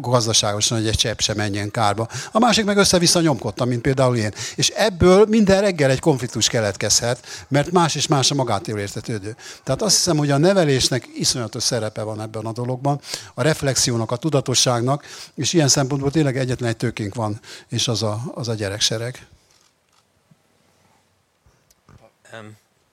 gazdaságosan, 0.00 0.78
hogy 0.78 0.86
egy 0.86 0.96
csepp 0.96 1.18
sem 1.18 1.36
menjen 1.36 1.70
kárba. 1.70 2.08
A 2.32 2.38
másik 2.38 2.64
meg 2.64 2.76
össze-vissza 2.76 3.20
nyomkodta, 3.20 3.64
mint 3.64 3.80
például 3.80 4.16
én. 4.16 4.32
És 4.54 4.68
ebből 4.68 5.26
minden 5.28 5.60
reggel 5.60 5.90
egy 5.90 6.00
konfliktus 6.00 6.48
keletkezhet, 6.48 7.18
mert 7.48 7.70
más 7.70 7.94
és 7.94 8.06
más 8.06 8.30
a 8.30 8.34
magától 8.34 8.78
értetődő. 8.78 9.36
Tehát 9.64 9.82
azt 9.82 9.94
hiszem, 9.94 10.16
hogy 10.16 10.30
a 10.30 10.38
nevelésnek 10.38 10.97
ennek 10.98 11.18
iszonyatos 11.18 11.62
szerepe 11.62 12.02
van 12.02 12.20
ebben 12.20 12.46
a 12.46 12.52
dologban, 12.52 13.00
a 13.34 13.42
reflexiónak, 13.42 14.10
a 14.10 14.16
tudatosságnak, 14.16 15.04
és 15.34 15.52
ilyen 15.52 15.68
szempontból 15.68 16.10
tényleg 16.10 16.36
egyetlen 16.36 16.68
egy 16.68 16.76
tőkénk 16.76 17.14
van, 17.14 17.40
és 17.68 17.88
az 17.88 18.02
a, 18.02 18.20
az 18.34 18.48
a 18.48 18.54
gyereksereg. 18.54 19.26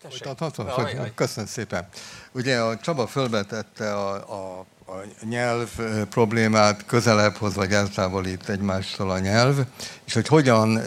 Folytathatom? 0.10 0.68
Köszönöm 1.16 1.50
szépen. 1.50 1.88
Ugye 2.32 2.60
a 2.60 2.78
Csaba 2.78 3.08
fölvetette 3.08 3.94
a, 3.94 4.14
a, 4.14 4.66
a 4.92 5.04
nyelv 5.30 5.70
problémát, 6.10 6.86
közelebb 6.86 7.36
hoz, 7.36 7.56
vagy 7.56 7.72
eltávolít 7.72 8.50
egymástól 8.50 9.12
a 9.12 9.20
nyelv, 9.20 9.66
és 10.06 10.14
hogy 10.14 10.28
hogyan 10.28 10.82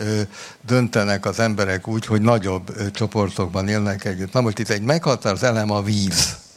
döntenek 0.60 1.26
az 1.26 1.38
emberek 1.38 1.88
úgy, 1.88 2.06
hogy 2.06 2.20
nagyobb 2.20 2.90
csoportokban 2.90 3.68
élnek 3.68 4.04
együtt. 4.04 4.32
Na 4.32 4.40
most 4.40 4.58
itt 4.58 4.68
egy 4.68 4.82
meghatározó 4.82 5.46
elem 5.46 5.70
a 5.70 5.82
víz 5.82 6.47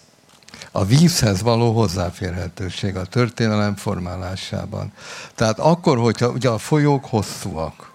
a 0.71 0.85
vízhez 0.85 1.41
való 1.41 1.73
hozzáférhetőség 1.73 2.95
a 2.95 3.05
történelem 3.05 3.75
formálásában. 3.75 4.93
Tehát 5.35 5.59
akkor, 5.59 5.97
hogyha 5.97 6.29
ugye 6.29 6.49
a 6.49 6.57
folyók 6.57 7.05
hosszúak, 7.05 7.91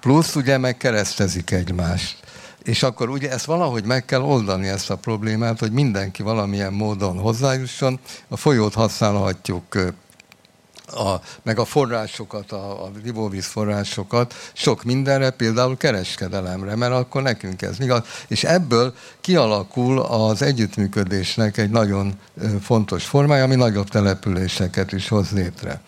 plusz 0.00 0.34
ugye 0.34 0.58
meg 0.58 0.76
keresztezik 0.76 1.50
egymást, 1.50 2.16
és 2.62 2.82
akkor 2.82 3.08
ugye 3.08 3.30
ezt 3.30 3.44
valahogy 3.44 3.84
meg 3.84 4.04
kell 4.04 4.20
oldani 4.20 4.68
ezt 4.68 4.90
a 4.90 4.96
problémát, 4.96 5.58
hogy 5.58 5.72
mindenki 5.72 6.22
valamilyen 6.22 6.72
módon 6.72 7.18
hozzájusson. 7.18 7.98
A 8.28 8.36
folyót 8.36 8.74
használhatjuk 8.74 9.94
a, 10.86 11.20
meg 11.42 11.58
a 11.58 11.64
forrásokat, 11.64 12.52
a, 12.52 12.84
a 12.84 12.90
ivóvíz 13.04 13.46
forrásokat 13.46 14.34
sok 14.52 14.82
mindenre, 14.82 15.30
például 15.30 15.76
kereskedelemre, 15.76 16.76
mert 16.76 16.92
akkor 16.92 17.22
nekünk 17.22 17.62
ez 17.62 17.80
igaz. 17.80 18.02
És 18.28 18.44
ebből 18.44 18.94
kialakul 19.20 19.98
az 19.98 20.42
együttműködésnek 20.42 21.56
egy 21.56 21.70
nagyon 21.70 22.12
fontos 22.62 23.04
formája, 23.04 23.44
ami 23.44 23.54
nagyobb 23.54 23.88
településeket 23.88 24.92
is 24.92 25.08
hoz 25.08 25.30
létre. 25.30 25.80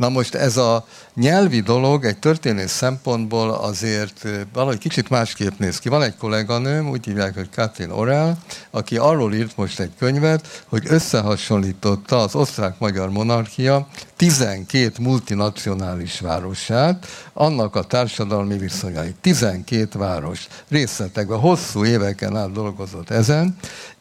Na 0.00 0.08
most 0.08 0.34
ez 0.34 0.56
a 0.56 0.86
nyelvi 1.14 1.60
dolog 1.60 2.04
egy 2.04 2.18
történész 2.18 2.72
szempontból 2.72 3.50
azért 3.50 4.28
valahogy 4.52 4.78
kicsit 4.78 5.08
másképp 5.08 5.58
néz 5.58 5.78
ki. 5.78 5.88
Van 5.88 6.02
egy 6.02 6.16
kolléganőm, 6.16 6.88
úgy 6.88 7.04
hívják, 7.04 7.34
hogy 7.34 7.48
Katrin 7.50 7.90
Orel, 7.90 8.38
aki 8.70 8.96
arról 8.96 9.34
írt 9.34 9.56
most 9.56 9.80
egy 9.80 9.90
könyvet, 9.98 10.64
hogy 10.68 10.82
összehasonlította 10.86 12.18
az 12.18 12.34
osztrák-magyar 12.34 13.10
monarchia 13.10 13.88
12 14.16 14.92
multinacionális 15.00 16.20
városát, 16.20 17.06
annak 17.32 17.76
a 17.76 17.82
társadalmi 17.82 18.58
viszonyait. 18.58 19.16
12 19.20 19.98
város 19.98 20.46
részletekben, 20.68 21.38
hosszú 21.38 21.84
éveken 21.84 22.36
át 22.36 22.52
dolgozott 22.52 23.10
ezen, 23.10 23.56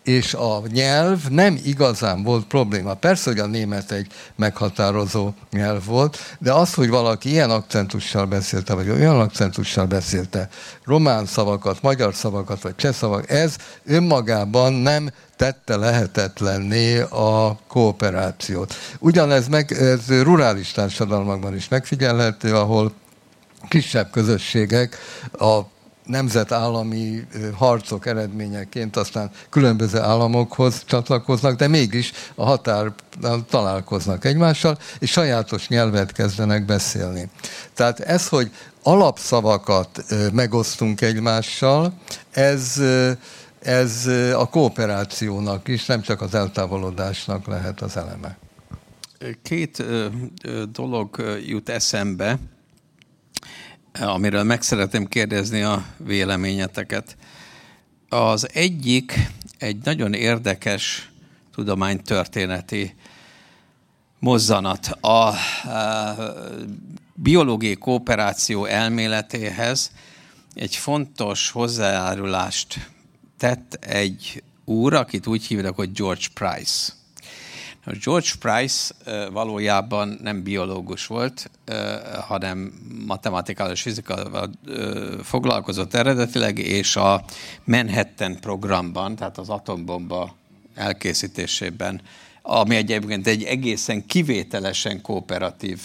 és 0.09 0.33
a 0.33 0.61
nyelv 0.71 1.27
nem 1.27 1.59
igazán 1.63 2.23
volt 2.23 2.45
probléma. 2.45 2.93
Persze, 2.93 3.29
hogy 3.29 3.39
a 3.39 3.45
német 3.45 3.91
egy 3.91 4.07
meghatározó 4.35 5.33
nyelv 5.51 5.85
volt, 5.85 6.17
de 6.39 6.53
az, 6.53 6.73
hogy 6.73 6.89
valaki 6.89 7.29
ilyen 7.29 7.49
akcentussal 7.49 8.25
beszélte, 8.25 8.73
vagy 8.73 8.89
olyan 8.89 9.19
akcentussal 9.19 9.85
beszélte, 9.85 10.49
román 10.85 11.25
szavakat, 11.25 11.81
magyar 11.81 12.15
szavakat, 12.15 12.61
vagy 12.61 12.75
cseh 12.75 12.93
szavakat, 12.93 13.29
ez 13.29 13.55
önmagában 13.85 14.73
nem 14.73 15.09
tette 15.35 15.75
lehetetlenné 15.75 16.99
a 16.99 17.59
kooperációt. 17.67 18.73
Ugyanez 18.99 19.47
meg 19.47 19.71
ez 19.71 20.21
rurális 20.21 20.71
társadalmakban 20.71 21.55
is 21.55 21.67
megfigyelhető, 21.67 22.55
ahol 22.55 22.91
kisebb 23.67 24.11
közösségek 24.11 24.97
a 25.31 25.59
nemzetállami 26.09 27.27
harcok 27.53 28.05
eredményeként 28.05 28.95
aztán 28.95 29.31
különböző 29.49 29.99
államokhoz 29.99 30.83
csatlakoznak, 30.85 31.55
de 31.55 31.67
mégis 31.67 32.11
a 32.35 32.45
határ 32.45 32.93
találkoznak 33.49 34.25
egymással, 34.25 34.77
és 34.99 35.11
sajátos 35.11 35.67
nyelvet 35.67 36.11
kezdenek 36.11 36.65
beszélni. 36.65 37.29
Tehát 37.73 37.99
ez, 37.99 38.27
hogy 38.27 38.51
alapszavakat 38.83 40.03
megosztunk 40.33 41.01
egymással, 41.01 41.93
ez, 42.31 42.81
ez 43.59 44.07
a 44.35 44.49
kooperációnak 44.49 45.67
is, 45.67 45.85
nem 45.85 46.01
csak 46.01 46.21
az 46.21 46.35
eltávolodásnak 46.35 47.47
lehet 47.47 47.81
az 47.81 47.97
eleme. 47.97 48.37
Két 49.41 49.83
dolog 50.71 51.37
jut 51.47 51.69
eszembe 51.69 52.39
amiről 53.99 54.43
meg 54.43 54.61
szeretném 54.61 55.07
kérdezni 55.07 55.61
a 55.61 55.85
véleményeteket. 55.97 57.17
Az 58.09 58.49
egyik 58.53 59.13
egy 59.57 59.77
nagyon 59.83 60.13
érdekes 60.13 61.11
tudománytörténeti 61.55 62.95
mozzanat. 64.19 64.87
A, 64.87 65.07
a 65.69 66.15
biológiai 67.13 67.75
kooperáció 67.75 68.65
elméletéhez 68.65 69.91
egy 70.53 70.75
fontos 70.75 71.49
hozzájárulást 71.49 72.89
tett 73.37 73.73
egy 73.73 74.43
úr, 74.65 74.93
akit 74.93 75.27
úgy 75.27 75.45
hívnak, 75.45 75.75
hogy 75.75 75.91
George 75.91 76.25
Price. 76.33 76.91
George 78.03 78.29
Price 78.39 78.93
valójában 79.31 80.19
nem 80.21 80.43
biológus 80.43 81.07
volt, 81.07 81.51
hanem 82.27 82.73
matematikával 83.05 83.73
és 83.73 83.81
fizikával 83.81 84.51
foglalkozott 85.23 85.93
eredetileg, 85.93 86.57
és 86.57 86.95
a 86.95 87.23
Manhattan 87.63 88.39
programban, 88.39 89.15
tehát 89.15 89.37
az 89.37 89.49
atombomba 89.49 90.35
elkészítésében, 90.75 92.01
ami 92.41 92.75
egyébként 92.75 93.27
egy 93.27 93.43
egészen 93.43 94.05
kivételesen 94.05 95.01
kooperatív 95.01 95.81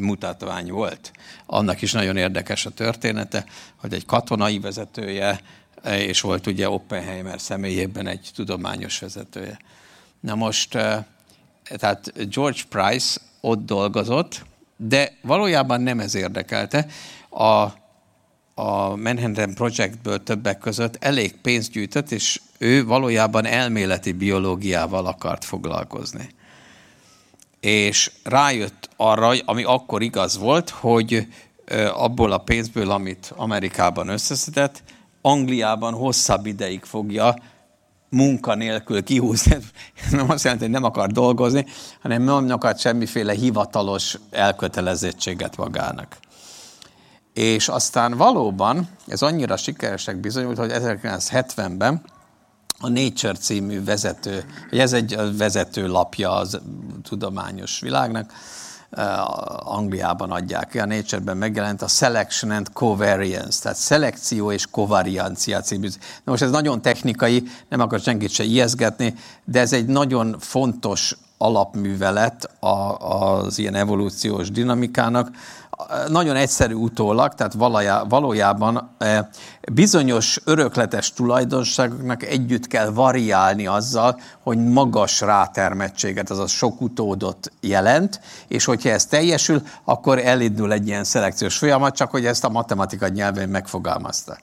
mutatvány 0.00 0.70
volt. 0.70 1.12
Annak 1.46 1.82
is 1.82 1.92
nagyon 1.92 2.16
érdekes 2.16 2.66
a 2.66 2.70
története, 2.70 3.44
hogy 3.76 3.92
egy 3.92 4.06
katonai 4.06 4.58
vezetője, 4.58 5.40
és 5.84 6.20
volt 6.20 6.46
ugye 6.46 6.68
Oppenheimer 6.68 7.40
személyében 7.40 8.06
egy 8.06 8.30
tudományos 8.34 8.98
vezetője. 8.98 9.58
Na 10.20 10.34
most 10.34 10.78
tehát 11.76 12.30
George 12.30 12.60
Price 12.68 13.20
ott 13.40 13.64
dolgozott, 13.64 14.46
de 14.76 15.12
valójában 15.22 15.80
nem 15.80 16.00
ez 16.00 16.14
érdekelte. 16.14 16.86
A, 17.28 17.62
a 18.54 18.96
Manhattan 18.96 19.54
Projectből 19.54 20.22
többek 20.22 20.58
között 20.58 20.96
elég 21.00 21.36
pénzt 21.36 21.70
gyűjtött, 21.70 22.10
és 22.10 22.40
ő 22.58 22.84
valójában 22.84 23.44
elméleti 23.44 24.12
biológiával 24.12 25.06
akart 25.06 25.44
foglalkozni. 25.44 26.28
És 27.60 28.10
rájött 28.24 28.88
arra, 28.96 29.32
ami 29.44 29.62
akkor 29.62 30.02
igaz 30.02 30.38
volt, 30.38 30.70
hogy 30.70 31.26
abból 31.94 32.32
a 32.32 32.38
pénzből, 32.38 32.90
amit 32.90 33.32
Amerikában 33.36 34.08
összeszedett, 34.08 34.82
Angliában 35.20 35.94
hosszabb 35.94 36.46
ideig 36.46 36.84
fogja 36.84 37.34
munkanélkül 38.10 39.02
kihúzni, 39.02 39.56
nem 40.10 40.30
azt 40.30 40.44
jelenti, 40.44 40.64
hogy 40.64 40.74
nem 40.74 40.84
akar 40.84 41.10
dolgozni, 41.10 41.66
hanem 42.00 42.22
nem 42.22 42.50
akar 42.50 42.78
semmiféle 42.78 43.32
hivatalos 43.32 44.18
elkötelezettséget 44.30 45.56
magának. 45.56 46.16
És 47.34 47.68
aztán 47.68 48.16
valóban 48.16 48.88
ez 49.06 49.22
annyira 49.22 49.56
sikeresek 49.56 50.16
bizonyult, 50.16 50.58
hogy 50.58 50.70
1970-ben 50.74 52.02
a 52.80 52.88
Nature 52.88 53.34
című 53.34 53.84
vezető, 53.84 54.44
ez 54.70 54.92
egy 54.92 55.36
vezető 55.36 55.86
lapja 55.86 56.30
az 56.30 56.60
tudományos 57.02 57.80
világnak, 57.80 58.32
Angliában 59.58 60.30
adják 60.30 60.74
a 60.74 60.86
Nature-ben 60.86 61.36
megjelent 61.36 61.82
a 61.82 61.88
Selection 61.88 62.50
and 62.50 62.68
Covariance, 62.72 63.62
tehát 63.62 63.78
szelekció 63.78 64.52
és 64.52 64.66
kovariancia 64.70 65.60
című. 65.60 65.88
Na 66.24 66.30
most 66.30 66.42
ez 66.42 66.50
nagyon 66.50 66.82
technikai, 66.82 67.42
nem 67.68 67.80
akar 67.80 68.00
senkit 68.00 68.30
se 68.30 68.44
ijeszgetni, 68.44 69.14
de 69.44 69.60
ez 69.60 69.72
egy 69.72 69.86
nagyon 69.86 70.36
fontos 70.38 71.16
alapművelet 71.38 72.50
az 72.98 73.58
ilyen 73.58 73.74
evolúciós 73.74 74.50
dinamikának, 74.50 75.30
nagyon 76.08 76.36
egyszerű 76.36 76.74
utólag, 76.74 77.34
tehát 77.34 77.54
valójában 78.08 78.90
bizonyos 79.72 80.40
örökletes 80.44 81.12
tulajdonságoknak 81.12 82.22
együtt 82.22 82.66
kell 82.66 82.90
variálni 82.90 83.66
azzal, 83.66 84.20
hogy 84.42 84.58
magas 84.58 85.20
rátermettséget, 85.20 86.30
azaz 86.30 86.50
sok 86.50 86.80
utódot 86.80 87.52
jelent, 87.60 88.20
és 88.48 88.64
hogyha 88.64 88.88
ez 88.88 89.06
teljesül, 89.06 89.62
akkor 89.84 90.18
elindul 90.18 90.72
egy 90.72 90.86
ilyen 90.86 91.04
szelekciós 91.04 91.56
folyamat, 91.56 91.96
csak 91.96 92.10
hogy 92.10 92.26
ezt 92.26 92.44
a 92.44 92.48
matematika 92.48 93.08
nyelvén 93.08 93.48
megfogalmazta. 93.48 94.38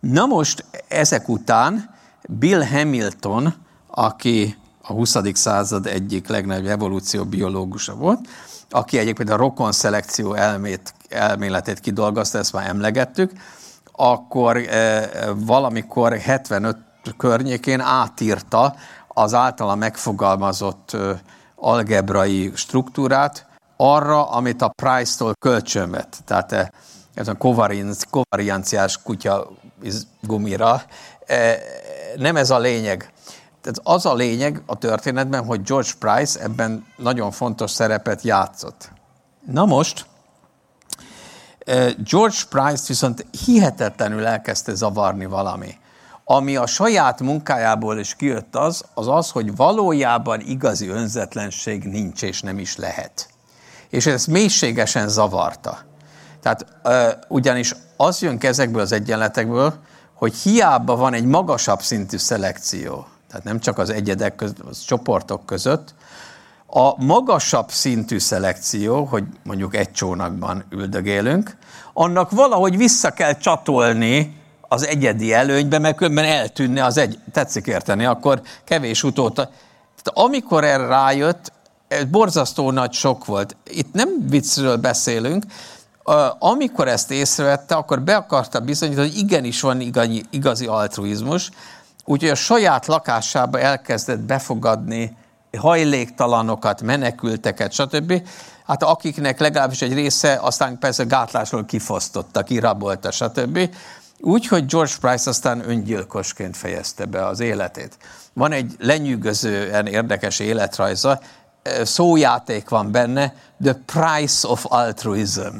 Na 0.00 0.26
most 0.26 0.64
ezek 0.88 1.28
után 1.28 1.94
Bill 2.28 2.62
Hamilton, 2.64 3.54
aki 3.86 4.56
a 4.82 4.92
20. 4.92 5.16
század 5.32 5.86
egyik 5.86 6.28
legnagyobb 6.28 6.66
evolúcióbiológusa 6.66 7.94
volt, 7.94 8.28
aki 8.70 8.98
egyébként 8.98 9.30
a 9.30 9.36
rokon 9.36 9.72
szelekció 9.72 10.34
elmét, 10.34 10.94
elméletét 11.08 11.80
kidolgozta, 11.80 12.38
ezt 12.38 12.52
már 12.52 12.68
emlegettük, 12.68 13.32
akkor 13.92 14.56
e, 14.56 15.08
valamikor 15.34 16.18
75 16.18 16.76
környékén 17.16 17.80
átírta 17.80 18.74
az 19.08 19.34
általa 19.34 19.74
megfogalmazott 19.74 20.92
e, 20.92 21.20
algebrai 21.54 22.52
struktúrát 22.54 23.46
arra, 23.76 24.30
amit 24.30 24.62
a 24.62 24.72
Price-tól 24.82 25.32
kölcsönvet. 25.40 26.16
Tehát 26.24 26.52
e, 26.52 26.72
ez 27.14 27.28
a 27.28 27.36
kovarianciás 28.10 29.02
kutya 29.02 29.48
gumira. 30.20 30.82
Nem 32.16 32.36
ez 32.36 32.50
a 32.50 32.58
lényeg. 32.58 33.12
Tehát 33.68 33.96
az 33.96 34.06
a 34.06 34.14
lényeg 34.14 34.62
a 34.66 34.78
történetben, 34.78 35.44
hogy 35.44 35.62
George 35.62 35.90
Price 35.98 36.40
ebben 36.40 36.86
nagyon 36.96 37.30
fontos 37.30 37.70
szerepet 37.70 38.22
játszott. 38.22 38.90
Na 39.46 39.64
most, 39.64 40.06
George 42.10 42.36
Price 42.48 42.84
viszont 42.86 43.26
hihetetlenül 43.44 44.26
elkezdte 44.26 44.74
zavarni 44.74 45.26
valami. 45.26 45.74
Ami 46.24 46.56
a 46.56 46.66
saját 46.66 47.20
munkájából 47.20 47.98
is 47.98 48.14
kijött 48.14 48.56
az, 48.56 48.84
az 48.94 49.08
az, 49.08 49.30
hogy 49.30 49.56
valójában 49.56 50.40
igazi 50.40 50.88
önzetlenség 50.88 51.84
nincs 51.84 52.22
és 52.22 52.42
nem 52.42 52.58
is 52.58 52.76
lehet. 52.76 53.28
És 53.88 54.06
ez 54.06 54.26
mélységesen 54.26 55.08
zavarta. 55.08 55.78
Tehát 56.42 56.66
ugyanis 57.28 57.74
az 57.96 58.22
jön 58.22 58.38
ezekből 58.40 58.80
az 58.80 58.92
egyenletekből, 58.92 59.74
hogy 60.14 60.34
hiába 60.34 60.96
van 60.96 61.14
egy 61.14 61.24
magasabb 61.24 61.82
szintű 61.82 62.16
szelekció, 62.16 63.06
tehát 63.28 63.44
nem 63.44 63.60
csak 63.60 63.78
az 63.78 63.90
egyedek 63.90 64.34
között, 64.34 64.58
az 64.58 64.84
csoportok 64.84 65.46
között, 65.46 65.94
a 66.66 67.04
magasabb 67.04 67.70
szintű 67.70 68.18
szelekció, 68.18 69.04
hogy 69.04 69.24
mondjuk 69.42 69.76
egy 69.76 69.92
csónakban 69.92 70.64
üldögélünk, 70.70 71.56
annak 71.92 72.30
valahogy 72.30 72.76
vissza 72.76 73.10
kell 73.10 73.36
csatolni 73.36 74.36
az 74.60 74.86
egyedi 74.86 75.32
előnybe, 75.32 75.78
mert 75.78 75.96
különben 75.96 76.24
eltűnne 76.24 76.84
az 76.84 76.96
egy, 76.96 77.18
tetszik 77.32 77.66
érteni, 77.66 78.04
akkor 78.04 78.40
kevés 78.64 79.02
utóta. 79.02 79.50
Tehát 80.02 80.28
amikor 80.28 80.64
erre 80.64 80.86
rájött, 80.86 81.52
borzasztó 82.10 82.70
nagy 82.70 82.92
sok 82.92 83.24
volt. 83.24 83.56
Itt 83.70 83.92
nem 83.92 84.08
viccről 84.28 84.76
beszélünk, 84.76 85.44
amikor 86.38 86.88
ezt 86.88 87.10
észrevette, 87.10 87.74
akkor 87.74 88.02
be 88.02 88.16
akarta 88.16 88.60
bizonyítani, 88.60 89.08
hogy 89.08 89.18
igenis 89.18 89.60
van 89.60 89.80
igazi, 89.80 90.24
igazi 90.30 90.66
altruizmus, 90.66 91.50
úgyhogy 92.08 92.30
a 92.30 92.34
saját 92.34 92.86
lakásába 92.86 93.60
elkezdett 93.60 94.18
befogadni 94.18 95.16
hajléktalanokat, 95.58 96.82
menekülteket, 96.82 97.72
stb. 97.72 98.22
Hát 98.66 98.82
akiknek 98.82 99.40
legalábbis 99.40 99.82
egy 99.82 99.94
része 99.94 100.38
aztán 100.40 100.78
persze 100.78 101.04
gátlásról 101.04 101.64
kifosztotta, 101.64 102.42
kirabolta, 102.42 103.10
stb. 103.10 103.70
Úgyhogy 104.20 104.66
George 104.66 104.92
Price 105.00 105.30
aztán 105.30 105.68
öngyilkosként 105.68 106.56
fejezte 106.56 107.04
be 107.04 107.26
az 107.26 107.40
életét. 107.40 107.98
Van 108.32 108.52
egy 108.52 108.76
lenyűgözően 108.78 109.86
érdekes 109.86 110.38
életrajza, 110.38 111.20
szójáték 111.82 112.68
van 112.68 112.90
benne, 112.90 113.34
The 113.62 113.80
Price 113.86 114.48
of 114.48 114.64
Altruism. 114.68 115.56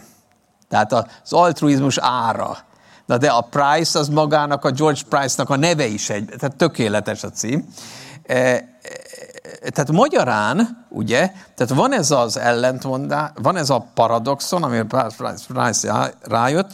Tehát 0.68 0.92
az 0.92 1.32
altruizmus 1.32 1.98
ára. 1.98 2.58
Na 3.08 3.18
de 3.18 3.30
a 3.30 3.40
Price 3.40 3.98
az 3.98 4.08
magának, 4.08 4.64
a 4.64 4.70
George 4.70 5.00
Price-nak 5.08 5.50
a 5.50 5.56
neve 5.56 5.86
is 5.86 6.10
egy, 6.10 6.24
tehát 6.38 6.56
tökéletes 6.56 7.22
a 7.22 7.30
cím. 7.30 7.68
E, 8.26 8.36
e, 8.36 8.64
tehát 9.70 9.92
magyarán, 9.92 10.86
ugye, 10.88 11.32
tehát 11.54 11.74
van 11.74 11.92
ez 11.92 12.10
az 12.10 12.36
ellentmondás, 12.36 13.30
van 13.42 13.56
ez 13.56 13.70
a 13.70 13.86
paradoxon, 13.94 14.62
amire 14.62 14.86
Price 15.16 16.14
rájött, 16.22 16.70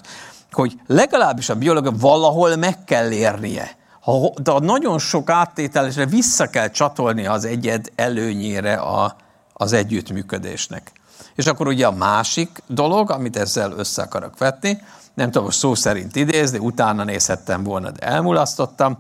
hogy 0.53 0.81
legalábbis 0.87 1.49
a 1.49 1.55
biológia 1.55 1.93
valahol 1.99 2.57
meg 2.57 2.85
kell 2.85 3.11
érnie. 3.11 3.77
Ha, 4.01 4.33
de 4.43 4.59
nagyon 4.59 4.99
sok 4.99 5.31
áttételesre 5.31 6.07
vissza 6.07 6.47
kell 6.47 6.69
csatolni 6.69 7.27
az 7.27 7.45
egyed 7.45 7.93
előnyére 7.95 8.75
a, 8.75 9.17
az 9.53 9.73
együttműködésnek. 9.73 10.93
És 11.35 11.47
akkor 11.47 11.67
ugye 11.67 11.87
a 11.87 11.93
másik 11.93 12.63
dolog, 12.67 13.11
amit 13.11 13.37
ezzel 13.37 13.73
össze 13.73 14.03
akarok 14.03 14.39
vetni, 14.39 14.83
nem 15.15 15.31
tudom 15.31 15.51
szó 15.51 15.75
szerint 15.75 16.17
idézni, 16.17 16.59
utána 16.59 17.05
nézhettem 17.05 17.63
volna, 17.63 17.91
de 17.91 18.07
elmulasztottam, 18.07 18.99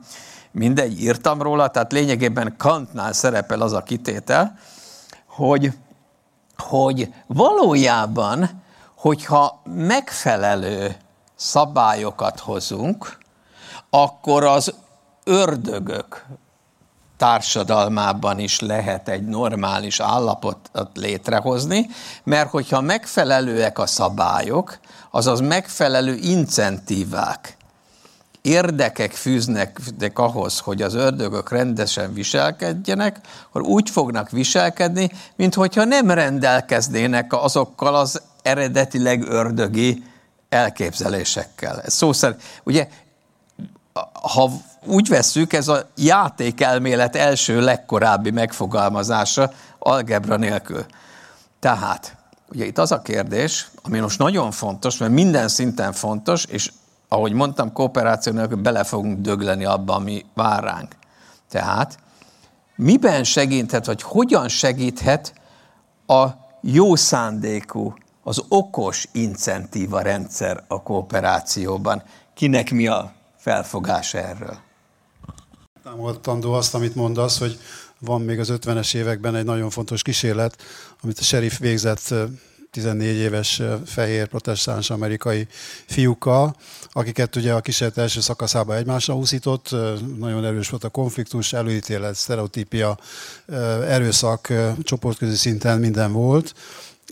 mindegy, 0.51 1.03
írtam 1.03 1.43
róla, 1.43 1.69
tehát 1.69 1.93
lényegében 1.93 2.55
Kantnál 2.57 3.13
szerepel 3.13 3.61
az 3.61 3.73
a 3.73 3.83
kitétel, 3.83 4.59
hogy, 5.27 5.73
hogy 6.57 7.15
valójában, 7.27 8.63
hogyha 8.95 9.61
megfelelő 9.65 10.97
szabályokat 11.35 12.41
hozunk, 12.41 13.19
akkor 13.91 14.45
az 14.45 14.75
ördögök 15.25 16.27
társadalmában 17.17 18.39
is 18.39 18.61
lehet 18.61 19.09
egy 19.09 19.25
normális 19.25 20.01
állapotot 20.01 20.91
létrehozni, 20.95 21.87
mert 22.25 22.51
hogyha 22.51 22.81
megfelelőek 22.81 23.79
a 23.79 23.87
szabályok, 23.87 24.79
azaz 25.11 25.41
megfelelő 25.41 26.15
incentívák, 26.15 27.57
érdekek 28.43 29.13
fűznek 29.13 29.81
ahhoz, 30.15 30.59
hogy 30.59 30.83
az 30.83 30.95
ördögök 30.95 31.51
rendesen 31.51 32.13
viselkedjenek, 32.15 33.21
akkor 33.49 33.63
úgy 33.63 33.91
fognak 33.91 34.31
viselkedni, 34.31 35.11
mint 35.37 35.55
hogyha 35.55 35.85
nem 35.85 36.11
rendelkeznének 36.11 37.33
azokkal 37.33 37.95
az 37.95 38.23
eredetileg 38.43 39.29
ördögi 39.29 40.05
elképzelésekkel. 40.49 41.81
Ez 41.81 41.95
szó 41.95 42.13
szerint, 42.13 42.43
ugye, 42.65 42.89
ha 44.13 44.51
úgy 44.87 45.09
vesszük, 45.09 45.53
ez 45.53 45.69
a 45.69 45.89
játékelmélet 45.97 47.17
első 47.17 47.61
legkorábbi 47.61 48.31
megfogalmazása 48.31 49.51
algebra 49.79 50.37
nélkül. 50.37 50.87
Tehát, 51.61 52.17
ugye 52.49 52.65
itt 52.65 52.79
az 52.79 52.93
a 52.93 53.03
kérdés, 53.03 53.71
ami 53.83 53.99
most 53.99 54.19
nagyon 54.19 54.51
fontos, 54.51 54.99
mert 54.99 55.13
minden 55.13 55.49
szinten 55.49 55.93
fontos, 55.93 56.45
és 56.45 56.73
ahogy 57.09 57.33
mondtam, 57.33 57.73
kooperáció 57.73 58.33
nélkül 58.33 58.57
bele 58.57 58.85
fogunk 58.85 59.21
dögleni 59.21 59.65
abba, 59.65 59.95
ami 59.95 60.25
vár 60.35 60.63
ránk. 60.63 60.93
Tehát, 61.51 61.99
miben 62.77 63.25
segíthet, 63.25 63.87
vagy 63.87 64.03
hogyan 64.03 64.49
segíthet 64.49 65.35
a 66.07 66.27
jó 66.61 66.95
szándékú, 66.95 67.95
az 68.23 68.43
okos 68.49 69.09
incentíva 69.13 70.01
rendszer 70.01 70.65
a 70.69 70.83
kooperációban? 70.83 72.03
Kinek 72.35 72.71
mi 72.71 72.87
a 72.87 73.13
felfogás 73.37 74.15
erről? 74.15 74.64
Támogatandó 75.85 76.53
azt, 76.53 76.75
amit 76.75 76.95
mondasz, 76.95 77.39
hogy 77.39 77.59
van 77.99 78.21
még 78.21 78.39
az 78.39 78.53
50-es 78.53 78.95
években 78.95 79.35
egy 79.35 79.45
nagyon 79.45 79.71
fontos 79.71 80.03
kísérlet, 80.03 80.57
amit 81.03 81.19
a 81.19 81.23
sheriff 81.23 81.59
végzett 81.59 82.15
14 82.71 83.17
éves 83.17 83.63
fehér 83.87 84.27
protestáns 84.27 84.91
amerikai 84.91 85.47
fiúkkal, 85.87 86.57
akiket 86.93 87.37
ugye 87.37 87.53
a 87.53 87.61
kísérlet 87.61 87.99
első 87.99 88.21
szakaszában 88.21 88.77
egymásra 88.77 89.17
úszított, 89.17 89.71
nagyon 90.19 90.45
erős 90.45 90.69
volt 90.69 90.85
a 90.85 90.89
konfliktus, 90.89 91.53
előítélet, 91.53 92.15
sztereotípia, 92.15 92.99
erőszak, 93.87 94.53
csoportközi 94.83 95.37
szinten 95.37 95.79
minden 95.79 96.13
volt, 96.13 96.55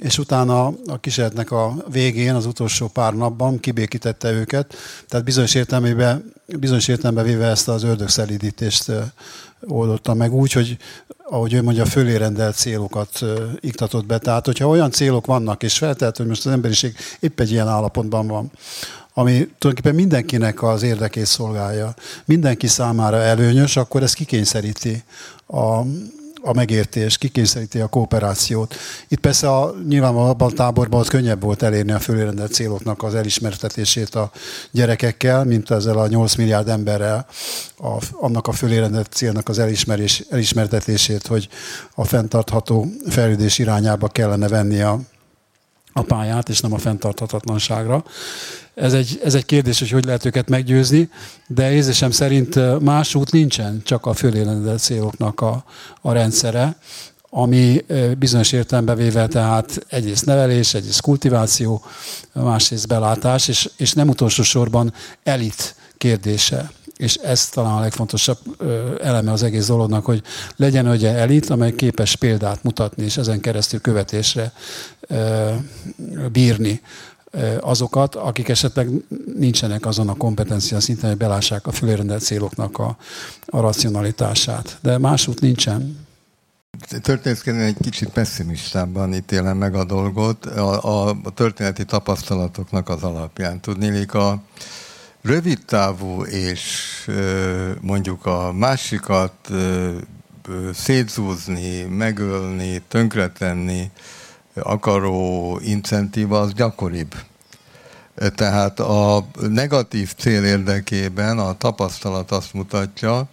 és 0.00 0.18
utána 0.18 0.66
a 0.86 1.00
kísérletnek 1.00 1.50
a 1.50 1.74
végén, 1.90 2.34
az 2.34 2.46
utolsó 2.46 2.88
pár 2.88 3.14
napban 3.14 3.60
kibékítette 3.60 4.30
őket, 4.30 4.74
tehát 5.08 5.24
bizonyos 5.24 5.54
értelmében, 5.54 6.32
bizonyos 6.46 6.88
értelemben 6.88 7.24
véve 7.24 7.46
ezt 7.46 7.68
az 7.68 7.82
ördögszelídítést 7.82 8.92
oldotta 9.66 10.14
meg 10.14 10.32
úgy, 10.32 10.52
hogy 10.52 10.76
ahogy 11.32 11.52
ő 11.52 11.62
mondja, 11.62 11.84
fölérendelt 11.84 12.56
célokat 12.56 13.24
iktatott 13.60 14.06
be. 14.06 14.18
Tehát, 14.18 14.46
hogyha 14.46 14.68
olyan 14.68 14.90
célok 14.90 15.26
vannak, 15.26 15.62
és 15.62 15.78
feltehet, 15.78 16.16
hogy 16.16 16.26
most 16.26 16.46
az 16.46 16.52
emberiség 16.52 16.94
épp 17.20 17.40
egy 17.40 17.50
ilyen 17.50 17.68
állapotban 17.68 18.26
van, 18.26 18.50
ami 19.14 19.32
tulajdonképpen 19.32 19.94
mindenkinek 19.94 20.62
az 20.62 20.82
érdekét 20.82 21.26
szolgálja, 21.26 21.94
mindenki 22.24 22.66
számára 22.66 23.16
előnyös, 23.16 23.76
akkor 23.76 24.02
ez 24.02 24.12
kikényszeríti 24.12 25.02
a, 25.46 25.80
a 26.42 26.52
megértés, 26.52 27.18
kikényszeríti 27.18 27.80
a 27.80 27.86
kooperációt. 27.86 28.74
Itt 29.08 29.20
persze 29.20 29.48
a, 29.48 29.74
nyilvánvalóan 29.88 30.36
a 30.38 30.50
táborban 30.50 31.00
az 31.00 31.08
könnyebb 31.08 31.42
volt 31.42 31.62
elérni 31.62 31.92
a 31.92 31.98
fölérendelt 31.98 32.52
céloknak 32.52 33.02
az 33.02 33.14
elismertetését 33.14 34.14
a 34.14 34.30
gyerekekkel, 34.70 35.44
mint 35.44 35.70
ezzel 35.70 35.98
a 35.98 36.06
8 36.06 36.34
milliárd 36.34 36.68
emberrel 36.68 37.26
a, 37.78 38.04
annak 38.12 38.46
a 38.46 38.52
fölérendelt 38.52 39.12
célnak 39.12 39.48
az 39.48 39.58
elismerés, 39.58 40.24
elismertetését, 40.30 41.26
hogy 41.26 41.48
a 41.94 42.04
fenntartható 42.04 42.86
fejlődés 43.08 43.58
irányába 43.58 44.08
kellene 44.08 44.48
venni 44.48 44.80
a, 44.80 45.00
a 45.92 46.02
pályát, 46.02 46.48
és 46.48 46.60
nem 46.60 46.72
a 46.72 46.78
fenntarthatatlanságra. 46.78 48.04
Ez 48.74 48.92
egy, 48.92 49.20
ez 49.24 49.34
egy 49.34 49.44
kérdés, 49.44 49.78
hogy 49.78 49.90
hogy 49.90 50.04
lehet 50.04 50.24
őket 50.24 50.48
meggyőzni, 50.48 51.08
de 51.46 51.72
érzésem 51.72 52.10
szerint 52.10 52.80
más 52.80 53.14
út 53.14 53.32
nincsen, 53.32 53.82
csak 53.84 54.06
a 54.06 54.12
fölélendett 54.12 54.78
céloknak 54.78 55.40
a, 55.40 55.64
a 56.00 56.12
rendszere, 56.12 56.76
ami 57.30 57.84
bizonyos 58.18 58.52
értelembe 58.52 58.94
véve 58.94 59.26
tehát 59.26 59.86
egyrészt 59.88 60.26
nevelés, 60.26 60.74
egyrészt 60.74 61.00
kultiváció, 61.00 61.84
másrészt 62.32 62.88
belátás, 62.88 63.48
és, 63.48 63.70
és 63.76 63.92
nem 63.92 64.08
utolsó 64.08 64.42
sorban 64.42 64.92
elit 65.22 65.74
kérdése 65.98 66.70
és 67.02 67.14
ez 67.14 67.48
talán 67.48 67.76
a 67.76 67.80
legfontosabb 67.80 68.38
eleme 69.02 69.32
az 69.32 69.42
egész 69.42 69.66
dolognak, 69.66 70.04
hogy 70.04 70.22
legyen 70.56 70.88
ugye 70.88 71.14
elit, 71.14 71.50
amely 71.50 71.74
képes 71.74 72.16
példát 72.16 72.62
mutatni, 72.62 73.04
és 73.04 73.16
ezen 73.16 73.40
keresztül 73.40 73.80
követésre 73.80 74.52
bírni 76.32 76.80
azokat, 77.60 78.14
akik 78.14 78.48
esetleg 78.48 78.88
nincsenek 79.36 79.86
azon 79.86 80.08
a 80.08 80.14
kompetencia 80.14 80.80
szinten, 80.80 81.08
hogy 81.08 81.18
belássák 81.18 81.66
a 81.66 81.72
fölérendelt 81.72 82.22
céloknak 82.22 82.78
a, 82.78 82.96
a 83.46 83.60
racionalitását. 83.60 84.78
De 84.82 84.98
másút 84.98 85.40
nincsen. 85.40 86.06
Történészként 87.02 87.60
egy 87.60 87.76
kicsit 87.80 88.08
pessimistábban 88.08 89.14
ítélem 89.14 89.56
meg 89.56 89.74
a 89.74 89.84
dolgot 89.84 90.46
a, 90.46 91.08
a 91.08 91.16
történeti 91.34 91.84
tapasztalatoknak 91.84 92.88
az 92.88 93.02
alapján. 93.02 93.60
Tudnélik 93.60 94.14
a 94.14 94.42
rövidtávú 95.22 96.22
és 96.22 96.90
mondjuk 97.80 98.26
a 98.26 98.52
másikat 98.52 99.50
szétzúzni, 100.72 101.82
megölni, 101.82 102.82
tönkretenni, 102.88 103.90
akaró 104.54 105.58
incentíva 105.62 106.40
az 106.40 106.52
gyakoribb. 106.52 107.14
Tehát 108.34 108.80
a 108.80 109.26
negatív 109.48 110.14
cél 110.16 110.44
érdekében 110.44 111.38
a 111.38 111.56
tapasztalat 111.56 112.30
azt 112.30 112.52
mutatja, 112.52 113.28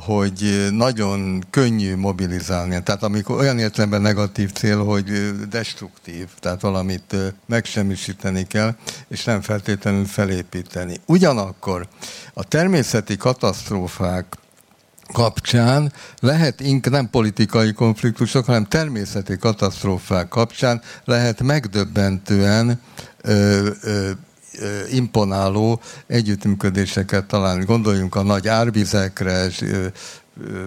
hogy 0.00 0.68
nagyon 0.70 1.44
könnyű 1.50 1.96
mobilizálni. 1.96 2.82
Tehát 2.82 3.02
amikor 3.02 3.38
olyan 3.38 3.58
értelemben 3.58 4.00
negatív 4.00 4.52
cél, 4.52 4.84
hogy 4.84 5.30
destruktív, 5.48 6.26
tehát 6.38 6.60
valamit 6.60 7.16
megsemmisíteni 7.46 8.46
kell, 8.46 8.74
és 9.08 9.24
nem 9.24 9.40
feltétlenül 9.40 10.04
felépíteni. 10.04 11.00
Ugyanakkor 11.06 11.88
a 12.34 12.44
természeti 12.44 13.16
katasztrófák 13.16 14.36
kapcsán 15.12 15.92
lehet 16.20 16.60
inkább 16.60 16.92
nem 16.92 17.10
politikai 17.10 17.72
konfliktusok, 17.72 18.44
hanem 18.44 18.64
természeti 18.64 19.36
katasztrófák 19.36 20.28
kapcsán 20.28 20.82
lehet 21.04 21.42
megdöbbentően 21.42 22.80
ö, 23.22 23.68
ö, 23.82 24.10
imponáló 24.92 25.80
együttműködéseket 26.06 27.24
találni. 27.24 27.64
Gondoljunk 27.64 28.14
a 28.14 28.22
nagy 28.22 28.48
árvizekre, 28.48 29.48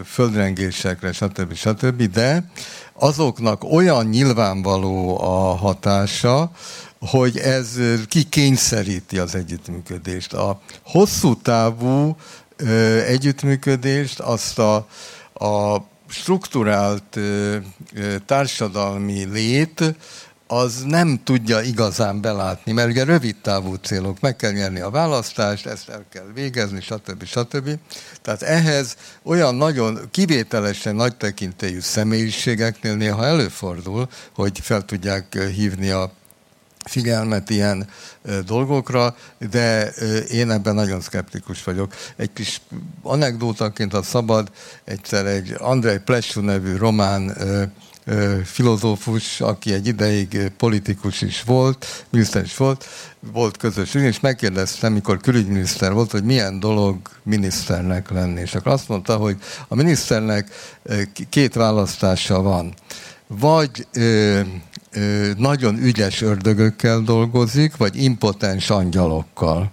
földrengésekre, 0.05 1.11
stb. 1.11 1.53
stb. 1.53 2.03
De 2.03 2.51
azoknak 2.93 3.63
olyan 3.63 4.05
nyilvánvaló 4.05 5.21
a 5.21 5.55
hatása, 5.55 6.51
hogy 6.99 7.37
ez 7.37 7.79
kikényszeríti 8.07 9.17
az 9.17 9.35
együttműködést. 9.35 10.33
A 10.33 10.61
hosszú 10.85 11.35
távú 11.35 12.15
együttműködést, 13.07 14.19
azt 14.19 14.59
a, 14.59 14.75
a 15.33 15.77
strukturált 16.07 17.19
társadalmi 18.25 19.23
lét, 19.23 19.95
az 20.53 20.83
nem 20.85 21.21
tudja 21.23 21.61
igazán 21.61 22.21
belátni, 22.21 22.71
mert 22.71 22.89
ugye 22.89 23.03
rövid 23.03 23.35
távú 23.41 23.73
célok, 23.73 24.19
meg 24.19 24.35
kell 24.35 24.51
nyerni 24.51 24.79
a 24.79 24.89
választást, 24.89 25.65
ezt 25.65 25.89
el 25.89 26.05
kell 26.09 26.25
végezni, 26.33 26.81
stb. 26.81 27.25
stb. 27.25 27.69
Tehát 28.21 28.41
ehhez 28.41 28.95
olyan 29.23 29.55
nagyon 29.55 29.99
kivételesen 30.11 30.95
nagy 30.95 31.15
tekintélyű 31.15 31.79
személyiségeknél 31.79 32.95
néha 32.95 33.25
előfordul, 33.25 34.09
hogy 34.35 34.59
fel 34.59 34.85
tudják 34.85 35.37
hívni 35.55 35.89
a 35.89 36.11
figyelmet 36.85 37.49
ilyen 37.49 37.89
dolgokra, 38.45 39.15
de 39.51 39.89
én 40.31 40.51
ebben 40.51 40.75
nagyon 40.75 41.01
szkeptikus 41.01 41.63
vagyok. 41.63 41.93
Egy 42.15 42.33
kis 42.33 42.61
anekdótaként 43.01 43.93
a 43.93 44.03
szabad, 44.03 44.51
egyszer 44.83 45.25
egy 45.25 45.55
Andrei 45.57 45.97
Plessu 45.97 46.41
nevű 46.41 46.75
román 46.75 47.35
filozófus, 48.43 49.41
aki 49.41 49.73
egy 49.73 49.87
ideig 49.87 50.51
politikus 50.57 51.21
is 51.21 51.43
volt, 51.43 52.05
miniszter 52.09 52.43
is 52.43 52.57
volt, 52.57 52.85
volt 53.33 53.57
közös 53.57 53.93
és 53.93 54.19
megkérdeztem, 54.19 54.93
mikor 54.93 55.17
külügyminiszter 55.17 55.93
volt, 55.93 56.11
hogy 56.11 56.23
milyen 56.23 56.59
dolog 56.59 56.97
miniszternek 57.23 58.09
lenni. 58.09 58.39
És 58.39 58.55
akkor 58.55 58.71
azt 58.71 58.89
mondta, 58.89 59.17
hogy 59.17 59.37
a 59.67 59.75
miniszternek 59.75 60.49
két 61.29 61.53
választása 61.53 62.41
van. 62.41 62.73
Vagy 63.27 63.87
nagyon 65.37 65.77
ügyes 65.77 66.21
ördögökkel 66.21 66.99
dolgozik, 66.99 67.77
vagy 67.77 68.03
impotens 68.03 68.69
angyalokkal. 68.69 69.71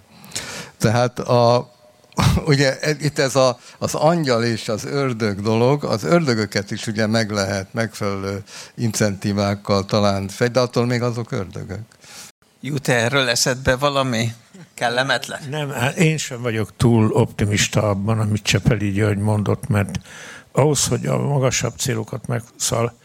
Tehát 0.79 1.19
a, 1.19 1.73
ugye 2.53 2.79
itt 3.01 3.19
ez 3.19 3.37
a, 3.37 3.59
az 3.79 3.95
angyal 3.95 4.45
és 4.45 4.69
az 4.69 4.85
ördög 4.85 5.41
dolog, 5.41 5.85
az 5.85 6.05
ördögöket 6.05 6.71
is 6.71 6.87
ugye 6.87 7.07
meg 7.07 7.31
lehet 7.31 7.75
megfelelő 7.75 8.43
incentívákkal 8.75 9.85
talán 9.85 10.29
fegy, 10.29 10.51
de 10.51 10.61
attól 10.61 10.87
még 10.87 11.03
azok 11.03 11.33
ördögök. 11.33 11.81
Jut 12.61 12.89
-e 12.89 12.95
erről 12.95 13.29
eszedbe 13.29 13.77
valami 13.77 14.33
kellemetlen? 14.75 15.41
Nem, 15.51 15.71
hát 15.71 15.97
én 15.97 16.17
sem 16.17 16.43
vagyok 16.43 16.73
túl 16.77 17.11
optimista 17.13 17.83
abban, 17.83 18.19
amit 18.19 18.43
Csepeli 18.43 18.91
György 18.91 19.19
mondott, 19.19 19.69
mert 19.69 20.01
ahhoz, 20.53 20.87
hogy 20.87 21.07
a 21.07 21.19
magasabb 21.19 21.75
célokat 21.77 22.27
megszal, 22.27 22.99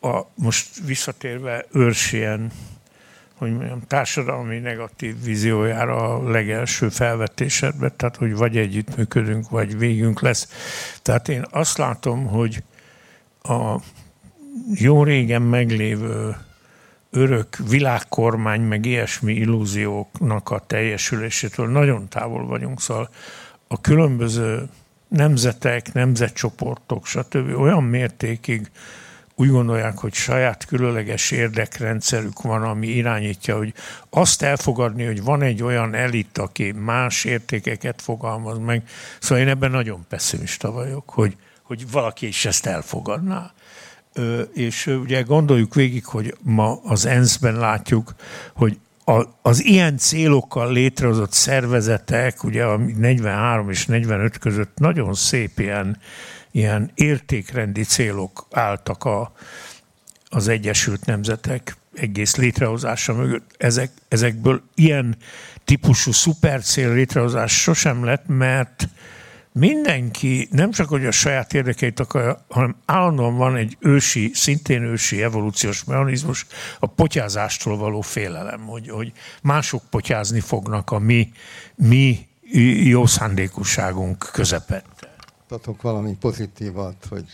a, 0.00 0.20
most 0.34 0.68
visszatérve 0.84 1.66
őrsien 1.72 2.52
hogy 3.40 3.52
mondjam, 3.52 3.82
társadalmi 3.86 4.58
negatív 4.58 5.22
víziójára 5.22 6.14
a 6.14 6.30
legelső 6.30 6.88
felvetésedbe, 6.88 7.88
tehát 7.88 8.16
hogy 8.16 8.34
vagy 8.36 8.56
együttműködünk, 8.56 9.48
vagy 9.48 9.78
végünk 9.78 10.20
lesz. 10.20 10.48
Tehát 11.02 11.28
én 11.28 11.44
azt 11.50 11.78
látom, 11.78 12.26
hogy 12.26 12.62
a 13.42 13.80
jó 14.74 15.04
régen 15.04 15.42
meglévő 15.42 16.36
örök 17.10 17.56
világkormány, 17.68 18.60
meg 18.60 18.86
ilyesmi 18.86 19.32
illúzióknak 19.32 20.50
a 20.50 20.64
teljesülésétől 20.66 21.68
nagyon 21.68 22.08
távol 22.08 22.46
vagyunk, 22.46 22.80
szóval 22.80 23.10
a 23.68 23.80
különböző 23.80 24.68
nemzetek, 25.08 25.92
nemzetcsoportok, 25.92 27.06
stb. 27.06 27.58
olyan 27.58 27.84
mértékig 27.84 28.70
úgy 29.40 29.50
gondolják, 29.50 29.98
hogy 29.98 30.14
saját 30.14 30.64
különleges 30.64 31.30
érdekrendszerük 31.30 32.42
van, 32.42 32.62
ami 32.62 32.86
irányítja, 32.86 33.56
hogy 33.56 33.74
azt 34.10 34.42
elfogadni, 34.42 35.04
hogy 35.04 35.22
van 35.22 35.42
egy 35.42 35.62
olyan 35.62 35.94
elit, 35.94 36.38
aki 36.38 36.72
más 36.72 37.24
értékeket 37.24 38.02
fogalmaz 38.02 38.58
meg. 38.58 38.82
Szóval 39.20 39.44
én 39.44 39.50
ebben 39.50 39.70
nagyon 39.70 40.04
pessimista 40.08 40.70
vagyok, 40.70 41.10
hogy, 41.10 41.36
hogy 41.62 41.90
valaki 41.90 42.26
is 42.26 42.44
ezt 42.44 42.66
elfogadná. 42.66 43.52
És 44.54 44.86
ugye 44.86 45.22
gondoljuk 45.22 45.74
végig, 45.74 46.04
hogy 46.04 46.36
ma 46.42 46.80
az 46.82 47.06
ENSZ-ben 47.06 47.54
látjuk, 47.54 48.14
hogy 48.54 48.78
az 49.42 49.64
ilyen 49.64 49.98
célokkal 49.98 50.72
létrehozott 50.72 51.32
szervezetek, 51.32 52.44
ugye 52.44 52.64
a 52.64 52.76
43 52.76 53.70
és 53.70 53.86
45 53.86 54.38
között 54.38 54.78
nagyon 54.78 55.14
szép 55.14 55.58
ilyen 55.58 55.98
ilyen 56.50 56.90
értékrendi 56.94 57.82
célok 57.82 58.46
álltak 58.50 59.04
a, 59.04 59.32
az 60.28 60.48
Egyesült 60.48 61.04
Nemzetek 61.04 61.76
egész 61.94 62.36
létrehozása 62.36 63.14
mögött. 63.14 63.54
Ezek, 63.58 63.90
ezekből 64.08 64.62
ilyen 64.74 65.16
típusú 65.64 66.12
szupercél 66.12 66.92
létrehozás 66.92 67.60
sosem 67.62 68.04
lett, 68.04 68.24
mert 68.26 68.88
mindenki 69.52 70.48
nem 70.50 70.70
csak, 70.70 70.88
hogy 70.88 71.06
a 71.06 71.10
saját 71.10 71.54
érdekeit 71.54 72.00
akarja, 72.00 72.44
hanem 72.48 72.76
állandóan 72.84 73.36
van 73.36 73.56
egy 73.56 73.76
ősi, 73.80 74.30
szintén 74.34 74.82
ősi 74.82 75.22
evolúciós 75.22 75.84
mechanizmus, 75.84 76.46
a 76.78 76.86
potyázástól 76.86 77.76
való 77.76 78.00
félelem, 78.00 78.60
hogy, 78.60 78.88
hogy 78.88 79.12
mások 79.42 79.82
potyázni 79.90 80.40
fognak 80.40 80.90
a 80.90 80.98
mi, 80.98 81.32
mi 81.74 82.28
jó 82.82 83.06
szándékúságunk 83.06 84.28
közepette 84.32 84.89
mutatok 85.50 85.82
valami 85.82 86.16
pozitívat, 86.20 87.06
hogy 87.08 87.24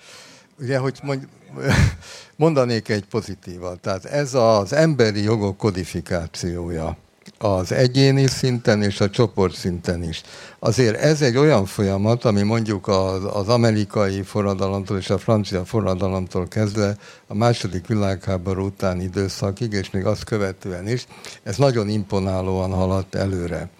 Ugye, 0.60 0.78
hogy 0.78 0.98
mond, 1.02 1.28
mondanék 2.36 2.88
egy 2.88 3.04
pozitívat. 3.04 3.80
Tehát 3.80 4.04
ez 4.04 4.34
az 4.34 4.72
emberi 4.72 5.22
jogok 5.22 5.56
kodifikációja 5.56 6.96
az 7.38 7.72
egyéni 7.72 8.26
szinten 8.26 8.82
és 8.82 9.00
a 9.00 9.10
csoport 9.10 9.54
szinten 9.54 10.02
is. 10.02 10.22
Azért 10.58 10.96
ez 10.96 11.22
egy 11.22 11.36
olyan 11.36 11.66
folyamat, 11.66 12.24
ami 12.24 12.42
mondjuk 12.42 12.88
az, 12.88 13.24
az 13.32 13.48
amerikai 13.48 14.22
forradalomtól 14.22 14.98
és 14.98 15.10
a 15.10 15.18
francia 15.18 15.64
forradalomtól 15.64 16.48
kezdve 16.48 16.96
a 17.26 17.34
második 17.34 17.86
világháború 17.86 18.64
utáni 18.64 19.02
időszakig, 19.02 19.72
és 19.72 19.90
még 19.90 20.04
azt 20.04 20.24
követően 20.24 20.88
is, 20.88 21.06
ez 21.42 21.56
nagyon 21.56 21.88
imponálóan 21.88 22.72
haladt 22.72 23.14
előre. 23.14 23.70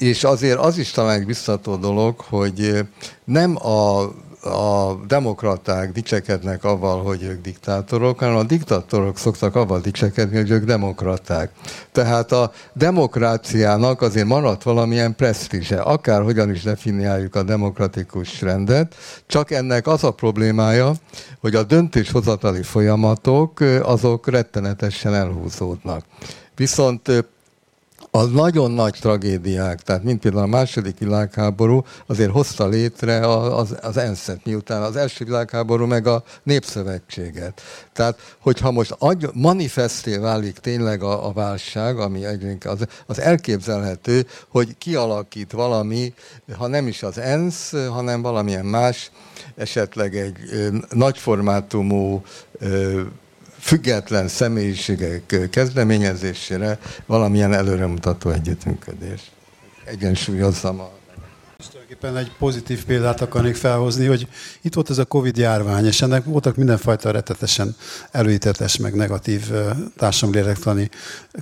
És 0.00 0.24
azért 0.24 0.58
az 0.58 0.78
is 0.78 0.90
talán 0.90 1.20
egy 1.20 1.26
biztató 1.26 1.76
dolog, 1.76 2.20
hogy 2.20 2.86
nem 3.24 3.66
a 3.66 4.10
a 4.42 4.94
demokraták 5.06 5.92
dicsekednek 5.92 6.64
avval, 6.64 7.02
hogy 7.02 7.22
ők 7.22 7.40
diktátorok, 7.40 8.18
hanem 8.18 8.36
a 8.36 8.42
diktátorok 8.42 9.18
szoktak 9.18 9.54
avval 9.54 9.80
dicsekedni, 9.80 10.36
hogy 10.36 10.50
ők 10.50 10.64
demokraták. 10.64 11.52
Tehát 11.92 12.32
a 12.32 12.52
demokráciának 12.72 14.02
azért 14.02 14.26
maradt 14.26 14.62
valamilyen 14.62 15.16
presztízse, 15.16 15.80
akárhogyan 15.80 16.50
is 16.50 16.62
definiáljuk 16.62 17.34
a 17.34 17.42
demokratikus 17.42 18.40
rendet, 18.40 18.94
csak 19.26 19.50
ennek 19.50 19.86
az 19.86 20.04
a 20.04 20.10
problémája, 20.10 20.92
hogy 21.40 21.54
a 21.54 21.62
döntéshozatali 21.62 22.62
folyamatok 22.62 23.60
azok 23.82 24.28
rettenetesen 24.28 25.14
elhúzódnak. 25.14 26.04
Viszont 26.56 27.10
a 28.10 28.22
nagyon 28.22 28.70
nagy 28.70 28.96
tragédiák, 29.00 29.80
tehát 29.80 30.02
mint 30.02 30.20
például 30.20 30.42
a 30.42 30.46
második 30.46 30.98
világháború, 30.98 31.84
azért 32.06 32.30
hozta 32.30 32.66
létre 32.66 33.26
az, 33.28 33.76
az 33.82 33.96
ENSZ-et, 33.96 34.44
miután 34.44 34.82
az 34.82 34.96
első 34.96 35.24
világháború 35.24 35.86
meg 35.86 36.06
a 36.06 36.22
Népszövetséget. 36.42 37.60
Tehát, 37.92 38.18
hogyha 38.38 38.70
most 38.70 38.94
agy, 38.98 39.28
manifesté 39.32 40.16
válik 40.16 40.58
tényleg 40.58 41.02
a, 41.02 41.26
a 41.26 41.32
válság, 41.32 41.98
ami 41.98 42.24
egyébként 42.24 42.64
az, 42.64 42.86
az 43.06 43.20
elképzelhető, 43.20 44.26
hogy 44.48 44.78
kialakít 44.78 45.52
valami, 45.52 46.14
ha 46.56 46.66
nem 46.66 46.86
is 46.86 47.02
az 47.02 47.18
ENSZ, 47.18 47.72
hanem 47.88 48.22
valamilyen 48.22 48.64
más, 48.64 49.10
esetleg 49.56 50.16
egy 50.16 50.36
ö, 50.52 50.68
nagyformátumú 50.90 52.22
független 53.60 54.28
személyiségek 54.28 55.48
kezdeményezésére 55.50 56.78
valamilyen 57.06 57.52
előremutató 57.52 58.30
együttműködés. 58.30 59.20
Egyensúlyozzam 59.84 60.80
a 60.80 60.90
Tulajdonképpen 61.90 62.16
egy 62.16 62.38
pozitív 62.38 62.84
példát 62.84 63.20
akarnék 63.20 63.54
felhozni, 63.54 64.06
hogy 64.06 64.28
itt 64.62 64.74
volt 64.74 64.90
ez 64.90 64.98
a 64.98 65.04
Covid 65.04 65.36
járvány, 65.36 65.86
és 65.86 66.02
ennek 66.02 66.24
voltak 66.24 66.56
mindenfajta 66.56 67.10
retetesen 67.10 67.76
előítetes, 68.10 68.76
meg 68.76 68.94
negatív 68.94 69.50
társadalmi 69.96 70.88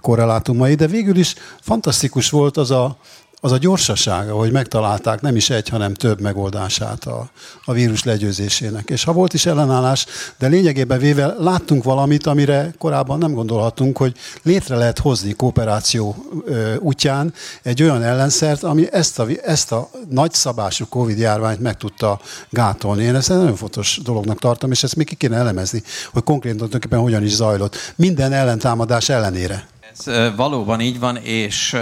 korrelátumai, 0.00 0.74
de 0.74 0.86
végül 0.86 1.16
is 1.16 1.34
fantasztikus 1.60 2.30
volt 2.30 2.56
az 2.56 2.70
a 2.70 2.98
az 3.40 3.52
a 3.52 3.58
gyorsasága, 3.58 4.34
hogy 4.34 4.52
megtalálták 4.52 5.20
nem 5.20 5.36
is 5.36 5.50
egy, 5.50 5.68
hanem 5.68 5.94
több 5.94 6.20
megoldását 6.20 7.04
a, 7.04 7.30
a 7.64 7.72
vírus 7.72 8.04
legyőzésének. 8.04 8.90
És 8.90 9.04
ha 9.04 9.12
volt 9.12 9.34
is 9.34 9.46
ellenállás, 9.46 10.06
de 10.38 10.46
lényegében 10.46 10.98
véve 10.98 11.34
láttunk 11.38 11.84
valamit, 11.84 12.26
amire 12.26 12.74
korábban 12.78 13.18
nem 13.18 13.32
gondolhatunk, 13.32 13.96
hogy 13.96 14.16
létre 14.42 14.76
lehet 14.76 14.98
hozni 14.98 15.32
kooperáció 15.32 16.16
ö, 16.44 16.74
útján 16.76 17.32
egy 17.62 17.82
olyan 17.82 18.02
ellenszert, 18.02 18.62
ami 18.62 18.92
ezt 18.92 19.18
a, 19.18 19.26
ezt 19.42 19.72
a 19.72 19.90
nagyszabású 20.08 20.86
Covid 20.88 21.18
járványt 21.18 21.60
meg 21.60 21.76
tudta 21.76 22.20
gátolni. 22.50 23.02
Én 23.02 23.14
ezt 23.14 23.30
egy 23.30 23.36
nagyon 23.36 23.56
fontos 23.56 24.00
dolognak 24.04 24.38
tartom, 24.38 24.70
és 24.70 24.82
ezt 24.82 24.96
még 24.96 25.06
ki 25.06 25.14
kéne 25.14 25.36
elemezni, 25.36 25.82
hogy 26.12 26.22
konkrétan 26.22 26.56
tulajdonképpen 26.56 27.00
hogyan 27.00 27.22
is 27.22 27.34
zajlott. 27.34 27.76
Minden 27.96 28.32
ellentámadás 28.32 29.08
ellenére. 29.08 29.66
Ez 29.92 30.34
valóban 30.36 30.80
így 30.80 30.98
van, 30.98 31.16
és 31.16 31.76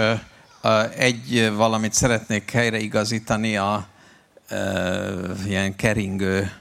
egy 0.97 1.51
valamit 1.55 1.93
szeretnék 1.93 2.51
helyreigazítani 2.51 3.57
a 3.57 3.87
ilyen 5.45 5.75
keringő 5.75 6.51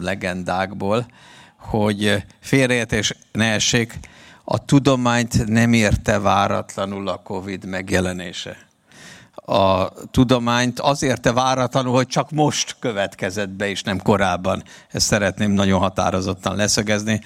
legendákból, 0.00 1.06
hogy 1.56 2.24
félreértés 2.40 3.14
ne 3.32 3.52
essék, 3.52 3.98
a 4.44 4.64
tudományt 4.64 5.46
nem 5.46 5.72
érte 5.72 6.18
váratlanul 6.18 7.08
a 7.08 7.22
Covid 7.22 7.64
megjelenése 7.64 8.67
a 9.44 9.92
tudományt 10.10 10.80
azért 10.80 11.20
te 11.20 11.32
váratlanul, 11.32 11.94
hogy 11.94 12.06
csak 12.06 12.30
most 12.30 12.76
következett 12.78 13.50
be, 13.50 13.68
és 13.68 13.82
nem 13.82 14.02
korábban. 14.02 14.62
Ezt 14.90 15.06
szeretném 15.06 15.50
nagyon 15.50 15.80
határozottan 15.80 16.56
leszögezni. 16.56 17.20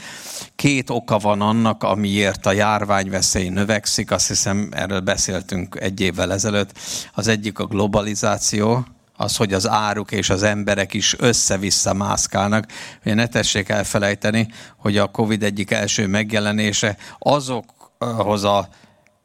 Két 0.57 0.91
oka 0.91 1.19
van 1.19 1.41
annak, 1.41 1.83
amiért 1.83 2.47
a 2.47 2.53
járványveszély 2.53 3.49
növekszik, 3.49 4.11
azt 4.11 4.29
hiszem 4.29 4.69
erről 4.71 5.01
beszéltünk 5.01 5.77
egy 5.81 6.01
évvel 6.01 6.33
ezelőtt. 6.33 6.79
Az 7.15 7.29
egyik 7.29 7.59
a 7.59 7.67
globalizáció, 7.67 8.85
az, 9.17 9.37
hogy 9.37 9.53
az 9.53 9.69
áruk 9.69 10.13
és 10.13 10.31
az 10.31 10.43
emberek 10.43 10.95
is 10.95 11.15
össze-vissza 11.19 11.95
mászkálnak. 11.95 12.67
Ugye 13.05 13.15
ne 13.15 13.27
tessék 13.27 13.69
elfelejteni, 13.69 14.49
hogy 14.77 14.97
a 14.97 15.07
Covid 15.07 15.43
egyik 15.43 15.71
első 15.71 16.07
megjelenése 16.07 16.97
azokhoz 17.19 18.45
a 18.45 18.69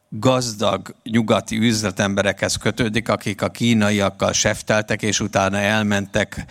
gazdag 0.08 0.94
nyugati 1.02 1.56
üzletemberekhez 1.56 2.56
kötődik, 2.56 3.08
akik 3.08 3.42
a 3.42 3.48
kínaiakkal 3.48 4.32
sefteltek, 4.32 5.02
és 5.02 5.20
utána 5.20 5.58
elmentek 5.58 6.44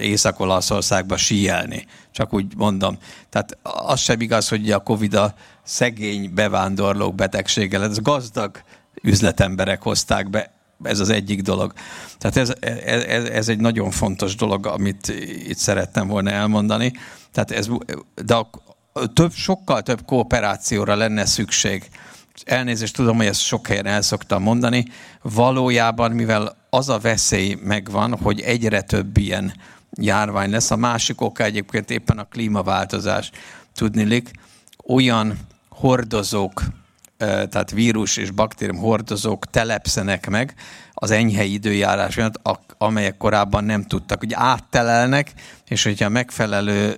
Észak-Olaszországba 0.00 1.16
síelni. 1.16 1.86
Csak 2.10 2.34
úgy 2.34 2.56
mondom. 2.56 2.98
Tehát 3.28 3.58
az 3.62 4.00
sem 4.00 4.20
igaz, 4.20 4.48
hogy 4.48 4.70
a 4.70 4.78
Covid 4.78 5.14
a 5.14 5.34
szegény 5.62 6.34
bevándorlók 6.34 7.14
betegsége 7.14 7.78
lett. 7.78 7.90
Ez 7.90 7.98
gazdag 7.98 8.62
üzletemberek 9.02 9.82
hozták 9.82 10.30
be. 10.30 10.50
Ez 10.82 11.00
az 11.00 11.10
egyik 11.10 11.42
dolog. 11.42 11.72
Tehát 12.18 12.36
ez, 12.36 12.52
ez, 13.06 13.24
ez 13.24 13.48
egy 13.48 13.60
nagyon 13.60 13.90
fontos 13.90 14.34
dolog, 14.34 14.66
amit 14.66 15.08
itt 15.48 15.56
szerettem 15.56 16.08
volna 16.08 16.30
elmondani. 16.30 16.92
Tehát 17.32 17.50
ez, 17.50 17.68
de 18.24 18.34
a, 18.34 18.50
több, 19.14 19.32
sokkal 19.32 19.82
több 19.82 20.04
kooperációra 20.04 20.94
lenne 20.94 21.24
szükség 21.24 21.88
elnézést 22.44 22.94
tudom, 22.94 23.16
hogy 23.16 23.26
ezt 23.26 23.40
sok 23.40 23.66
helyen 23.66 23.86
el 23.86 24.02
szoktam 24.02 24.42
mondani, 24.42 24.84
valójában, 25.22 26.10
mivel 26.10 26.56
az 26.70 26.88
a 26.88 26.98
veszély 26.98 27.58
megvan, 27.62 28.18
hogy 28.18 28.40
egyre 28.40 28.80
több 28.80 29.16
ilyen 29.16 29.52
járvány 29.90 30.50
lesz, 30.50 30.70
a 30.70 30.76
másik 30.76 31.20
oka 31.20 31.44
egyébként 31.44 31.90
éppen 31.90 32.18
a 32.18 32.24
klímaváltozás. 32.24 33.30
Tudnilik, 33.74 34.30
olyan 34.86 35.38
hordozók, 35.68 36.62
tehát 37.16 37.70
vírus 37.70 38.16
és 38.16 38.30
baktérium 38.30 38.76
hordozók 38.76 39.44
telepszenek 39.50 40.28
meg 40.28 40.54
az 40.94 41.10
enyhe 41.10 41.44
időjárás 41.44 42.14
miatt, 42.14 42.40
amelyek 42.78 43.16
korábban 43.16 43.64
nem 43.64 43.84
tudtak. 43.84 44.22
Ugye 44.22 44.36
áttelelnek, 44.38 45.32
és 45.68 45.82
hogyha 45.82 46.08
megfelelő 46.08 46.96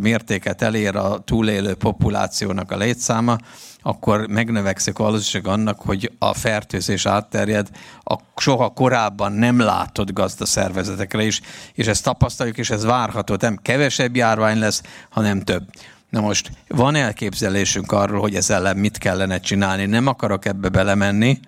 mértéket 0.00 0.62
elér 0.62 0.96
a 0.96 1.18
túlélő 1.24 1.74
populációnak 1.74 2.70
a 2.70 2.76
létszáma, 2.76 3.38
akkor 3.82 4.26
megnövekszik 4.26 4.98
a 4.98 5.02
valószínűség 5.02 5.46
annak, 5.46 5.80
hogy 5.80 6.12
a 6.18 6.34
fertőzés 6.34 7.06
átterjed 7.06 7.68
a 8.02 8.16
soha 8.36 8.68
korábban 8.68 9.32
nem 9.32 9.58
látott 9.58 10.12
gazdaszervezetekre 10.12 11.22
is, 11.22 11.40
és 11.74 11.86
ezt 11.86 12.04
tapasztaljuk, 12.04 12.58
és 12.58 12.70
ez 12.70 12.84
várható, 12.84 13.36
nem 13.40 13.58
kevesebb 13.62 14.16
járvány 14.16 14.58
lesz, 14.58 14.82
hanem 15.10 15.40
több. 15.40 15.62
Na 16.10 16.20
most 16.20 16.50
van 16.68 16.94
elképzelésünk 16.94 17.92
arról, 17.92 18.20
hogy 18.20 18.34
ez 18.34 18.50
ellen 18.50 18.76
mit 18.76 18.98
kellene 18.98 19.40
csinálni, 19.40 19.86
nem 19.86 20.06
akarok 20.06 20.44
ebbe 20.44 20.68
belemenni, 20.68 21.40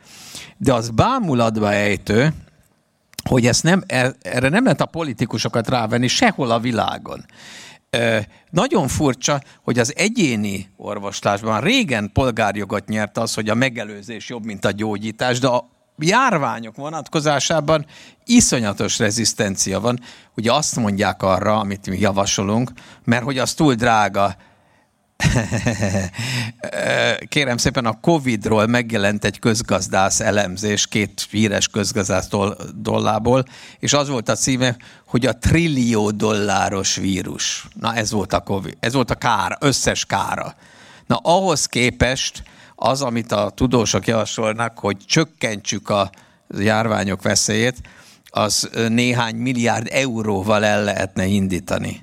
de 0.57 0.73
az 0.75 0.91
bámulatba 0.91 1.73
ejtő, 1.73 2.35
hogy 3.29 3.47
ezt 3.47 3.63
nem, 3.63 3.83
erre 4.23 4.49
nem 4.49 4.65
lehet 4.65 4.81
a 4.81 4.87
politikusokat 4.87 5.69
rávenni 5.69 6.07
sehol 6.07 6.51
a 6.51 6.59
világon. 6.59 7.25
Nagyon 8.51 8.89
furcsa, 8.89 9.43
hogy 9.63 9.79
az 9.79 9.93
egyéni 9.97 10.71
orvoslásban 10.77 11.61
régen 11.61 12.11
polgárjogot 12.13 12.89
nyert 12.89 13.19
az, 13.19 13.35
hogy 13.35 13.49
a 13.49 13.55
megelőzés 13.55 14.29
jobb, 14.29 14.45
mint 14.45 14.65
a 14.65 14.71
gyógyítás, 14.71 15.39
de 15.39 15.47
a 15.47 15.69
járványok 15.99 16.77
vonatkozásában 16.77 17.87
iszonyatos 18.25 18.99
rezisztencia 18.99 19.81
van. 19.81 20.01
Ugye 20.37 20.53
azt 20.53 20.77
mondják 20.77 21.23
arra, 21.23 21.59
amit 21.59 21.89
mi 21.91 21.99
javasolunk, 21.99 22.73
mert 23.05 23.25
hogy 23.25 23.39
az 23.39 23.55
túl 23.55 23.75
drága, 23.75 24.37
Kérem 27.29 27.57
szépen, 27.57 27.87
a 27.87 28.01
Covid-ról 28.01 28.67
megjelent 28.67 29.25
egy 29.25 29.39
közgazdász 29.39 30.21
elemzés, 30.21 30.87
két 30.87 31.27
híres 31.31 31.69
közgazdász 31.69 32.29
dollából, 32.75 33.45
és 33.79 33.93
az 33.93 34.09
volt 34.09 34.29
a 34.29 34.35
címe, 34.35 34.77
hogy 35.07 35.27
a 35.27 35.39
trillió 35.39 36.11
dolláros 36.11 36.97
vírus. 36.97 37.67
Na 37.81 37.95
ez 37.95 38.11
volt 38.11 38.33
a 38.33 38.41
Covid, 38.41 38.77
ez 38.81 38.93
volt 38.93 39.11
a 39.11 39.15
kára, 39.15 39.57
összes 39.61 40.05
kára. 40.05 40.55
Na 41.07 41.17
ahhoz 41.17 41.67
képest 41.67 42.43
az, 42.75 43.03
amit 43.03 43.33
a 43.33 43.51
tudósok 43.55 44.07
javasolnak, 44.07 44.79
hogy 44.79 44.97
csökkentsük 45.07 45.89
a 45.89 46.11
járványok 46.59 47.23
veszélyét, 47.23 47.77
az 48.25 48.71
néhány 48.89 49.35
milliárd 49.35 49.89
euróval 49.91 50.65
el 50.65 50.85
lehetne 50.85 51.25
indítani. 51.25 52.03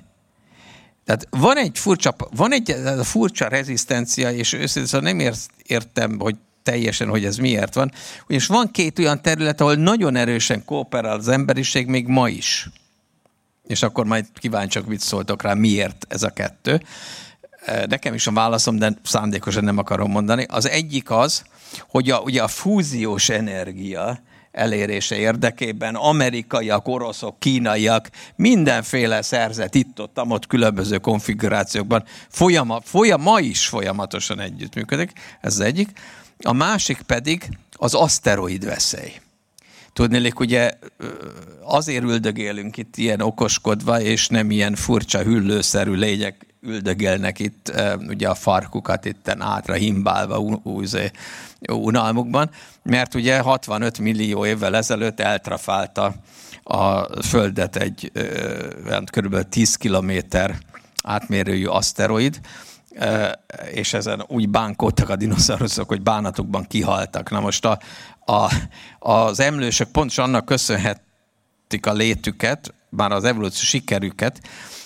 Tehát 1.10 1.26
van 1.30 1.58
egy 1.58 1.78
furcsa, 1.78 2.14
van 2.30 2.52
egy 2.52 2.76
furcsa 3.02 3.48
rezisztencia, 3.48 4.30
és 4.32 4.52
őszintén 4.52 4.86
szóval 4.86 5.12
nem 5.12 5.32
értem, 5.66 6.18
hogy 6.18 6.36
teljesen, 6.62 7.08
hogy 7.08 7.24
ez 7.24 7.36
miért 7.36 7.74
van. 7.74 7.92
És 8.26 8.46
van 8.46 8.70
két 8.70 8.98
olyan 8.98 9.22
terület, 9.22 9.60
ahol 9.60 9.74
nagyon 9.74 10.16
erősen 10.16 10.64
kooperál 10.64 11.16
az 11.16 11.28
emberiség 11.28 11.86
még 11.86 12.06
ma 12.06 12.28
is. 12.28 12.68
És 13.66 13.82
akkor 13.82 14.04
majd 14.04 14.26
kíváncsiak, 14.34 14.86
mit 14.86 15.00
szóltok 15.00 15.42
rá, 15.42 15.54
miért 15.54 16.06
ez 16.08 16.22
a 16.22 16.30
kettő. 16.30 16.82
Nekem 17.86 18.14
is 18.14 18.26
a 18.26 18.32
válaszom, 18.32 18.78
de 18.78 18.98
szándékosan 19.02 19.64
nem 19.64 19.78
akarom 19.78 20.10
mondani. 20.10 20.46
Az 20.48 20.68
egyik 20.68 21.10
az, 21.10 21.44
hogy 21.88 22.10
a, 22.10 22.20
ugye 22.20 22.42
a 22.42 22.48
fúziós 22.48 23.28
energia, 23.28 24.20
elérése 24.52 25.16
érdekében 25.16 25.94
amerikaiak, 25.94 26.88
oroszok, 26.88 27.38
kínaiak, 27.38 28.10
mindenféle 28.36 29.22
szerzet 29.22 29.74
itt-ott, 29.74 30.20
ott 30.28 30.46
különböző 30.46 30.98
konfigurációkban 30.98 32.04
folyama, 32.28 32.80
folyam, 32.84 33.22
ma 33.22 33.40
is 33.40 33.66
folyamatosan 33.66 34.40
együttműködik, 34.40 35.12
ez 35.40 35.52
az 35.52 35.60
egyik. 35.60 35.88
A 36.42 36.52
másik 36.52 37.00
pedig 37.02 37.48
az 37.72 37.94
aszteroid 37.94 38.64
veszély. 38.64 39.12
Tudnélik, 39.92 40.40
ugye 40.40 40.70
azért 41.64 42.02
üldögélünk 42.04 42.76
itt 42.76 42.96
ilyen 42.96 43.20
okoskodva, 43.20 44.00
és 44.00 44.28
nem 44.28 44.50
ilyen 44.50 44.74
furcsa 44.74 45.22
hüllőszerű 45.22 45.92
lények 45.92 46.46
üldögélnek 46.62 47.38
itt, 47.38 47.72
ugye 48.08 48.28
a 48.28 48.34
farkukat 48.34 49.04
itten 49.04 49.40
átra 49.40 49.74
himbálva 49.74 50.60
unalmukban, 51.72 52.50
mert 52.82 53.14
ugye 53.14 53.38
65 53.38 53.98
millió 53.98 54.46
évvel 54.46 54.76
ezelőtt 54.76 55.20
eltrafálta 55.20 56.14
a 56.62 57.02
Földet 57.22 57.76
egy 57.76 58.12
kb. 59.04 59.48
10 59.48 59.76
kilométer 59.76 60.58
átmérőjű 61.02 61.66
aszteroid, 61.66 62.40
és 63.70 63.92
ezen 63.92 64.24
úgy 64.26 64.48
bánkódtak 64.48 65.08
a 65.08 65.16
dinoszauruszok, 65.16 65.88
hogy 65.88 66.02
bánatokban 66.02 66.66
kihaltak. 66.66 67.30
Na 67.30 67.40
most 67.40 67.64
a, 67.64 67.78
a, 68.24 68.52
az 68.98 69.40
emlősök 69.40 69.90
pontosan 69.90 70.24
annak 70.24 70.44
köszönhetik 70.44 71.86
a 71.86 71.92
létüket, 71.92 72.74
már 72.88 73.12
az 73.12 73.24
evolúció 73.24 73.62
sikerüket, 73.62 74.40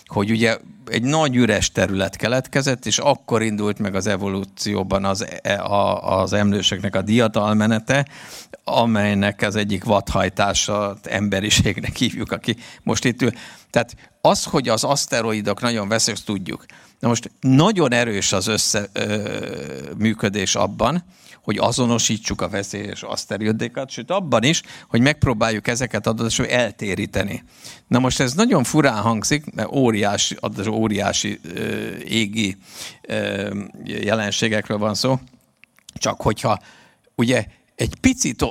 hogy 0.07 0.31
ugye 0.31 0.59
egy 0.87 1.03
nagy 1.03 1.37
üres 1.37 1.73
terület 1.73 2.17
keletkezett, 2.17 2.87
és 2.87 2.99
akkor 2.99 3.43
indult 3.43 3.79
meg 3.79 3.95
az 3.95 4.07
evolúcióban 4.07 5.05
az, 5.05 5.27
e, 5.43 5.63
a, 5.63 6.21
az 6.21 6.33
emlősöknek 6.33 6.97
a 6.97 7.03
diadalmenete, 7.03 8.07
amelynek 8.65 9.43
az 9.43 9.57
egyik 9.57 9.85
vadhajtása 9.85 10.97
emberiségnek 11.03 11.97
hívjuk, 11.97 12.33
aki 12.33 12.57
most 12.83 13.05
itt 13.05 13.23
ül. 13.23 13.31
Tehát 13.71 13.97
az, 14.21 14.45
hogy 14.45 14.69
az 14.69 14.85
aszteroidok 14.85 15.61
nagyon 15.61 15.89
veszélyes, 15.89 16.25
tudjuk. 16.25 16.65
Na 16.99 17.09
most 17.09 17.31
nagyon 17.41 17.93
erős 17.93 18.33
az 18.33 18.47
összeműködés 18.47 20.55
abban, 20.55 21.05
hogy 21.45 21.59
azonosítsuk 21.59 22.41
a 22.41 22.49
veszélyes 22.49 23.03
aszteroidékat, 23.03 23.91
sőt 23.91 24.11
abban 24.11 24.43
is, 24.43 24.63
hogy 24.89 25.01
megpróbáljuk 25.01 25.67
ezeket 25.67 26.07
adatosan 26.07 26.47
eltéríteni. 26.49 27.45
Na 27.87 27.99
most 27.99 28.21
ez 28.21 28.33
nagyon 28.33 28.65
furán 28.65 29.01
hangzik, 29.01 29.55
mert 29.55 29.73
óriási, 29.73 30.37
óriási 30.71 31.41
ö, 31.43 31.91
égi 31.97 32.57
ö, 33.03 33.51
jelenségekről 33.85 34.79
van 34.79 34.95
szó, 34.95 35.19
csak 35.95 36.21
hogyha 36.21 36.59
ugye 37.15 37.47
egy 37.75 37.95
picit 38.01 38.43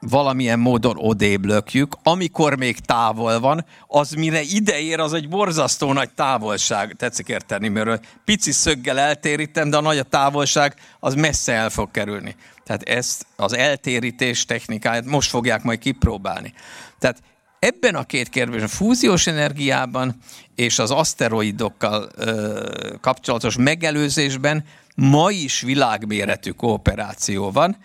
valamilyen 0.00 0.58
módon 0.58 0.96
odébb 0.96 1.44
lökjük, 1.44 1.96
amikor 2.02 2.56
még 2.56 2.78
távol 2.78 3.40
van, 3.40 3.64
az 3.86 4.10
mire 4.10 4.42
ideér, 4.42 5.00
az 5.00 5.12
egy 5.12 5.28
borzasztó 5.28 5.92
nagy 5.92 6.10
távolság. 6.10 6.94
Tetszik 6.96 7.28
érteni, 7.28 7.68
mert 7.68 8.06
pici 8.24 8.52
szöggel 8.52 8.98
eltérítem, 8.98 9.70
de 9.70 9.76
a 9.76 9.80
nagy 9.80 9.98
a 9.98 10.02
távolság, 10.02 10.74
az 11.00 11.14
messze 11.14 11.52
el 11.52 11.70
fog 11.70 11.90
kerülni. 11.90 12.36
Tehát 12.64 12.82
ezt 12.82 13.26
az 13.36 13.52
eltérítés 13.52 14.44
technikáját 14.44 15.04
most 15.04 15.30
fogják 15.30 15.62
majd 15.62 15.78
kipróbálni. 15.78 16.54
Tehát 16.98 17.22
ebben 17.58 17.94
a 17.94 18.04
két 18.04 18.28
kérdésben, 18.28 18.64
a 18.64 18.68
fúziós 18.68 19.26
energiában 19.26 20.16
és 20.54 20.78
az 20.78 20.90
aszteroidokkal 20.90 22.08
ö, 22.14 22.64
kapcsolatos 23.00 23.56
megelőzésben 23.56 24.64
ma 24.94 25.30
is 25.30 25.60
világméretű 25.60 26.50
kooperáció 26.50 27.50
van, 27.50 27.76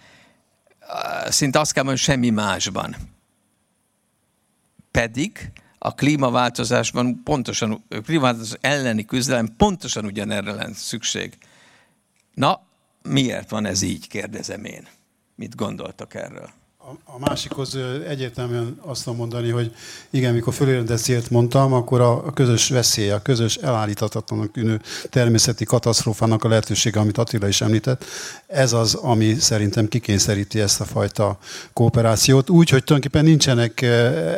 szinte 1.30 1.60
azt 1.60 1.74
kell 1.74 1.84
mondani, 1.84 2.06
semmi 2.06 2.30
másban. 2.30 2.96
Pedig 4.92 5.52
a 5.78 5.94
klímaváltozásban 5.94 7.22
pontosan, 7.24 7.84
a 7.90 8.00
klímaváltozás 8.00 8.58
elleni 8.62 9.06
küzdelem 9.06 9.56
pontosan 9.58 10.06
ugyanerre 10.06 10.52
lenne 10.52 10.74
szükség. 10.74 11.38
Na, 12.34 12.62
miért 13.02 13.50
van 13.50 13.66
ez 13.66 13.82
így, 13.82 14.08
kérdezem 14.08 14.64
én. 14.66 14.88
Mit 15.36 15.56
gondoltak 15.56 16.14
erről? 16.14 16.50
A 17.06 17.20
másikhoz 17.20 17.78
egyértelműen 18.08 18.80
azt 18.82 19.04
tudom 19.04 19.20
mondani, 19.20 19.50
hogy 19.50 19.72
igen, 20.10 20.34
mikor 20.34 20.54
fölérendett 20.54 21.00
célt 21.00 21.30
mondtam, 21.30 21.74
akkor 21.74 22.02
a 22.02 22.34
közös 22.34 22.70
veszély, 22.70 23.10
a 23.10 23.22
közös 23.22 23.56
elállíthatatlanak 23.56 24.52
tűnő 24.52 24.82
természeti 25.10 25.66
katasztrófának 25.66 26.44
a 26.44 26.48
lehetősége, 26.48 27.00
amit 27.00 27.18
Attila 27.18 27.48
is 27.48 27.62
említett, 27.62 28.06
ez 28.48 28.74
az, 28.74 28.94
ami 28.94 29.34
szerintem 29.34 29.88
kikényszeríti 29.88 30.60
ezt 30.60 30.82
a 30.82 30.86
fajta 30.86 31.38
kooperációt, 31.74 32.50
úgy, 32.50 32.70
hogy 32.70 32.84
tulajdonképpen 32.84 33.30
nincsenek 33.30 33.82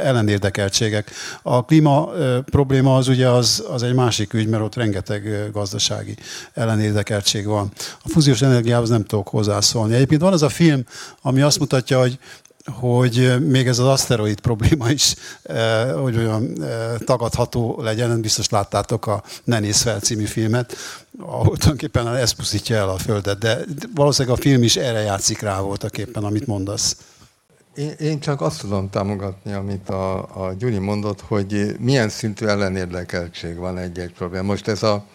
ellenérdekeltségek. 0.04 1.12
A 1.42 1.66
klíma 1.66 2.10
probléma 2.46 2.96
az 2.96 3.08
ugye 3.08 3.30
az, 3.30 3.64
az 3.70 3.84
egy 3.84 3.94
másik 3.94 4.34
ügy, 4.34 4.48
mert 4.48 4.64
ott 4.64 4.76
rengeteg 4.76 5.50
gazdasági 5.52 6.16
ellenérdekeltség 6.54 7.46
van. 7.46 7.72
A 8.04 8.10
fúziós 8.10 8.42
energiához 8.42 8.90
nem 8.90 9.04
tudok 9.04 9.28
hozzászólni. 9.28 9.94
Egyébként 9.94 10.22
van 10.22 10.34
az 10.34 10.44
a 10.44 10.50
film, 10.50 10.84
ami 11.22 11.42
azt 11.42 11.60
mutatja, 11.60 12.00
hogy 12.00 12.20
hogy 12.66 13.48
még 13.48 13.68
ez 13.68 13.80
az 13.80 13.88
aszteroid 13.88 14.40
probléma 14.40 14.90
is, 14.90 15.16
eh, 15.44 15.92
hogy 15.92 16.18
olyan 16.18 16.64
eh, 16.64 16.96
tagadható 17.06 17.82
legyen. 17.82 18.22
Biztos 18.22 18.50
láttátok 18.50 19.08
a 19.08 19.24
Ne 19.44 19.60
néz 19.60 19.82
fel 19.82 20.00
című 20.00 20.26
filmet, 20.26 20.76
ahol 21.20 21.44
tulajdonképpen 21.44 22.16
ez 22.16 22.32
pusztítja 22.32 22.76
el 22.76 22.90
a 22.90 22.98
Földet, 22.98 23.38
de 23.38 23.60
valószínűleg 23.96 24.38
a 24.38 24.42
film 24.42 24.64
is 24.64 24.76
erre 24.76 25.00
játszik 25.00 25.42
rá 25.42 25.60
voltak 25.60 25.98
éppen, 25.98 26.24
amit 26.24 26.48
mondasz. 26.48 26.98
Én, 27.76 27.90
én 28.00 28.20
csak 28.20 28.42
azt 28.42 28.60
tudom 28.60 28.90
támogatni, 28.90 29.54
amit 29.54 29.90
a, 29.90 30.18
a 30.18 30.54
Gyuri 30.54 30.78
mondott, 30.78 31.22
hogy 31.22 31.76
milyen 31.80 32.10
szintű 32.10 32.46
ellenérdekeltség 32.46 33.58
van 33.58 33.78
egy-egy 33.78 34.14
probléma. 34.14 34.44
Most 34.44 34.68
ez 34.68 34.84
a 34.84 35.06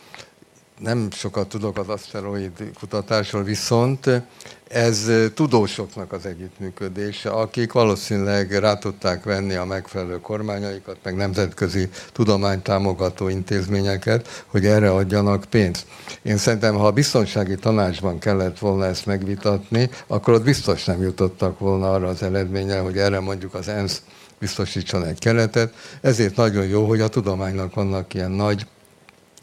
nem 0.79 1.09
sokat 1.11 1.49
tudok 1.49 1.79
az 1.79 1.89
aszteroid 1.89 2.73
kutatásról, 2.79 3.43
viszont 3.43 4.23
ez 4.71 5.11
tudósoknak 5.35 6.13
az 6.13 6.27
együttműködése, 6.27 7.31
akik 7.31 7.73
valószínűleg 7.73 8.59
rá 8.59 8.79
tudták 8.79 9.25
venni 9.25 9.55
a 9.55 9.65
megfelelő 9.65 10.21
kormányaikat, 10.21 10.97
meg 11.03 11.17
nemzetközi 11.17 11.89
tudománytámogató 12.13 13.29
intézményeket, 13.29 14.45
hogy 14.47 14.67
erre 14.67 14.91
adjanak 14.91 15.45
pénzt. 15.45 15.87
Én 16.23 16.37
szerintem, 16.37 16.75
ha 16.75 16.87
a 16.87 16.91
biztonsági 16.91 17.55
tanácsban 17.55 18.19
kellett 18.19 18.59
volna 18.59 18.87
ezt 18.87 19.07
megvitatni, 19.07 19.91
akkor 20.07 20.35
ott 20.35 20.45
biztos 20.45 20.85
nem 20.85 21.03
jutottak 21.03 21.59
volna 21.59 21.93
arra 21.93 22.09
az 22.09 22.23
eredménye, 22.23 22.79
hogy 22.79 22.99
erre 22.99 23.21
mondjuk 23.21 23.55
az 23.55 23.69
ENSZ 23.69 24.03
biztosítson 24.39 25.05
egy 25.05 25.19
keretet. 25.19 25.75
Ezért 26.01 26.37
nagyon 26.37 26.67
jó, 26.67 26.87
hogy 26.87 27.01
a 27.01 27.09
tudománynak 27.09 27.75
vannak 27.75 28.15
ilyen 28.15 28.31
nagy, 28.31 28.67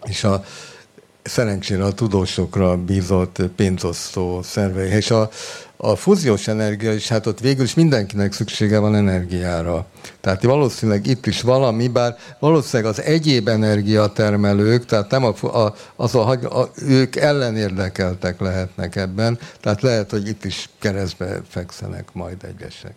és 0.04 0.24
a 0.24 0.44
szerencsére 1.28 1.84
a 1.84 1.94
tudósokra 1.94 2.78
bízott 2.78 3.42
pénzosztó 3.56 4.42
szervei. 4.42 4.90
És 4.90 5.12
a, 5.12 5.30
a 5.78 5.96
fúziós 5.96 6.48
energia 6.48 6.94
is, 6.94 7.08
hát 7.08 7.26
ott 7.26 7.40
végül 7.40 7.64
is 7.64 7.74
mindenkinek 7.74 8.34
szüksége 8.34 8.80
van 8.80 8.96
energiára. 8.96 9.86
Tehát 10.22 10.44
valószínűleg 10.44 11.08
itt 11.08 11.26
is 11.26 11.42
valami, 11.42 11.88
bár 11.88 12.16
valószínűleg 12.40 12.92
az 12.92 13.02
egyéb 13.02 13.48
energiatermelők, 13.48 14.86
tehát 14.86 15.12
nem 15.12 15.24
a, 15.24 15.48
a, 15.48 15.76
az 15.96 16.16
a, 16.16 16.30
a, 16.30 16.72
ők 16.76 17.16
ellenérdekeltek 17.16 18.40
lehetnek 18.40 18.96
ebben, 18.96 19.40
tehát 19.60 19.82
lehet, 19.82 20.12
hogy 20.12 20.28
itt 20.28 20.46
is 20.46 20.70
keresztbe 20.80 21.42
fekszenek 21.50 22.10
majd 22.14 22.44
egyesek. 22.44 22.96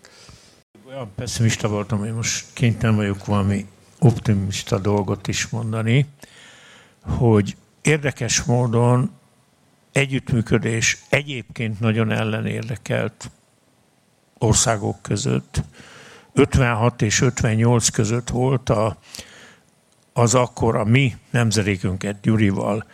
Olyan 0.88 1.10
pessimista 1.16 1.68
voltam, 1.68 1.98
hogy 1.98 2.12
most 2.12 2.46
kénytelen 2.52 2.96
vagyok 2.96 3.26
valami 3.26 3.66
optimista 3.98 4.78
dolgot 4.78 5.28
is 5.28 5.48
mondani, 5.48 6.06
hogy 7.02 7.56
érdekes 7.82 8.42
módon 8.42 9.10
együttműködés 9.92 10.98
egyébként 11.08 11.80
nagyon 11.80 12.10
ellenérdekelt 12.10 13.30
országok 14.38 15.02
között. 15.02 15.62
56 16.32 17.02
és 17.02 17.20
58 17.20 17.88
között 17.88 18.28
volt 18.28 18.68
a, 18.68 18.96
az 20.12 20.34
akkor 20.34 20.76
a 20.76 20.84
mi 20.84 21.16
nemzedékünket 21.30 22.20
Gyurival 22.20 22.84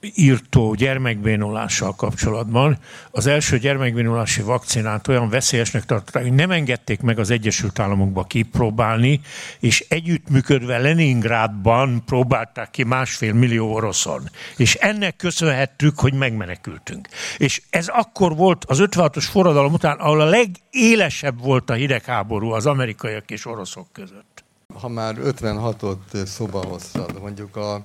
írtó 0.00 0.74
gyermekbénulással 0.74 1.94
kapcsolatban 1.94 2.78
az 3.10 3.26
első 3.26 3.58
gyermekbénulási 3.58 4.42
vakcinát 4.42 5.08
olyan 5.08 5.28
veszélyesnek 5.28 5.84
tartották, 5.84 6.22
hogy 6.22 6.32
nem 6.32 6.50
engedték 6.50 7.00
meg 7.00 7.18
az 7.18 7.30
Egyesült 7.30 7.78
Államokba 7.78 8.24
kipróbálni, 8.24 9.20
és 9.60 9.84
együttműködve 9.88 10.78
Leningrádban 10.78 12.02
próbálták 12.04 12.70
ki 12.70 12.84
másfél 12.84 13.32
millió 13.32 13.74
oroszon. 13.74 14.30
És 14.56 14.74
ennek 14.74 15.16
köszönhettük, 15.16 15.98
hogy 15.98 16.12
megmenekültünk. 16.12 17.08
És 17.36 17.62
ez 17.70 17.88
akkor 17.88 18.36
volt 18.36 18.64
az 18.64 18.78
56-os 18.80 19.26
forradalom 19.30 19.72
után, 19.72 19.96
ahol 19.98 20.20
a 20.20 20.24
legélesebb 20.24 21.42
volt 21.42 21.70
a 21.70 21.74
hidegháború 21.74 22.50
az 22.50 22.66
amerikaiak 22.66 23.30
és 23.30 23.46
oroszok 23.46 23.92
között. 23.92 24.44
Ha 24.80 24.88
már 24.88 25.16
56-ot 25.24 26.24
szóba 26.24 26.64
hoztad, 26.64 27.20
mondjuk 27.20 27.56
a 27.56 27.84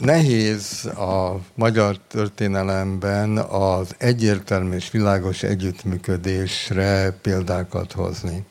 Nehéz 0.00 0.84
a 0.84 1.40
magyar 1.54 1.96
történelemben 2.08 3.38
az 3.38 3.94
egyértelmű 3.98 4.76
és 4.76 4.90
világos 4.90 5.42
együttműködésre 5.42 7.10
példákat 7.22 7.92
hozni. 7.92 8.44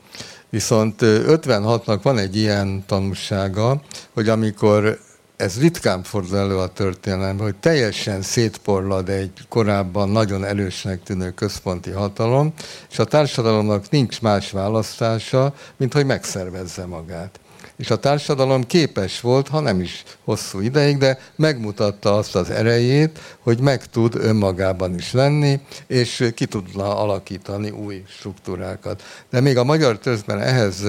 Viszont 0.49 0.95
56-nak 1.01 1.99
van 2.03 2.17
egy 2.17 2.35
ilyen 2.35 2.83
tanulsága, 2.85 3.81
hogy 4.13 4.29
amikor 4.29 4.99
ez 5.35 5.59
ritkán 5.59 6.03
fordul 6.03 6.37
elő 6.37 6.57
a 6.57 6.67
történelemben, 6.67 7.45
hogy 7.45 7.55
teljesen 7.55 8.21
szétporlad 8.21 9.09
egy 9.09 9.31
korábban 9.49 10.09
nagyon 10.09 10.45
erősnek 10.45 11.03
tűnő 11.03 11.31
központi 11.31 11.89
hatalom, 11.91 12.53
és 12.91 12.99
a 12.99 13.05
társadalomnak 13.05 13.89
nincs 13.89 14.21
más 14.21 14.51
választása, 14.51 15.53
mint 15.77 15.93
hogy 15.93 16.05
megszervezze 16.05 16.85
magát 16.85 17.39
és 17.81 17.89
a 17.89 17.99
társadalom 17.99 18.63
képes 18.63 19.21
volt, 19.21 19.47
ha 19.47 19.59
nem 19.59 19.79
is 19.79 20.03
hosszú 20.23 20.59
ideig, 20.59 20.97
de 20.97 21.19
megmutatta 21.35 22.15
azt 22.15 22.35
az 22.35 22.49
erejét, 22.49 23.19
hogy 23.39 23.59
meg 23.59 23.85
tud 23.85 24.15
önmagában 24.15 24.95
is 24.95 25.11
lenni, 25.11 25.59
és 25.87 26.31
ki 26.35 26.45
tudna 26.45 26.97
alakítani 26.97 27.69
új 27.69 28.03
struktúrákat. 28.07 29.03
De 29.29 29.39
még 29.39 29.57
a 29.57 29.63
magyar 29.63 29.97
törzsben 29.97 30.41
ehhez 30.41 30.83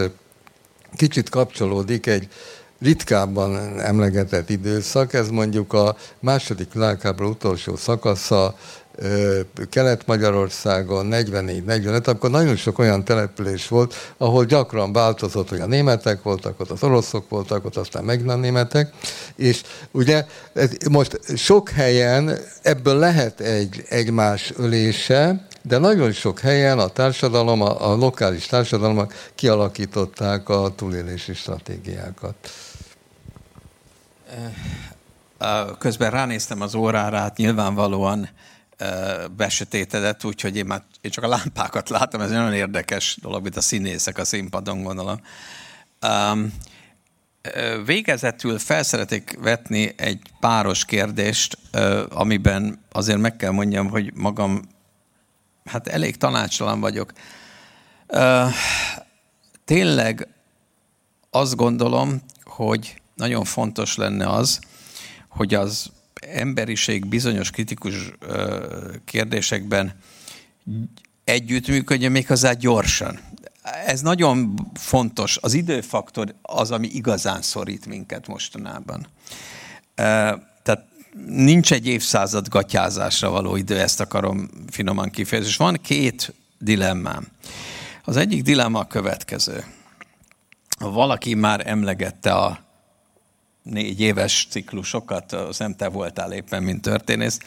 kicsit 0.96 1.28
kapcsolódik 1.28 2.06
egy 2.06 2.28
ritkábban 2.80 3.80
emlegetett 3.80 4.50
időszak, 4.50 5.12
ez 5.12 5.28
mondjuk 5.28 5.72
a 5.72 5.96
második 6.20 6.72
világháború 6.72 7.30
utolsó 7.30 7.76
szakasza, 7.76 8.56
Kelet-Magyarországon 9.70 11.08
44-45, 11.10 12.06
akkor 12.06 12.30
nagyon 12.30 12.56
sok 12.56 12.78
olyan 12.78 13.04
település 13.04 13.68
volt, 13.68 13.94
ahol 14.16 14.44
gyakran 14.44 14.92
változott, 14.92 15.48
hogy 15.48 15.60
a 15.60 15.66
németek 15.66 16.22
voltak, 16.22 16.60
ott 16.60 16.70
az 16.70 16.82
oroszok 16.82 17.28
voltak, 17.28 17.64
ott 17.64 17.76
aztán 17.76 18.04
meg 18.04 18.24
nem 18.24 18.40
németek, 18.40 18.92
és 19.36 19.62
ugye 19.90 20.26
most 20.90 21.36
sok 21.36 21.68
helyen 21.68 22.38
ebből 22.62 22.98
lehet 22.98 23.40
egy 23.40 23.84
egymás 23.88 24.52
ölése, 24.56 25.46
de 25.62 25.78
nagyon 25.78 26.12
sok 26.12 26.38
helyen 26.38 26.78
a 26.78 26.88
társadalom, 26.88 27.62
a, 27.62 27.90
a 27.90 27.96
lokális 27.96 28.46
társadalmak 28.46 29.30
kialakították 29.34 30.48
a 30.48 30.72
túlélési 30.76 31.34
stratégiákat. 31.34 32.34
Közben 35.78 36.10
ránéztem 36.10 36.60
az 36.60 36.74
órára, 36.74 37.16
hát 37.16 37.36
nyilvánvalóan 37.36 38.28
besötétedett, 39.36 40.24
úgyhogy 40.24 40.56
én 40.56 40.66
már 40.66 40.82
én 41.00 41.10
csak 41.10 41.24
a 41.24 41.28
lámpákat 41.28 41.88
látom, 41.88 42.20
ez 42.20 42.30
nagyon 42.30 42.52
érdekes 42.52 43.18
dolog, 43.20 43.42
mint 43.42 43.56
a 43.56 43.60
színészek 43.60 44.18
a 44.18 44.24
színpadon 44.24 44.82
gondolom. 44.82 45.20
Um, 46.06 46.52
végezetül 47.84 48.58
felszeretik 48.58 49.38
vetni 49.40 49.92
egy 49.96 50.20
páros 50.40 50.84
kérdést, 50.84 51.58
amiben 52.08 52.84
azért 52.92 53.18
meg 53.18 53.36
kell 53.36 53.50
mondjam, 53.50 53.88
hogy 53.88 54.12
magam 54.14 54.62
hát 55.64 55.88
elég 55.88 56.16
tanácsalan 56.16 56.80
vagyok. 56.80 57.12
Tényleg 59.64 60.28
azt 61.30 61.56
gondolom, 61.56 62.22
hogy 62.44 63.02
nagyon 63.14 63.44
fontos 63.44 63.96
lenne 63.96 64.28
az, 64.28 64.60
hogy 65.28 65.54
az 65.54 65.90
emberiség 66.30 67.06
bizonyos 67.06 67.50
kritikus 67.50 68.12
kérdésekben 69.04 69.92
együttműködjön 71.24 72.12
méghozzá 72.12 72.52
gyorsan. 72.52 73.20
Ez 73.86 74.00
nagyon 74.00 74.54
fontos. 74.74 75.38
Az 75.40 75.54
időfaktor 75.54 76.34
az, 76.42 76.70
ami 76.70 76.88
igazán 76.88 77.42
szorít 77.42 77.86
minket 77.86 78.26
mostanában. 78.26 79.06
Tehát 79.94 80.84
nincs 81.26 81.72
egy 81.72 81.86
évszázad 81.86 82.48
gatyázásra 82.48 83.30
való 83.30 83.56
idő, 83.56 83.78
ezt 83.78 84.00
akarom 84.00 84.48
finoman 84.70 85.10
kifejezni. 85.10 85.50
És 85.50 85.56
van 85.56 85.78
két 85.82 86.34
dilemmám. 86.58 87.26
Az 88.04 88.16
egyik 88.16 88.42
dilemma 88.42 88.78
a 88.78 88.86
következő. 88.86 89.64
Valaki 90.78 91.34
már 91.34 91.66
emlegette 91.66 92.32
a 92.34 92.58
négy 93.62 94.00
éves 94.00 94.46
ciklusokat, 94.50 95.32
az 95.32 95.58
nem 95.58 95.74
te 95.74 95.88
voltál 95.88 96.32
éppen, 96.32 96.62
mint 96.62 96.82
történész. 96.82 97.38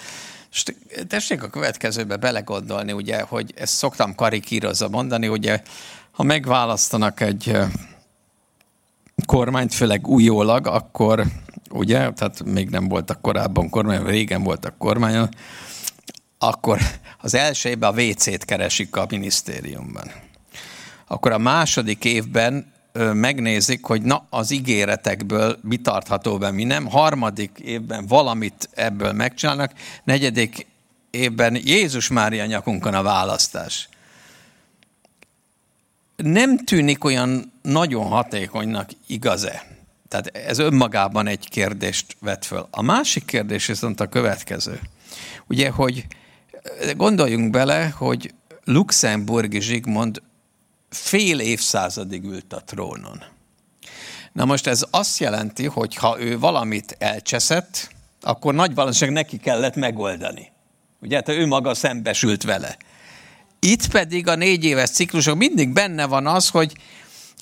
És 0.51 0.63
tessék 1.07 1.43
a 1.43 1.49
következőbe 1.49 2.15
belegondolni, 2.15 2.91
ugye, 2.91 3.21
hogy 3.21 3.53
ezt 3.55 3.73
szoktam 3.73 4.15
karikírozza 4.15 4.89
mondani, 4.89 5.27
ugye, 5.27 5.61
ha 6.11 6.23
megválasztanak 6.23 7.21
egy 7.21 7.57
kormányt, 9.25 9.73
főleg 9.73 10.07
újólag, 10.07 10.67
akkor 10.67 11.25
ugye, 11.69 12.11
tehát 12.11 12.43
még 12.43 12.69
nem 12.69 12.87
voltak 12.87 13.21
korábban 13.21 13.69
kormány, 13.69 14.03
régen 14.03 14.43
voltak 14.43 14.77
kormányon, 14.77 15.29
akkor 16.37 16.79
az 17.21 17.33
első 17.33 17.69
évben 17.69 17.93
a 17.93 18.01
WC-t 18.01 18.45
keresik 18.45 18.95
a 18.95 19.05
minisztériumban. 19.09 20.11
Akkor 21.07 21.31
a 21.31 21.37
második 21.37 22.05
évben 22.05 22.73
megnézik, 23.13 23.85
hogy 23.85 24.01
na, 24.01 24.25
az 24.29 24.51
ígéretekből 24.51 25.59
mi 25.61 25.77
tartható 25.77 26.37
be, 26.37 26.51
mi 26.51 26.63
nem. 26.63 26.85
Harmadik 26.85 27.59
évben 27.59 28.05
valamit 28.05 28.69
ebből 28.73 29.11
megcsinálnak, 29.11 29.71
negyedik 30.03 30.65
évben 31.09 31.57
Jézus 31.63 32.07
Mária 32.07 32.45
nyakunkon 32.45 32.93
a 32.93 33.03
választás. 33.03 33.89
Nem 36.15 36.57
tűnik 36.57 37.03
olyan 37.03 37.53
nagyon 37.61 38.05
hatékonynak, 38.05 38.89
igaz-e? 39.07 39.65
Tehát 40.07 40.27
ez 40.27 40.59
önmagában 40.59 41.27
egy 41.27 41.49
kérdést 41.49 42.17
vet 42.19 42.45
föl. 42.45 42.67
A 42.71 42.81
másik 42.81 43.25
kérdés 43.25 43.65
viszont 43.65 43.99
a 43.99 44.07
következő. 44.07 44.79
Ugye, 45.47 45.69
hogy 45.69 46.05
gondoljunk 46.95 47.49
bele, 47.49 47.93
hogy 47.97 48.33
Luxemburgi 48.63 49.61
Zsigmond 49.61 50.21
fél 50.95 51.39
évszázadig 51.39 52.23
ült 52.23 52.53
a 52.53 52.63
trónon. 52.65 53.23
Na 54.33 54.45
most 54.45 54.67
ez 54.67 54.85
azt 54.89 55.19
jelenti, 55.19 55.65
hogy 55.65 55.95
ha 55.95 56.19
ő 56.19 56.39
valamit 56.39 56.95
elcseszett, 56.99 57.89
akkor 58.21 58.53
nagy 58.53 58.75
valószínűleg 58.75 59.23
neki 59.23 59.37
kellett 59.37 59.75
megoldani. 59.75 60.51
Ugye, 61.01 61.15
hát 61.15 61.29
ő 61.29 61.45
maga 61.45 61.73
szembesült 61.73 62.43
vele. 62.43 62.77
Itt 63.59 63.87
pedig 63.87 64.27
a 64.27 64.35
négy 64.35 64.63
éves 64.63 64.89
ciklusok 64.89 65.37
mindig 65.37 65.69
benne 65.69 66.05
van 66.05 66.27
az, 66.27 66.49
hogy 66.49 66.73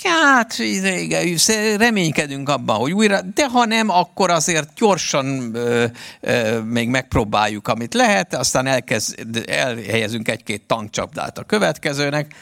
hát 0.04 0.58
igen, 0.60 1.38
reménykedünk 1.78 2.50
abban, 2.50 2.78
hogy 2.78 2.92
újra, 2.92 3.22
de 3.22 3.48
ha 3.48 3.66
nem, 3.66 3.90
akkor 3.90 4.30
azért 4.30 4.74
gyorsan 4.76 5.56
ö, 5.56 5.86
ö, 6.20 6.60
még 6.62 6.88
megpróbáljuk, 6.88 7.68
amit 7.68 7.94
lehet, 7.94 8.34
aztán 8.34 8.66
elkezd, 8.66 9.44
elhelyezünk 9.48 10.28
egy-két 10.28 10.62
tankcsapdát 10.68 11.38
a 11.38 11.44
következőnek, 11.44 12.34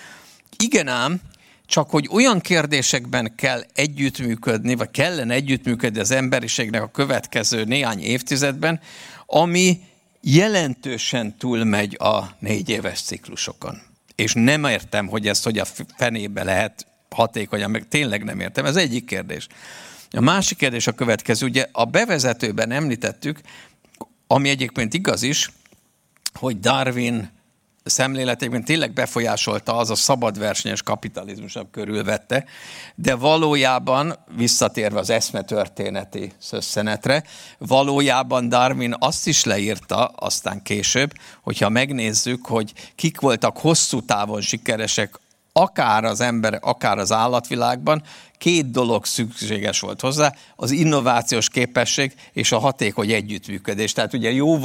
igen 0.62 0.88
ám, 0.88 1.22
csak 1.66 1.90
hogy 1.90 2.08
olyan 2.12 2.40
kérdésekben 2.40 3.36
kell 3.36 3.64
együttműködni, 3.74 4.76
vagy 4.76 4.92
kellene 4.92 5.34
együttműködni 5.34 6.00
az 6.00 6.12
emberiségnek 6.12 6.82
a 6.82 6.92
következő 6.92 7.64
néhány 7.64 8.00
évtizedben, 8.00 8.80
ami 9.26 9.80
jelentősen 10.22 11.38
túlmegy 11.38 11.98
a 12.00 12.36
négy 12.40 12.70
éves 12.70 13.02
ciklusokon. 13.02 13.82
És 14.16 14.34
nem 14.34 14.66
értem, 14.66 15.08
hogy 15.08 15.28
ezt 15.28 15.44
hogy 15.44 15.58
a 15.58 15.66
fenébe 15.98 16.44
lehet 16.44 16.86
hatékonyan, 17.10 17.72
meg 17.72 17.88
tényleg 17.88 18.24
nem 18.24 18.40
értem. 18.40 18.66
Ez 18.66 18.76
egyik 18.76 19.06
kérdés. 19.06 19.48
A 20.10 20.22
másik 20.22 20.58
kérdés 20.58 20.88
a 20.88 20.92
következő. 20.92 21.46
Ugye 21.46 21.68
a 21.72 21.86
bevezetőben 21.86 22.72
említettük, 22.72 23.40
ami 24.28 24.50
egyébként 24.50 24.94
igaz 24.94 25.22
is, 25.24 25.52
hogy 26.34 26.60
Darwin 26.60 27.30
szemléletében 27.84 28.64
tényleg 28.64 28.94
befolyásolta 28.94 29.78
az 29.78 29.90
a 29.90 29.96
szabadversenyes 29.96 30.82
kapitalizmus, 30.82 31.58
körülvette, 31.72 32.46
de 32.96 33.16
valójában, 33.16 34.16
visszatérve 34.36 35.00
az 35.00 35.10
eszmetörténeti 35.10 36.32
szösszenetre, 36.40 37.24
valójában 37.58 38.50
Darwin 38.50 38.96
azt 39.00 39.28
is 39.28 39.44
leírta, 39.44 40.06
aztán 40.06 40.62
később, 40.62 41.12
hogyha 41.42 41.70
megnézzük, 41.70 42.46
hogy 42.46 42.74
kik 42.96 43.20
voltak 43.20 43.58
hosszú 43.58 44.02
távon 44.02 44.42
sikeresek 44.42 45.20
akár 45.54 46.04
az 46.04 46.22
ember, 46.22 46.58
akár 46.62 46.98
az 46.98 47.12
állatvilágban, 47.12 48.04
két 48.38 48.72
dolog 48.72 49.06
szükséges 49.06 49.80
volt 49.80 50.02
hozzá, 50.02 50.34
az 50.56 50.72
innovációs 50.72 51.50
képesség 51.50 52.14
és 52.34 52.52
a 52.52 52.60
hatékony 52.60 53.12
együttműködés. 53.12 53.94
Tehát 53.94 54.14
ugye 54.14 54.32
jó, 54.32 54.60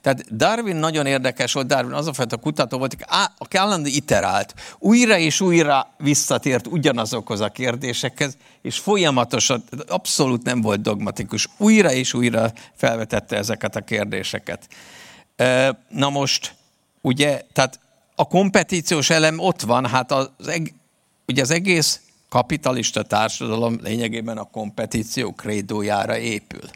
tehát 0.00 0.36
Darwin 0.36 0.76
nagyon 0.76 1.06
érdekes 1.06 1.52
volt, 1.52 1.66
Darwin 1.66 1.92
az 1.92 2.06
a 2.06 2.12
fajta 2.12 2.36
kutató 2.36 2.78
volt, 2.78 2.96
aki 3.38 3.56
állandó 3.56 3.88
iterált, 3.88 4.54
újra 4.78 5.18
és 5.18 5.40
újra 5.40 5.94
visszatért 5.98 6.66
ugyanazokhoz 6.66 7.40
a 7.40 7.48
kérdésekhez, 7.48 8.36
és 8.62 8.78
folyamatosan, 8.78 9.64
abszolút 9.88 10.42
nem 10.42 10.60
volt 10.60 10.82
dogmatikus, 10.82 11.48
újra 11.56 11.92
és 11.92 12.14
újra 12.14 12.52
felvetette 12.74 13.36
ezeket 13.36 13.76
a 13.76 13.80
kérdéseket. 13.80 14.68
Na 15.88 16.10
most, 16.10 16.54
ugye, 17.00 17.42
tehát 17.52 17.80
a 18.20 18.24
kompetíciós 18.24 19.10
elem 19.10 19.38
ott 19.38 19.60
van, 19.60 19.86
hát 19.86 20.12
az, 20.12 20.30
ugye 21.26 21.42
az 21.42 21.50
egész 21.50 22.00
kapitalista 22.28 23.02
társadalom 23.02 23.78
lényegében 23.82 24.38
a 24.38 24.44
kompetíció 24.44 25.32
krédójára 25.32 26.18
épül. 26.18 26.70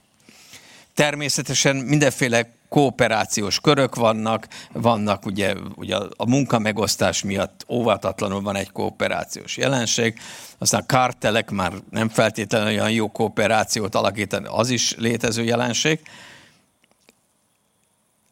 Természetesen 0.94 1.76
mindenféle 1.76 2.50
kooperációs 2.68 3.60
körök 3.60 3.94
vannak, 3.94 4.48
vannak 4.72 5.26
ugye, 5.26 5.54
ugye 5.74 5.96
a 6.16 6.28
munkamegosztás 6.28 7.22
miatt 7.22 7.64
óvatatlanul 7.68 8.40
van 8.40 8.56
egy 8.56 8.72
kooperációs 8.72 9.56
jelenség, 9.56 10.18
aztán 10.58 10.84
kartelek 10.86 11.50
már 11.50 11.72
nem 11.90 12.08
feltétlenül 12.08 12.68
olyan 12.68 12.90
jó 12.90 13.10
kooperációt 13.10 13.94
alakítani, 13.94 14.46
az 14.50 14.70
is 14.70 14.94
létező 14.96 15.44
jelenség. 15.44 16.00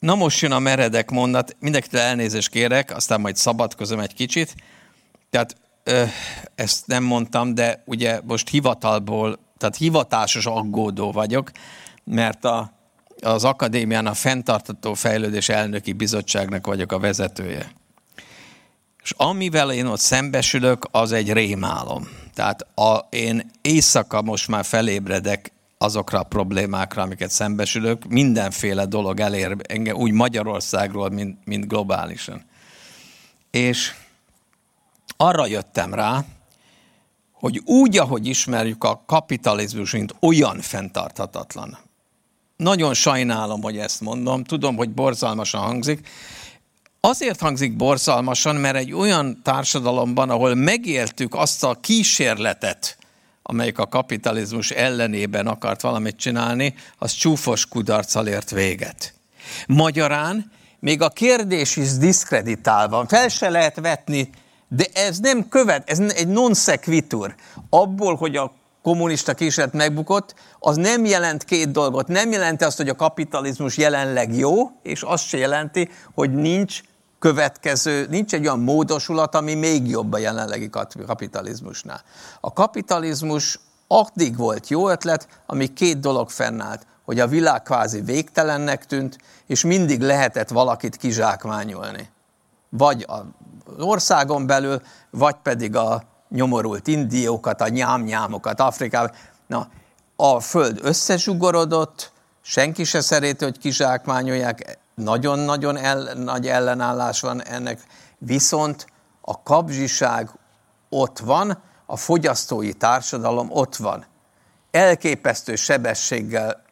Na 0.03 0.15
most 0.15 0.41
jön 0.41 0.53
a 0.53 0.59
meredek 0.59 1.11
mondat, 1.11 1.57
mindenkitől 1.61 2.01
elnézést 2.01 2.49
kérek, 2.49 2.97
aztán 2.97 3.21
majd 3.21 3.37
szabadkozom 3.37 4.01
egy 4.01 4.15
kicsit. 4.15 4.55
Tehát 5.31 5.57
ö, 5.85 6.05
ezt 6.55 6.87
nem 6.87 7.05
mondtam, 7.05 7.55
de 7.55 7.83
ugye 7.87 8.21
most 8.25 8.49
hivatalból, 8.49 9.39
tehát 9.59 9.77
hivatásos 9.77 10.47
aggódó 10.47 11.13
vagyok, 11.13 11.51
mert 12.05 12.45
a, 12.45 12.73
az 13.21 13.45
akadémián 13.45 14.07
a 14.07 14.15
fenntartató 14.15 14.95
fejlődés 14.95 15.49
elnöki 15.49 15.93
bizottságnak 15.93 16.67
vagyok 16.67 16.93
a 16.93 16.99
vezetője. 16.99 17.73
És 19.03 19.13
amivel 19.17 19.73
én 19.73 19.87
ott 19.87 20.01
szembesülök, 20.01 20.89
az 20.91 21.13
egy 21.13 21.33
rémálom. 21.33 22.09
Tehát 22.35 22.67
a, 22.75 23.07
én 23.11 23.51
éjszaka 23.61 24.23
most 24.23 24.49
már 24.49 24.65
felébredek 24.65 25.53
azokra 25.83 26.19
a 26.19 26.23
problémákra, 26.23 27.03
amiket 27.03 27.31
szembesülök. 27.31 28.05
Mindenféle 28.09 28.87
dolog 28.87 29.21
elér 29.21 29.57
engem 29.69 29.97
úgy 29.97 30.13
Magyarországról, 30.13 31.11
mint, 31.11 31.39
mint 31.45 31.69
globálisan. 31.69 32.45
És 33.51 33.95
arra 35.17 35.47
jöttem 35.47 35.95
rá, 35.95 36.25
hogy 37.33 37.61
úgy, 37.65 37.99
ahogy 37.99 38.27
ismerjük 38.27 38.85
a 38.85 39.03
kapitalizmus, 39.07 39.93
mint 39.93 40.15
olyan 40.21 40.61
fenntarthatatlan. 40.61 41.79
Nagyon 42.57 42.95
sajnálom, 42.95 43.63
hogy 43.63 43.79
ezt 43.79 44.01
mondom, 44.01 44.45
tudom, 44.45 44.77
hogy 44.77 44.91
borzalmasan 44.91 45.61
hangzik. 45.61 46.09
Azért 47.01 47.41
hangzik 47.41 47.77
borzalmasan, 47.77 48.57
mert 48.57 48.77
egy 48.77 48.93
olyan 48.93 49.41
társadalomban, 49.43 50.31
ahol 50.31 50.55
megéltük 50.55 51.35
azt 51.35 51.65
a 51.65 51.75
kísérletet, 51.81 52.97
amelyik 53.43 53.79
a 53.79 53.87
kapitalizmus 53.87 54.71
ellenében 54.71 55.47
akart 55.47 55.81
valamit 55.81 56.17
csinálni, 56.17 56.75
az 56.99 57.13
csúfos 57.13 57.67
kudarccal 57.67 58.27
ért 58.27 58.51
véget. 58.51 59.15
Magyarán 59.67 60.53
még 60.79 61.03
a 61.03 61.09
kérdés 61.09 61.77
is 61.77 61.93
diszkreditálva, 61.97 63.07
fel 63.09 63.29
se 63.29 63.49
lehet 63.49 63.81
vetni, 63.81 64.31
de 64.69 64.87
ez 64.93 65.19
nem 65.19 65.49
követ, 65.49 65.91
ez 65.91 65.99
egy 65.99 66.29
non 66.29 66.55
sequitur. 66.55 67.35
Abból, 67.71 68.15
hogy 68.15 68.37
a 68.37 68.53
kommunista 68.83 69.35
kísérlet 69.35 69.75
megbukott, 69.75 70.35
az 70.59 70.77
nem 70.77 71.05
jelent 71.05 71.45
két 71.45 71.71
dolgot. 71.71 72.09
Nem 72.09 72.31
jelenti 72.31 72.65
azt, 72.65 72.77
hogy 72.77 72.89
a 72.89 72.95
kapitalizmus 72.95 73.77
jelenleg 73.77 74.35
jó, 74.37 74.71
és 74.83 75.03
azt 75.03 75.27
se 75.27 75.37
jelenti, 75.37 75.89
hogy 76.15 76.33
nincs 76.33 76.81
következő, 77.23 78.07
nincs 78.11 78.35
egy 78.35 78.47
olyan 78.47 78.61
módosulat, 78.61 79.35
ami 79.35 79.55
még 79.55 79.89
jobb 79.89 80.13
a 80.13 80.19
jelenlegi 80.19 80.71
kapitalizmusnál. 81.07 82.03
A 82.41 82.53
kapitalizmus 82.53 83.61
addig 83.87 84.37
volt 84.37 84.69
jó 84.69 84.89
ötlet, 84.89 85.29
ami 85.47 85.73
két 85.73 86.01
dolog 86.01 86.31
fennállt, 86.31 86.87
hogy 87.05 87.21
a 87.21 87.27
világ 87.27 87.63
kvázi 87.63 88.01
végtelennek 88.01 88.87
tűnt, 88.87 89.19
és 89.47 89.65
mindig 89.65 90.01
lehetett 90.01 90.49
valakit 90.49 90.97
kizsákmányolni. 90.97 92.11
Vagy 92.69 93.07
az 93.09 93.85
országon 93.85 94.47
belül, 94.47 94.83
vagy 95.11 95.37
pedig 95.43 95.77
a 95.77 96.03
nyomorult 96.29 96.87
indiókat, 96.87 97.61
a 97.61 97.69
nyámnyámokat 97.69 98.61
Afrikában. 98.61 99.13
Na, 99.47 99.69
a 100.17 100.41
föld 100.41 100.79
összezsugorodott, 100.83 102.13
senki 102.41 102.85
se 102.85 103.01
szereti, 103.01 103.45
hogy 103.45 103.59
kizsákmányolják, 103.59 104.79
nagyon-nagyon 104.95 105.77
el, 105.77 106.15
nagy 106.15 106.49
ellenállás 106.49 107.21
van 107.21 107.45
ennek, 107.45 107.81
viszont 108.19 108.87
a 109.21 109.43
kapzsiság 109.43 110.31
ott 110.89 111.19
van, 111.19 111.63
a 111.87 111.97
fogyasztói 111.97 112.73
társadalom 112.73 113.51
ott 113.51 113.77
van. 113.77 114.07
Elképesztő 114.71 115.55
sebességgel 115.55 116.63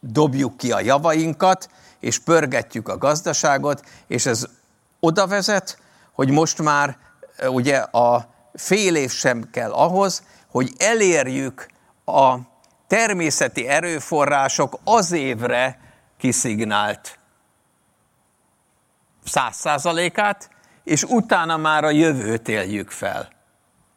dobjuk 0.00 0.56
ki 0.56 0.72
a 0.72 0.80
javainkat, 0.80 1.68
és 2.00 2.18
pörgetjük 2.18 2.88
a 2.88 2.98
gazdaságot, 2.98 3.84
és 4.06 4.26
ez 4.26 4.46
oda 5.00 5.26
vezet, 5.26 5.78
hogy 6.12 6.30
most 6.30 6.62
már 6.62 6.96
ugye 7.46 7.76
a 7.76 8.28
fél 8.54 8.96
év 8.96 9.10
sem 9.10 9.50
kell 9.50 9.70
ahhoz, 9.70 10.22
hogy 10.50 10.72
elérjük 10.78 11.66
a 12.04 12.34
természeti 12.86 13.68
erőforrások 13.68 14.78
az 14.84 15.12
évre 15.12 15.80
kiszignált 16.18 17.18
száz 19.24 19.56
százalékát, 19.56 20.50
és 20.84 21.02
utána 21.02 21.56
már 21.56 21.84
a 21.84 21.90
jövőt 21.90 22.48
éljük 22.48 22.90
fel. 22.90 23.28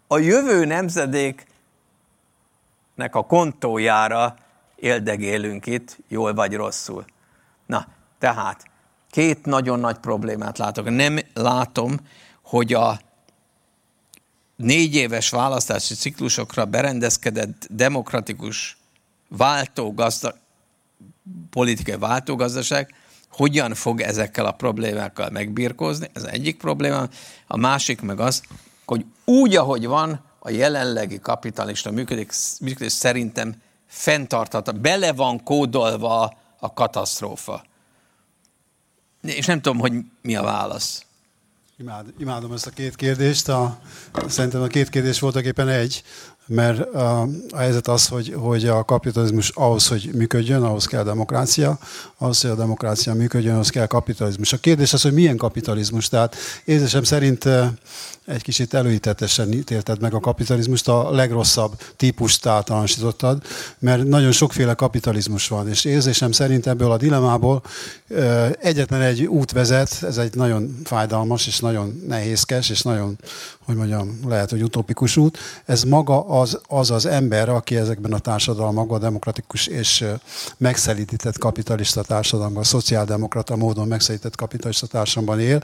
A 0.07 0.17
jövő 0.17 0.65
nemzedéknek 0.65 1.45
a 3.11 3.25
kontójára 3.25 4.35
éldegélünk 4.75 5.65
itt, 5.65 5.97
jól 6.07 6.33
vagy 6.33 6.53
rosszul. 6.53 7.05
Na, 7.65 7.87
tehát 8.19 8.65
két 9.09 9.45
nagyon 9.45 9.79
nagy 9.79 9.97
problémát 9.97 10.57
látok. 10.57 10.89
Nem 10.89 11.19
látom, 11.33 11.97
hogy 12.41 12.73
a 12.73 12.99
négy 14.55 14.95
éves 14.95 15.29
választási 15.29 15.93
ciklusokra 15.95 16.65
berendezkedett 16.65 17.67
demokratikus 17.69 18.77
váltógazda, 19.29 20.35
politikai 21.49 21.97
váltógazdaság 21.97 22.93
hogyan 23.35 23.73
fog 23.73 24.01
ezekkel 24.01 24.45
a 24.45 24.51
problémákkal 24.51 25.29
megbírkozni, 25.29 26.09
ez 26.13 26.23
egyik 26.23 26.57
probléma. 26.57 27.07
A 27.47 27.57
másik 27.57 28.01
meg 28.01 28.19
az, 28.19 28.41
hogy 28.85 29.05
úgy, 29.25 29.55
ahogy 29.55 29.85
van, 29.85 30.23
a 30.39 30.49
jelenlegi 30.49 31.19
kapitalista 31.19 31.91
működik, 31.91 32.31
működés 32.61 32.91
szerintem 32.91 33.55
fenntartható, 33.87 34.71
bele 34.71 35.13
van 35.13 35.43
kódolva 35.43 36.37
a 36.59 36.73
katasztrófa. 36.73 37.63
És 39.21 39.45
nem 39.45 39.61
tudom, 39.61 39.79
hogy 39.79 39.93
mi 40.21 40.35
a 40.35 40.43
válasz. 40.43 41.05
Imád, 41.77 42.05
imádom 42.17 42.51
ezt 42.51 42.67
a 42.67 42.69
két 42.69 42.95
kérdést. 42.95 43.49
A, 43.49 43.79
szerintem 44.27 44.61
a 44.61 44.67
két 44.67 44.89
kérdés 44.89 45.19
voltak 45.19 45.45
éppen 45.45 45.67
egy 45.67 46.03
mert 46.47 46.93
a, 46.93 47.27
helyzet 47.55 47.87
az, 47.87 48.07
hogy, 48.07 48.33
hogy 48.37 48.65
a 48.67 48.83
kapitalizmus 48.83 49.49
ahhoz, 49.49 49.87
hogy 49.87 50.09
működjön, 50.13 50.63
ahhoz 50.63 50.85
kell 50.85 51.03
demokrácia, 51.03 51.77
ahhoz, 52.17 52.41
hogy 52.41 52.49
a 52.49 52.55
demokrácia 52.55 53.13
működjön, 53.13 53.53
ahhoz 53.53 53.69
kell 53.69 53.85
kapitalizmus. 53.85 54.53
A 54.53 54.57
kérdés 54.57 54.93
az, 54.93 55.01
hogy 55.01 55.13
milyen 55.13 55.37
kapitalizmus. 55.37 56.07
Tehát 56.07 56.35
érzésem 56.65 57.03
szerint 57.03 57.49
egy 58.25 58.41
kicsit 58.41 58.73
előítetesen 58.73 59.51
ítélted 59.51 60.01
meg 60.01 60.13
a 60.13 60.19
kapitalizmust, 60.19 60.87
a 60.87 61.11
legrosszabb 61.11 61.81
típust 61.95 62.45
általánosítottad, 62.45 63.41
mert 63.79 64.03
nagyon 64.03 64.31
sokféle 64.31 64.73
kapitalizmus 64.73 65.47
van, 65.47 65.69
és 65.69 65.85
érzésem 65.85 66.31
szerint 66.31 66.67
ebből 66.67 66.91
a 66.91 66.97
dilemából 66.97 67.63
egyetlen 68.59 69.01
egy 69.01 69.25
út 69.25 69.51
vezet, 69.51 70.03
ez 70.03 70.17
egy 70.17 70.35
nagyon 70.35 70.79
fájdalmas, 70.83 71.47
és 71.47 71.59
nagyon 71.59 72.03
nehézkes, 72.07 72.69
és 72.69 72.81
nagyon, 72.81 73.17
hogy 73.65 73.75
mondjam, 73.75 74.19
lehet, 74.27 74.49
hogy 74.49 74.63
utopikus 74.63 75.17
út. 75.17 75.37
Ez 75.65 75.83
maga 75.83 76.27
az 76.27 76.59
az, 76.67 76.91
az 76.91 77.05
ember, 77.05 77.49
aki 77.49 77.75
ezekben 77.75 78.13
a 78.13 78.19
társadalmakban 78.19 78.99
demokratikus 78.99 79.67
és 79.67 80.05
megszelítített 80.57 81.37
kapitalista 81.37 82.01
társadalomban, 82.01 82.63
szociáldemokrata 82.63 83.55
módon 83.55 83.87
megszelített 83.87 84.35
kapitalista 84.35 84.87
társadalomban 84.87 85.45
él. 85.45 85.61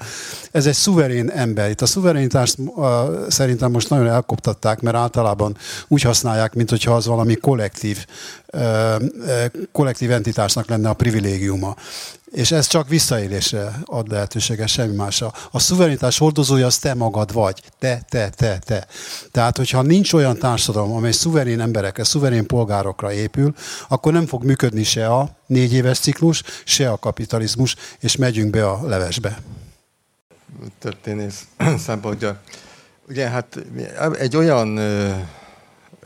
Ez 0.51 0.65
egy 0.65 0.73
szuverén 0.73 1.29
ember. 1.29 1.69
Itt 1.69 1.81
a 1.81 1.85
szuverenitás 1.85 2.51
ezt 2.57 3.31
szerintem 3.31 3.71
most 3.71 3.89
nagyon 3.89 4.07
elkoptatták, 4.07 4.81
mert 4.81 4.95
általában 4.95 5.57
úgy 5.87 6.01
használják, 6.01 6.53
mint 6.53 6.69
hogyha 6.69 6.95
az 6.95 7.05
valami 7.05 7.35
kollektív, 7.35 8.05
kollektív 9.71 10.11
entitásnak 10.11 10.69
lenne 10.69 10.89
a 10.89 10.93
privilégiuma. 10.93 11.75
És 12.31 12.51
ez 12.51 12.67
csak 12.67 12.89
visszaélésre 12.89 13.79
ad 13.85 14.11
lehetőséget, 14.11 14.67
semmi 14.67 14.95
másra. 14.95 15.33
A 15.51 15.59
szuverenitás 15.59 16.17
hordozója 16.17 16.65
az 16.65 16.77
te 16.77 16.93
magad 16.93 17.33
vagy. 17.33 17.61
Te, 17.79 18.01
te, 18.09 18.29
te, 18.29 18.59
te. 18.65 18.87
Tehát, 19.31 19.57
hogyha 19.57 19.81
nincs 19.81 20.13
olyan 20.13 20.37
társadalom, 20.37 20.91
amely 20.91 21.11
szuverén 21.11 21.59
emberekre, 21.59 22.03
szuverén 22.03 22.45
polgárokra 22.45 23.11
épül, 23.11 23.53
akkor 23.87 24.13
nem 24.13 24.25
fog 24.25 24.43
működni 24.43 24.83
se 24.83 25.07
a 25.07 25.29
négy 25.45 25.73
éves 25.73 25.99
ciklus, 25.99 26.43
se 26.65 26.91
a 26.91 26.97
kapitalizmus, 26.97 27.75
és 27.99 28.15
megyünk 28.15 28.49
be 28.49 28.69
a 28.69 28.87
levesbe. 28.87 29.37
Történész 30.79 31.47
szempontja. 31.85 32.41
Ugye 33.07 33.27
hát 33.29 33.65
egy 34.19 34.35
olyan 34.35 34.77
ö, 34.77 35.09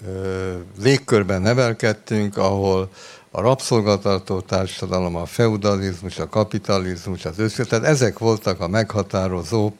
ö, 0.07 0.57
légkörben 0.81 1.41
nevelkedtünk, 1.41 2.37
ahol 2.37 2.89
a 3.35 3.41
rabszolgatartó 3.41 4.39
társadalom, 4.39 5.15
a 5.15 5.25
feudalizmus, 5.25 6.19
a 6.19 6.29
kapitalizmus, 6.29 7.25
az 7.25 7.39
össze, 7.39 7.63
tehát 7.63 7.85
ezek 7.85 8.19
voltak 8.19 8.59
a 8.59 8.67
meghatározó 8.67 9.71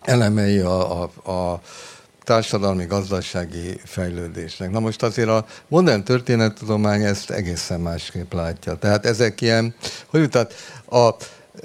elemei 0.00 0.58
a, 0.58 1.02
a, 1.02 1.30
a 1.30 1.60
társadalmi 2.22 2.84
gazdasági 2.84 3.80
fejlődésnek. 3.84 4.70
Na 4.70 4.80
most 4.80 5.02
azért 5.02 5.28
a 5.28 5.46
modern 5.68 6.04
történettudomány 6.04 7.02
ezt 7.02 7.30
egészen 7.30 7.80
másképp 7.80 8.32
látja. 8.32 8.74
Tehát 8.74 9.06
ezek 9.06 9.40
ilyen, 9.40 9.74
hogy 10.06 10.28
tehát, 10.28 10.54
a, 10.88 11.16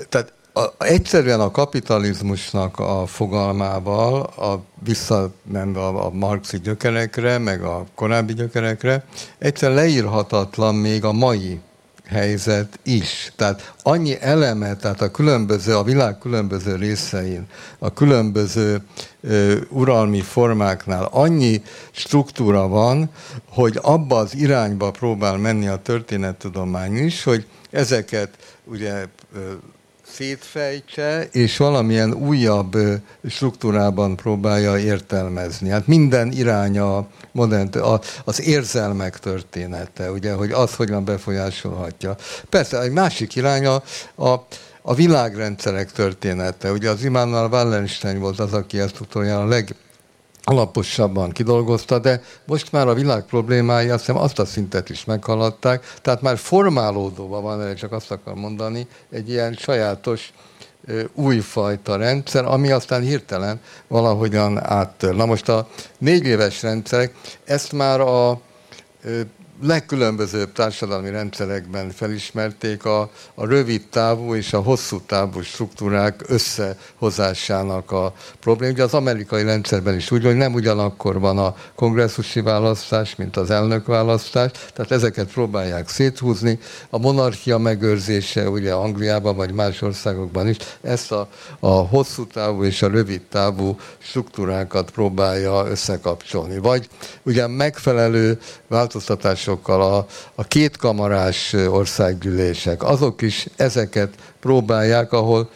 tehát 0.10 0.34
a, 0.58 0.74
egyszerűen 0.78 1.40
a 1.40 1.52
kapitalizmusnak 1.52 2.80
a 2.80 3.06
fogalmával, 3.06 4.22
a 4.22 4.64
visszamenve 4.84 5.80
a, 5.80 6.06
a 6.06 6.10
marxi 6.10 6.60
gyökerekre, 6.60 7.38
meg 7.38 7.64
a 7.64 7.86
korábbi 7.96 8.34
gyökerekre, 8.34 9.06
egyszer 9.38 9.72
leírhatatlan 9.72 10.76
még 10.76 11.04
a 11.04 11.12
mai 11.12 11.60
helyzet 12.06 12.80
is. 12.84 13.34
Tehát 13.36 13.74
annyi 13.84 14.22
eleme, 14.22 14.76
tehát 14.76 15.02
a 15.02 15.12
különböző, 15.12 15.76
a 15.76 15.84
világ 15.84 16.18
különböző 16.18 16.76
részein, 16.76 17.48
a 17.80 17.94
különböző 17.94 18.82
ö, 19.22 19.56
uralmi 19.70 20.22
formáknál 20.22 21.08
annyi 21.12 21.62
struktúra 21.92 22.68
van, 22.68 23.10
hogy 23.50 23.80
abba 23.82 24.18
az 24.18 24.36
irányba 24.36 24.92
próbál 24.92 25.38
menni 25.38 25.68
a 25.68 25.82
történettudomány 25.82 26.98
is, 26.98 27.24
hogy 27.24 27.46
ezeket 27.72 28.30
ugye 28.66 29.06
ö, 29.36 29.40
szétfejtse, 30.18 31.28
és 31.32 31.58
valamilyen 31.58 32.14
újabb 32.14 32.78
struktúrában 33.30 34.16
próbálja 34.16 34.78
értelmezni. 34.78 35.70
Hát 35.70 35.88
minden 35.88 36.32
iránya 36.32 37.08
modern, 37.32 37.70
az 38.24 38.42
érzelmek 38.42 39.20
története, 39.20 40.12
ugye, 40.12 40.34
hogy 40.34 40.52
az 40.52 40.76
hogyan 40.76 41.06
befolyásolhatja. 41.06 42.16
Persze, 42.50 42.82
egy 42.82 42.92
másik 42.92 43.36
iránya 43.36 43.84
a, 44.16 44.34
a 44.82 44.94
világrendszerek 44.94 45.92
története. 45.92 46.72
Ugye 46.72 46.90
az 46.90 47.04
Immanuel 47.04 47.50
Wallenstein 47.50 48.20
volt 48.20 48.40
az, 48.40 48.54
aki 48.54 48.80
ezt 48.80 49.00
utoljára 49.00 49.42
a 49.42 49.48
leg, 49.48 49.76
alaposabban 50.50 51.32
kidolgozta, 51.32 52.00
de 52.00 52.22
most 52.46 52.72
már 52.72 52.88
a 52.88 52.94
világ 52.94 53.26
problémái 53.26 53.90
azt 53.90 54.06
hiszem 54.06 54.22
azt 54.22 54.40
a 54.40 54.46
szintet 54.46 54.90
is 54.90 55.06
meghaladták, 55.06 55.94
tehát 56.02 56.22
már 56.22 56.38
formálódóban 56.38 57.44
van, 57.44 57.62
erre 57.62 57.74
csak 57.74 57.92
azt 57.92 58.12
akar 58.12 58.34
mondani, 58.34 58.88
egy 59.10 59.30
ilyen 59.30 59.54
sajátos 59.54 60.34
újfajta 61.14 61.96
rendszer, 61.96 62.46
ami 62.46 62.72
aztán 62.72 63.02
hirtelen 63.02 63.60
valahogyan 63.88 64.64
áttör. 64.64 65.16
Na 65.16 65.26
most 65.26 65.50
a 65.50 65.68
négy 65.98 66.26
éves 66.26 66.62
rendszerek, 66.62 67.14
ezt 67.46 67.72
már 67.72 68.00
a 68.00 68.40
legkülönbözőbb 69.62 70.52
társadalmi 70.52 71.10
rendszerekben 71.10 71.90
felismerték 71.90 72.86
a, 72.86 73.10
a 73.36 73.46
rövid 73.46 73.88
távú 73.90 74.36
és 74.36 74.54
a 74.54 74.62
hosszú 74.62 75.02
távú 75.06 75.42
struktúrák 75.42 76.24
összehozásának 76.28 77.92
a 77.92 78.14
probléma. 78.40 78.74
Ugye 78.74 78.84
az 78.84 78.94
amerikai 78.94 79.44
rendszerben 79.44 79.96
is 79.96 80.12
úgy, 80.12 80.24
hogy 80.24 80.36
nem 80.36 80.54
ugyanakkor 80.54 81.20
van 81.20 81.38
a 81.38 81.56
kongresszusi 81.76 82.42
választás, 82.42 83.16
mint 83.16 83.38
az 83.38 83.50
elnökválasztás, 83.50 84.52
tehát 84.74 84.92
ezeket 84.92 85.32
próbálják 85.32 85.90
széthúzni. 85.90 86.60
A 86.90 86.98
monarchia 86.98 87.58
megőrzése 87.58 88.50
ugye 88.50 88.74
Angliában 88.74 89.36
vagy 89.36 89.52
más 89.52 89.82
országokban 89.82 90.48
is 90.48 90.58
ezt 90.82 91.12
a, 91.12 91.28
a 91.60 91.70
hosszú 91.70 92.26
távú 92.28 92.64
és 92.64 92.82
a 92.82 92.88
rövid 92.88 93.22
távú 93.22 93.78
struktúrákat 93.98 94.92
próbálja 94.92 95.66
összekapcsolni. 95.70 96.58
Vagy 96.58 96.88
ugye 97.24 97.48
megfelelő 97.48 98.40
változtatás 98.68 99.47
tanácsokkal, 99.48 99.82
a, 99.82 100.06
a 100.36 100.44
kétkamarás 100.44 101.54
országgyűlések, 101.54 102.84
azok 102.84 103.22
is 103.22 103.48
ezeket 103.56 104.14
próbálják, 104.40 105.12
ahol 105.12 105.50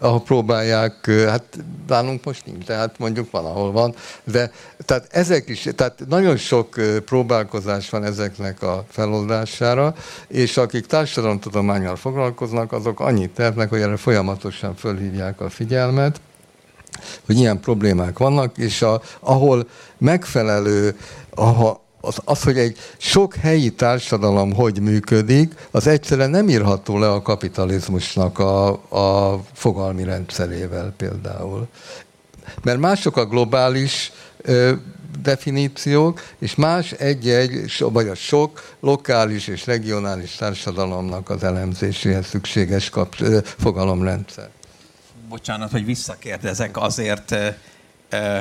ahol 0.00 0.22
próbálják, 0.22 1.10
hát 1.10 1.42
nálunk 1.86 2.24
most 2.24 2.46
nincs, 2.46 2.64
tehát 2.64 2.98
mondjuk 2.98 3.30
van, 3.30 3.44
ahol 3.44 3.72
van, 3.72 3.94
de 4.24 4.52
tehát 4.84 5.06
ezek 5.10 5.48
is, 5.48 5.68
tehát 5.76 6.02
nagyon 6.08 6.36
sok 6.36 6.80
próbálkozás 7.04 7.90
van 7.90 8.04
ezeknek 8.04 8.62
a 8.62 8.84
feloldására, 8.88 9.94
és 10.28 10.56
akik 10.56 10.86
társadalomtudományal 10.86 11.96
foglalkoznak, 11.96 12.72
azok 12.72 13.00
annyit 13.00 13.30
tehetnek, 13.30 13.68
hogy 13.68 13.80
erre 13.80 13.96
folyamatosan 13.96 14.74
fölhívják 14.74 15.40
a 15.40 15.50
figyelmet, 15.50 16.20
hogy 17.26 17.38
ilyen 17.38 17.60
problémák 17.60 18.18
vannak, 18.18 18.58
és 18.58 18.82
a, 18.82 19.00
ahol 19.20 19.68
megfelelő, 19.98 20.96
aha, 21.34 21.85
az, 22.06 22.18
az, 22.24 22.42
hogy 22.42 22.58
egy 22.58 22.78
sok 22.96 23.34
helyi 23.34 23.70
társadalom 23.70 24.52
hogy 24.52 24.80
működik, 24.80 25.54
az 25.70 25.86
egyszerűen 25.86 26.30
nem 26.30 26.48
írható 26.48 26.98
le 26.98 27.10
a 27.10 27.22
kapitalizmusnak 27.22 28.38
a, 28.38 28.68
a 29.32 29.40
fogalmi 29.52 30.04
rendszerével 30.04 30.92
például. 30.96 31.68
Mert 32.62 32.78
mások 32.78 33.16
a 33.16 33.26
globális 33.26 34.12
ö, 34.36 34.72
definíciók, 35.22 36.22
és 36.38 36.54
más 36.54 36.92
egy-egy, 36.92 37.74
vagy 37.78 38.08
a 38.08 38.14
sok 38.14 38.74
lokális 38.80 39.48
és 39.48 39.66
regionális 39.66 40.34
társadalomnak 40.34 41.30
az 41.30 41.42
elemzéséhez 41.44 42.26
szükséges 42.26 42.90
kap, 42.90 43.14
ö, 43.20 43.38
fogalomrendszer. 43.42 44.48
Bocsánat, 45.28 45.70
hogy 45.70 45.84
visszakérdezek, 45.84 46.76
azért... 46.76 47.30
Ö, 47.30 47.48
ö, 48.08 48.38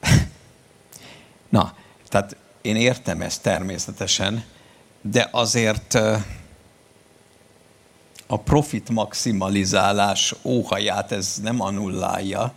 na, 1.48 1.74
tehát 2.08 2.36
én 2.62 2.76
értem 2.76 3.20
ezt 3.20 3.42
természetesen, 3.42 4.44
de 5.02 5.28
azért 5.30 5.98
a 8.26 8.36
profit 8.36 8.90
maximalizálás 8.90 10.34
óhaját 10.42 11.12
ez 11.12 11.38
nem 11.42 11.60
anullálja, 11.60 12.52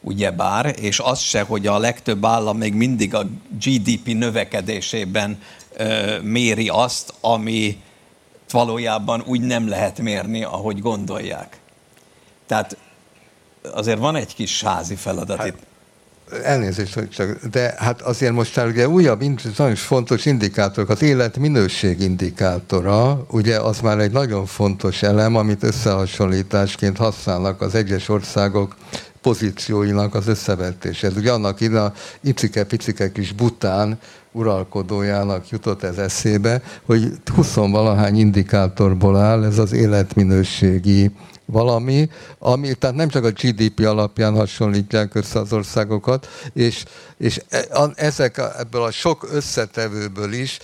ugyebár, 0.00 0.74
és 0.80 0.98
az 0.98 1.20
se, 1.20 1.42
hogy 1.42 1.66
a 1.66 1.78
legtöbb 1.78 2.24
állam 2.24 2.58
még 2.58 2.74
mindig 2.74 3.14
a 3.14 3.26
GDP 3.64 4.06
növekedésében 4.06 5.42
ö, 5.76 6.18
méri 6.20 6.68
azt, 6.68 7.14
ami 7.20 7.82
valójában 8.50 9.22
úgy 9.26 9.40
nem 9.40 9.68
lehet 9.68 9.98
mérni, 9.98 10.42
ahogy 10.42 10.80
gondolják. 10.80 11.60
Tehát 12.46 12.76
azért 13.62 13.98
van 13.98 14.16
egy 14.16 14.34
kis 14.34 14.62
házi 14.62 14.94
feladat 14.94 15.36
hát, 15.36 15.46
itt. 15.46 15.58
Elnézést, 16.42 16.94
hogy 16.94 17.08
csak, 17.08 17.46
de 17.50 17.74
hát 17.78 18.00
azért 18.00 18.32
most 18.32 18.56
már 18.56 18.66
ugye 18.66 18.88
újabb, 18.88 19.22
nagyon 19.56 19.74
fontos 19.74 20.26
indikátorok, 20.26 20.88
az 20.90 21.02
életminőség 21.02 22.00
indikátora, 22.00 23.26
ugye 23.30 23.60
az 23.60 23.80
már 23.80 23.98
egy 23.98 24.12
nagyon 24.12 24.46
fontos 24.46 25.02
elem, 25.02 25.36
amit 25.36 25.62
összehasonlításként 25.62 26.96
használnak 26.96 27.60
az 27.60 27.74
egyes 27.74 28.08
országok 28.08 28.76
pozícióinak 29.20 30.14
az 30.14 30.26
összevetéshez. 30.26 31.16
Ugye 31.16 31.32
annak 31.32 31.60
ide 31.60 31.80
a 31.80 31.92
icike-picike 32.20 33.12
kis 33.12 33.32
bután 33.32 33.98
uralkodójának 34.32 35.48
jutott 35.48 35.82
ez 35.82 35.98
eszébe, 35.98 36.62
hogy 36.84 37.12
20 37.34 37.54
valahány 37.54 38.18
indikátorból 38.18 39.16
áll 39.16 39.44
ez 39.44 39.58
az 39.58 39.72
életminőségi 39.72 41.10
valami, 41.50 42.10
ami, 42.38 42.74
tehát 42.74 42.96
nem 42.96 43.08
csak 43.08 43.24
a 43.24 43.30
GDP 43.30 43.80
alapján 43.80 44.34
hasonlítják 44.34 45.14
össze 45.14 45.38
az 45.38 45.52
országokat, 45.52 46.28
és, 46.52 46.84
és 47.16 47.40
e, 47.48 47.90
ezek 47.94 48.38
ebből 48.58 48.82
a 48.82 48.90
sok 48.90 49.28
összetevőből 49.32 50.32
is 50.32 50.58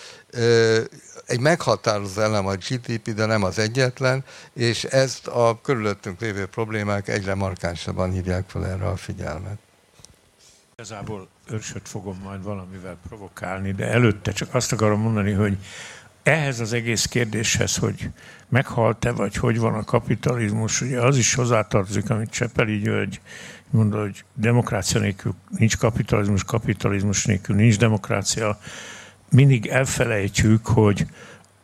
egy 1.27 1.41
meghatározó 1.41 2.21
elem 2.21 2.47
a 2.47 2.55
GDP, 2.55 3.11
de 3.15 3.27
nem 3.27 3.43
az 3.43 3.59
egyetlen, 3.59 4.25
és 4.53 4.85
ezt 4.85 5.27
a 5.27 5.59
körülöttünk 5.63 6.21
lévő 6.21 6.47
problémák 6.47 7.09
egyre 7.09 7.35
markánsabban 7.35 8.11
hívják 8.11 8.49
fel 8.49 8.67
erre 8.67 8.87
a 8.87 8.97
figyelmet. 8.97 9.59
Igazából 10.73 11.29
őrsöt 11.51 11.89
fogom 11.89 12.21
majd 12.23 12.43
valamivel 12.43 12.97
provokálni, 13.09 13.73
de 13.73 13.87
előtte 13.87 14.33
csak 14.33 14.55
azt 14.55 14.73
akarom 14.73 15.01
mondani, 15.01 15.33
hogy 15.33 15.59
ehhez 16.25 16.61
az 16.61 16.73
egész 16.73 17.05
kérdéshez, 17.05 17.77
hogy 17.77 18.11
meghalt-e, 18.49 19.11
vagy 19.11 19.37
hogy 19.37 19.59
van 19.59 19.75
a 19.75 19.85
kapitalizmus, 19.85 20.81
ugye 20.81 21.01
az 21.01 21.17
is 21.17 21.35
hozzátartozik, 21.35 22.11
amit 22.11 22.31
Csepeli 22.31 22.79
György 22.79 23.21
mondta, 23.71 24.01
hogy 24.01 24.25
demokrácia 24.35 25.01
nélkül 25.01 25.35
nincs 25.49 25.77
kapitalizmus, 25.77 26.45
kapitalizmus 26.45 27.25
nélkül 27.25 27.57
nincs 27.57 27.79
demokrácia. 27.79 28.59
Mindig 29.31 29.67
elfelejtjük, 29.67 30.67
hogy 30.67 31.07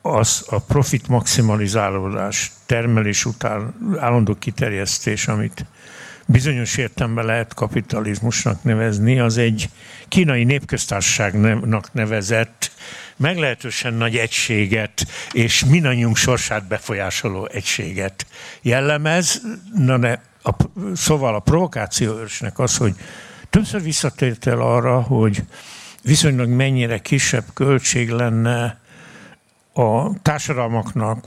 az 0.02 0.44
a 0.48 0.58
profit 0.58 1.08
maximalizálódás, 1.08 2.52
termelés 2.66 3.24
után 3.24 3.74
állandó 3.98 4.34
kiterjesztés, 4.34 5.28
amit 5.28 5.64
bizonyos 6.26 6.76
értelemben 6.76 7.24
lehet 7.24 7.54
kapitalizmusnak 7.54 8.62
nevezni, 8.62 9.20
az 9.20 9.36
egy 9.36 9.70
kínai 10.08 10.44
népköztársaságnak 10.44 11.92
nevezett 11.92 12.70
meglehetősen 13.20 13.94
nagy 13.94 14.16
egységet 14.16 15.06
és 15.32 15.64
mindannyiunk 15.64 16.16
sorsát 16.16 16.66
befolyásoló 16.66 17.48
egységet 17.52 18.26
jellemez. 18.62 19.42
Na 19.74 19.98
de 19.98 20.22
a, 20.42 20.50
szóval 20.94 21.34
a 21.34 21.38
provokáció 21.38 22.18
őrsnek 22.18 22.58
az, 22.58 22.76
hogy 22.76 22.94
többször 23.50 23.82
visszatért 23.82 24.46
el 24.46 24.60
arra, 24.60 25.00
hogy 25.00 25.42
viszonylag 26.02 26.48
mennyire 26.48 26.98
kisebb 26.98 27.44
költség 27.54 28.10
lenne 28.10 28.80
a 29.72 30.20
társadalmaknak, 30.22 31.26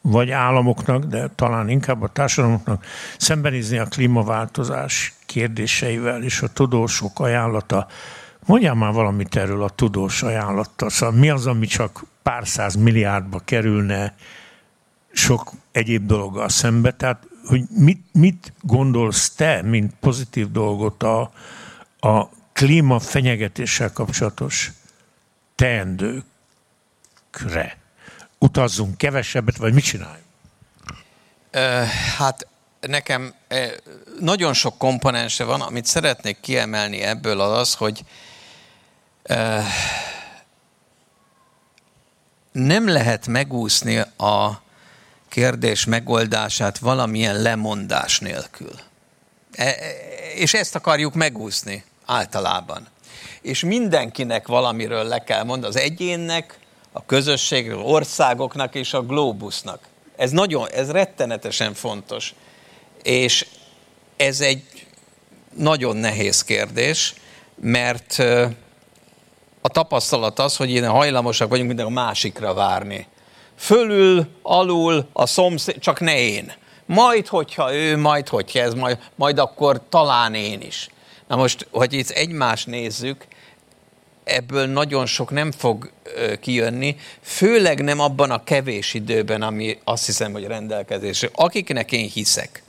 vagy 0.00 0.30
államoknak, 0.30 1.04
de 1.04 1.28
talán 1.34 1.68
inkább 1.68 2.02
a 2.02 2.08
társadalmaknak 2.08 2.84
szembenézni 3.18 3.78
a 3.78 3.84
klímaváltozás 3.84 5.14
kérdéseivel, 5.26 6.22
és 6.22 6.40
a 6.40 6.48
tudósok 6.48 7.20
ajánlata. 7.20 7.86
Mondjál 8.50 8.74
már 8.74 8.92
valamit 8.92 9.36
erről 9.36 9.62
a 9.62 9.68
tudós 9.68 10.22
ajánlatta. 10.22 10.90
Szóval 10.90 11.14
mi 11.14 11.30
az, 11.30 11.46
ami 11.46 11.66
csak 11.66 12.04
pár 12.22 12.48
száz 12.48 12.74
milliárdba 12.74 13.40
kerülne 13.44 14.14
sok 15.12 15.52
egyéb 15.72 16.06
dologgal 16.06 16.48
szembe? 16.48 16.92
Tehát, 16.92 17.26
hogy 17.44 17.62
mit, 17.68 18.04
mit 18.12 18.52
gondolsz 18.60 19.30
te, 19.30 19.62
mint 19.62 19.94
pozitív 20.00 20.50
dolgot 20.50 21.02
a, 21.02 21.30
a 22.00 22.28
klíma 22.52 22.98
fenyegetéssel 22.98 23.92
kapcsolatos 23.92 24.72
teendőkre? 25.54 26.24
utazzunk 28.38 28.96
kevesebbet, 28.96 29.56
vagy 29.56 29.74
mit 29.74 29.84
csináljunk? 29.84 30.24
Hát 32.18 32.46
nekem 32.80 33.34
nagyon 34.20 34.52
sok 34.52 34.78
komponense 34.78 35.44
van, 35.44 35.60
amit 35.60 35.86
szeretnék 35.86 36.40
kiemelni 36.40 37.00
ebből 37.00 37.40
az 37.40 37.58
az, 37.58 37.74
hogy 37.74 38.04
nem 42.52 42.88
lehet 42.88 43.26
megúszni 43.26 43.96
a 44.16 44.62
kérdés 45.28 45.84
megoldását 45.84 46.78
valamilyen 46.78 47.42
lemondás 47.42 48.18
nélkül. 48.18 48.72
E, 49.52 49.74
és 50.34 50.54
ezt 50.54 50.74
akarjuk 50.74 51.14
megúszni 51.14 51.84
általában. 52.04 52.86
És 53.42 53.64
mindenkinek 53.64 54.46
valamiről 54.46 55.04
le 55.04 55.24
kell 55.24 55.44
mondani, 55.44 55.74
az 55.74 55.80
egyénnek, 55.80 56.58
a 56.92 57.04
közösségről, 57.04 57.78
országoknak 57.78 58.74
és 58.74 58.92
a 58.94 59.02
globusnak. 59.02 59.80
Ez 60.16 60.30
nagyon, 60.30 60.68
ez 60.70 60.90
rettenetesen 60.90 61.74
fontos. 61.74 62.34
És 63.02 63.46
ez 64.16 64.40
egy 64.40 64.86
nagyon 65.56 65.96
nehéz 65.96 66.44
kérdés, 66.44 67.14
mert 67.54 68.22
a 69.60 69.68
tapasztalat 69.68 70.38
az, 70.38 70.56
hogy 70.56 70.70
én 70.70 70.88
hajlamosak 70.88 71.48
vagyunk 71.48 71.68
minden 71.68 71.86
a 71.86 71.90
másikra 71.90 72.54
várni. 72.54 73.06
Fölül, 73.56 74.26
alul, 74.42 75.08
a 75.12 75.26
szomszéd, 75.26 75.78
csak 75.78 76.00
ne 76.00 76.18
én. 76.18 76.52
Majd, 76.86 77.26
hogyha 77.26 77.74
ő, 77.74 77.96
majd, 77.96 78.28
hogyha 78.28 78.58
ez, 78.58 78.74
majd, 78.74 78.98
majd 79.14 79.38
akkor 79.38 79.80
talán 79.88 80.34
én 80.34 80.60
is. 80.60 80.88
Na 81.28 81.36
most, 81.36 81.66
hogy 81.70 81.92
itt 81.92 82.08
egymást 82.08 82.66
nézzük, 82.66 83.26
ebből 84.24 84.66
nagyon 84.66 85.06
sok 85.06 85.30
nem 85.30 85.52
fog 85.52 85.90
kijönni, 86.40 86.96
főleg 87.22 87.82
nem 87.82 88.00
abban 88.00 88.30
a 88.30 88.44
kevés 88.44 88.94
időben, 88.94 89.42
ami 89.42 89.78
azt 89.84 90.06
hiszem, 90.06 90.32
hogy 90.32 90.44
rendelkezésre. 90.44 91.28
Akiknek 91.32 91.92
én 91.92 92.08
hiszek, 92.08 92.62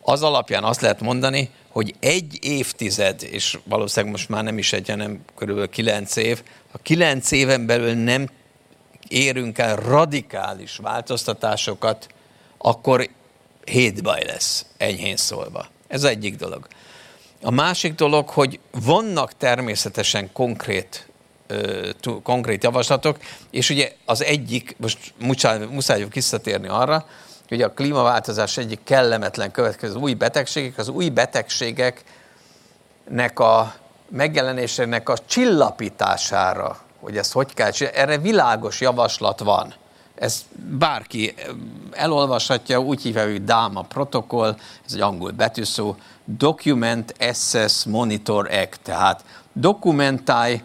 az 0.00 0.22
alapján 0.22 0.64
azt 0.64 0.80
lehet 0.80 1.00
mondani, 1.00 1.50
hogy 1.68 1.94
egy 2.00 2.38
évtized, 2.42 3.22
és 3.22 3.58
valószínűleg 3.64 4.12
most 4.14 4.28
már 4.28 4.44
nem 4.44 4.58
is 4.58 4.72
egy, 4.72 4.88
hanem 4.88 5.20
körülbelül 5.36 5.70
kilenc 5.70 6.16
év, 6.16 6.42
a 6.72 6.78
kilenc 6.78 7.30
éven 7.30 7.66
belül 7.66 7.94
nem 7.94 8.28
érünk 9.08 9.58
el 9.58 9.76
radikális 9.76 10.76
változtatásokat, 10.76 12.06
akkor 12.58 13.08
hétbaj 13.64 14.24
lesz, 14.24 14.66
enyhén 14.76 15.16
szólva. 15.16 15.66
Ez 15.88 16.04
egyik 16.04 16.36
dolog. 16.36 16.66
A 17.42 17.50
másik 17.50 17.94
dolog, 17.94 18.28
hogy 18.28 18.60
vannak 18.70 19.36
természetesen 19.36 20.32
konkrét, 20.32 21.08
konkrét 22.22 22.62
javaslatok, 22.62 23.18
és 23.50 23.70
ugye 23.70 23.92
az 24.04 24.24
egyik, 24.24 24.76
most 24.78 24.98
muszáj, 25.18 25.66
muszáj 25.66 26.06
visszatérni 26.12 26.68
arra, 26.68 27.06
hogy 27.48 27.62
a 27.62 27.72
klímaváltozás 27.72 28.56
egyik 28.56 28.80
kellemetlen 28.84 29.50
következő 29.50 29.94
az 29.94 30.00
új 30.00 30.14
betegségek, 30.14 30.78
az 30.78 30.88
új 30.88 31.08
betegségeknek 31.08 33.38
a 33.38 33.74
megjelenésének 34.08 35.08
a 35.08 35.16
csillapítására, 35.26 36.78
hogy 37.00 37.16
ezt 37.16 37.32
hogy 37.32 37.54
kell 37.54 37.70
csinálni, 37.70 37.98
erre 37.98 38.18
világos 38.18 38.80
javaslat 38.80 39.40
van. 39.40 39.74
Ez 40.14 40.44
bárki 40.78 41.34
elolvashatja, 41.90 42.80
úgy 42.80 43.02
hívja, 43.02 43.24
hogy 43.24 43.44
DAMA 43.44 43.82
protokoll, 43.82 44.56
ez 44.86 44.92
egy 44.92 45.00
angol 45.00 45.30
betűszó, 45.30 45.96
Document 46.24 47.14
Access 47.18 47.84
Monitor 47.84 48.48
Act, 48.52 48.80
tehát 48.82 49.24
dokumentálj, 49.52 50.62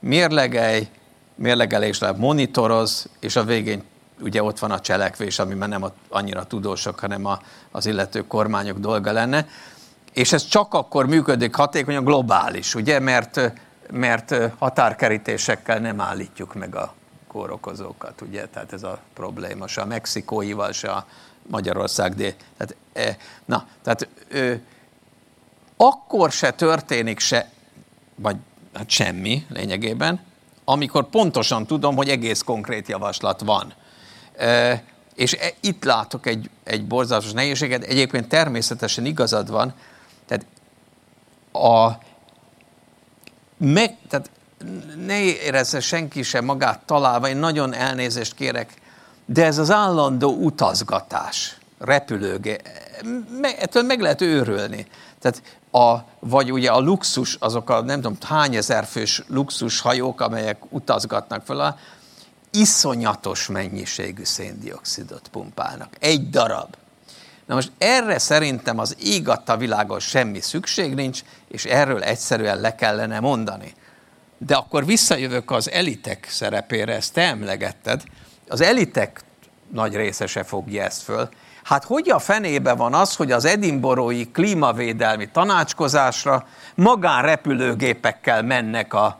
mérlegelj, 0.00 0.88
mérlegelésre 1.34 2.12
monitoroz, 2.12 3.08
és 3.20 3.36
a 3.36 3.44
végén 3.44 3.82
ugye 4.20 4.42
ott 4.42 4.58
van 4.58 4.70
a 4.70 4.80
cselekvés, 4.80 5.38
ami 5.38 5.54
már 5.54 5.68
nem 5.68 5.82
a, 5.82 5.92
annyira 6.08 6.44
tudósok, 6.44 6.98
hanem 6.98 7.24
a, 7.26 7.40
az 7.70 7.86
illető 7.86 8.26
kormányok 8.26 8.78
dolga 8.78 9.12
lenne. 9.12 9.46
És 10.12 10.32
ez 10.32 10.44
csak 10.44 10.74
akkor 10.74 11.06
működik 11.06 11.54
hatékonyan 11.54 12.04
globális, 12.04 12.74
ugye, 12.74 12.98
mert, 12.98 13.52
mert 13.90 14.34
határkerítésekkel 14.58 15.78
nem 15.78 16.00
állítjuk 16.00 16.54
meg 16.54 16.74
a 16.74 16.94
kórokozókat, 17.26 18.20
ugye, 18.20 18.46
tehát 18.46 18.72
ez 18.72 18.82
a 18.82 18.98
probléma, 19.14 19.66
se 19.66 19.80
a 19.80 19.86
mexikóival, 19.86 20.72
se 20.72 20.90
a 20.90 21.06
Magyarország, 21.46 22.14
de, 22.14 22.34
tehát, 22.56 23.18
na, 23.44 23.66
tehát 23.82 24.08
akkor 25.76 26.32
se 26.32 26.50
történik 26.50 27.18
se, 27.18 27.50
vagy 28.14 28.36
hát 28.74 28.90
semmi 28.90 29.46
lényegében, 29.48 30.20
amikor 30.64 31.08
pontosan 31.08 31.66
tudom, 31.66 31.96
hogy 31.96 32.08
egész 32.08 32.42
konkrét 32.42 32.88
javaslat 32.88 33.40
van. 33.40 33.74
És 35.14 35.32
e, 35.32 35.52
itt 35.60 35.84
látok 35.84 36.26
egy, 36.26 36.50
egy 36.64 36.86
borzalmas 36.86 37.32
nehézséget, 37.32 37.82
egyébként 37.82 38.28
természetesen 38.28 39.04
igazad 39.04 39.50
van, 39.50 39.74
tehát 40.26 40.46
a 41.52 41.98
meg, 43.56 43.96
tehát 44.08 44.30
ne 45.06 45.20
érezze 45.20 45.80
senki 45.80 46.22
sem 46.22 46.44
magát 46.44 46.80
találva, 46.86 47.28
én 47.28 47.36
nagyon 47.36 47.74
elnézést 47.74 48.34
kérek, 48.34 48.74
de 49.26 49.44
ez 49.44 49.58
az 49.58 49.70
állandó 49.70 50.32
utazgatás, 50.32 51.58
repülőgé, 51.78 52.56
me, 53.40 53.58
ettől 53.58 53.82
meg 53.82 54.00
lehet 54.00 54.20
őrülni. 54.20 54.86
Tehát 55.20 55.42
a, 55.70 56.04
vagy 56.18 56.52
ugye 56.52 56.70
a 56.70 56.80
luxus, 56.80 57.36
azok 57.40 57.70
a 57.70 57.80
nem 57.80 58.00
tudom 58.00 58.16
hány 58.20 58.54
ezer 58.56 58.84
fős 58.84 59.22
luxus 59.28 59.80
hajók, 59.80 60.20
amelyek 60.20 60.72
utazgatnak 60.72 61.42
fel, 61.44 61.78
iszonyatos 62.54 63.46
mennyiségű 63.46 64.24
széndiokszidot 64.24 65.28
pumpálnak. 65.28 65.94
Egy 66.00 66.30
darab. 66.30 66.74
Na 67.46 67.54
most 67.54 67.72
erre 67.78 68.18
szerintem 68.18 68.78
az 68.78 68.96
ég 69.02 69.28
adta 69.28 69.56
világon 69.56 70.00
semmi 70.00 70.40
szükség 70.40 70.94
nincs, 70.94 71.20
és 71.48 71.64
erről 71.64 72.02
egyszerűen 72.02 72.60
le 72.60 72.74
kellene 72.74 73.20
mondani. 73.20 73.74
De 74.38 74.54
akkor 74.54 74.84
visszajövök 74.84 75.50
az 75.50 75.70
elitek 75.70 76.26
szerepére, 76.30 76.94
ezt 76.94 77.12
te 77.12 77.22
emlegetted. 77.22 78.02
Az 78.48 78.60
elitek 78.60 79.20
nagy 79.72 79.94
része 79.94 80.26
se 80.26 80.42
fogja 80.42 80.82
ezt 80.82 81.02
föl, 81.02 81.28
Hát 81.64 81.84
hogy 81.84 82.10
a 82.10 82.18
fenébe 82.18 82.74
van 82.74 82.94
az, 82.94 83.16
hogy 83.16 83.32
az 83.32 83.44
edinborói 83.44 84.30
klímavédelmi 84.30 85.28
tanácskozásra 85.30 86.46
magánrepülőgépekkel 86.74 88.42
mennek 88.42 88.94
a, 88.94 89.18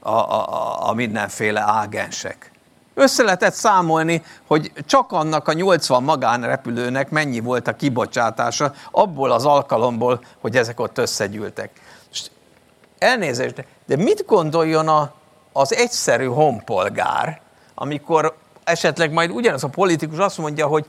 a, 0.00 0.10
a, 0.10 0.88
a 0.88 0.94
mindenféle 0.94 1.60
ágensek? 1.60 2.50
Össze 2.98 3.22
lehetett 3.22 3.54
számolni, 3.54 4.22
hogy 4.46 4.72
csak 4.86 5.12
annak 5.12 5.48
a 5.48 5.52
80 5.52 6.02
magánrepülőnek 6.02 7.10
mennyi 7.10 7.40
volt 7.40 7.68
a 7.68 7.76
kibocsátása 7.76 8.72
abból 8.90 9.30
az 9.30 9.44
alkalomból, 9.44 10.20
hogy 10.40 10.56
ezek 10.56 10.80
ott 10.80 10.98
összegyűltek. 10.98 11.70
Most 12.08 12.30
elnézést, 12.98 13.64
de 13.86 13.96
mit 13.96 14.24
gondoljon 14.26 14.88
a, 14.88 15.12
az 15.52 15.74
egyszerű 15.74 16.24
honpolgár, 16.24 17.40
amikor 17.74 18.36
esetleg 18.64 19.12
majd 19.12 19.30
ugyanaz 19.30 19.64
a 19.64 19.68
politikus 19.68 20.18
azt 20.18 20.38
mondja, 20.38 20.66
hogy 20.66 20.86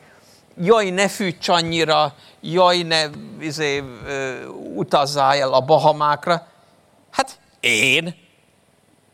jaj, 0.58 0.90
ne 0.90 1.08
fűts 1.08 1.48
annyira, 1.48 2.14
jaj, 2.42 2.82
ne 2.82 3.04
izé, 3.40 3.84
utazzál 4.76 5.36
el 5.36 5.54
a 5.54 5.62
Bahamákra. 5.62 6.48
Hát 7.12 7.40
én? 7.60 8.16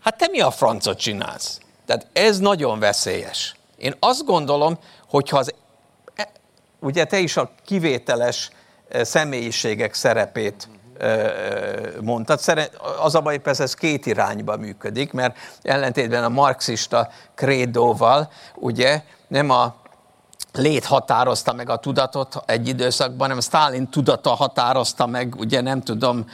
Hát 0.01 0.17
te 0.17 0.27
mi 0.27 0.41
a 0.41 0.51
francot 0.51 0.99
csinálsz? 0.99 1.59
Tehát 1.85 2.07
ez 2.13 2.39
nagyon 2.39 2.79
veszélyes. 2.79 3.55
Én 3.77 3.95
azt 3.99 4.25
gondolom, 4.25 4.77
hogyha 5.09 5.37
az, 5.37 5.53
e, 6.15 6.27
ugye 6.79 7.05
te 7.05 7.19
is 7.19 7.37
a 7.37 7.51
kivételes 7.65 8.49
személyiségek 8.91 9.93
szerepét 9.93 10.67
mondtad. 12.01 12.39
Az 13.01 13.15
a 13.15 13.21
baj, 13.21 13.37
persze 13.37 13.63
ez 13.63 13.73
két 13.73 14.05
irányba 14.05 14.57
működik, 14.57 15.11
mert 15.11 15.37
ellentétben 15.61 16.23
a 16.23 16.29
marxista 16.29 17.09
krédóval, 17.35 18.31
ugye 18.55 19.01
nem 19.27 19.49
a 19.49 19.75
lét 20.57 20.86
határozta 20.86 21.53
meg 21.53 21.69
a 21.69 21.77
tudatot 21.77 22.44
egy 22.45 22.68
időszakban, 22.68 23.19
hanem 23.19 23.41
Stalin 23.41 23.90
tudata 23.90 24.30
határozta 24.30 25.06
meg, 25.06 25.36
ugye 25.36 25.61
nem 25.61 25.82
tudom 25.82 26.26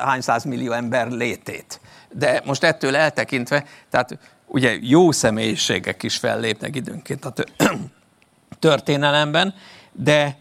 hány 0.00 0.22
millió 0.44 0.72
ember 0.72 1.08
létét. 1.08 1.80
De 2.12 2.42
most 2.44 2.64
ettől 2.64 2.96
eltekintve, 2.96 3.64
tehát 3.90 4.18
ugye 4.46 4.78
jó 4.80 5.12
személyiségek 5.12 6.02
is 6.02 6.16
fellépnek 6.16 6.76
időnként 6.76 7.24
a 7.24 7.32
történelemben, 8.58 9.54
de 9.92 10.36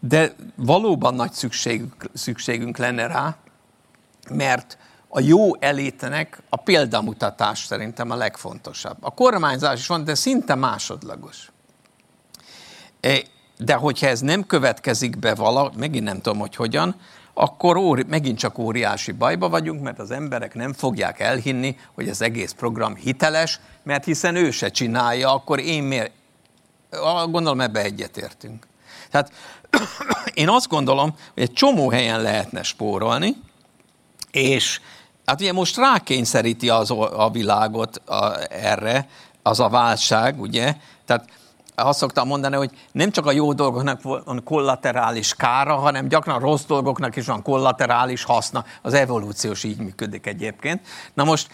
de 0.00 0.34
valóban 0.54 1.14
nagy 1.14 1.32
szükségünk, 1.32 2.10
szükségünk 2.14 2.76
lenne 2.76 3.06
rá, 3.06 3.36
mert 4.30 4.78
a 5.12 5.20
jó 5.20 5.56
elétenek 5.56 6.42
a 6.48 6.56
példamutatás 6.56 7.64
szerintem 7.64 8.10
a 8.10 8.14
legfontosabb. 8.16 8.96
A 9.00 9.10
kormányzás 9.10 9.78
is 9.80 9.86
van, 9.86 10.04
de 10.04 10.14
szinte 10.14 10.54
másodlagos. 10.54 11.50
E, 13.00 13.22
de 13.58 13.74
hogyha 13.74 14.06
ez 14.06 14.20
nem 14.20 14.46
következik 14.46 15.18
be 15.18 15.34
vala, 15.34 15.72
megint 15.76 16.04
nem 16.04 16.20
tudom, 16.20 16.38
hogy 16.38 16.56
hogyan, 16.56 16.96
akkor 17.34 17.76
óri, 17.76 18.04
megint 18.08 18.38
csak 18.38 18.58
óriási 18.58 19.12
bajba 19.12 19.48
vagyunk, 19.48 19.82
mert 19.82 19.98
az 19.98 20.10
emberek 20.10 20.54
nem 20.54 20.72
fogják 20.72 21.20
elhinni, 21.20 21.76
hogy 21.94 22.08
az 22.08 22.22
egész 22.22 22.52
program 22.52 22.94
hiteles, 22.94 23.60
mert 23.82 24.04
hiszen 24.04 24.36
ő 24.36 24.50
se 24.50 24.68
csinálja, 24.68 25.34
akkor 25.34 25.58
én 25.58 25.82
miért? 25.82 26.12
Gondolom 27.30 27.60
ebbe 27.60 27.82
egyetértünk. 27.82 28.66
Tehát 29.10 29.32
én 30.34 30.48
azt 30.48 30.68
gondolom, 30.68 31.14
hogy 31.34 31.42
egy 31.42 31.52
csomó 31.52 31.90
helyen 31.90 32.22
lehetne 32.22 32.62
spórolni, 32.62 33.36
és 34.30 34.80
hát 35.30 35.40
ugye 35.40 35.52
most 35.52 35.76
rákényszeríti 35.76 36.68
az, 36.68 36.90
a 36.90 37.30
világot 37.32 37.96
a, 37.96 38.32
erre, 38.48 39.08
az 39.42 39.60
a 39.60 39.68
válság, 39.68 40.40
ugye? 40.40 40.74
Tehát 41.06 41.24
azt 41.74 41.98
szoktam 41.98 42.26
mondani, 42.26 42.56
hogy 42.56 42.70
nem 42.92 43.10
csak 43.10 43.26
a 43.26 43.32
jó 43.32 43.52
dolgoknak 43.52 44.02
van 44.02 44.42
kollaterális 44.44 45.34
kára, 45.34 45.76
hanem 45.76 46.08
gyakran 46.08 46.36
a 46.36 46.38
rossz 46.38 46.64
dolgoknak 46.64 47.16
is 47.16 47.26
van 47.26 47.42
kollaterális 47.42 48.24
haszna. 48.24 48.64
Az 48.82 48.94
evolúciós 48.94 49.64
így 49.64 49.78
működik 49.78 50.26
egyébként. 50.26 50.86
Na 51.14 51.24
most, 51.24 51.48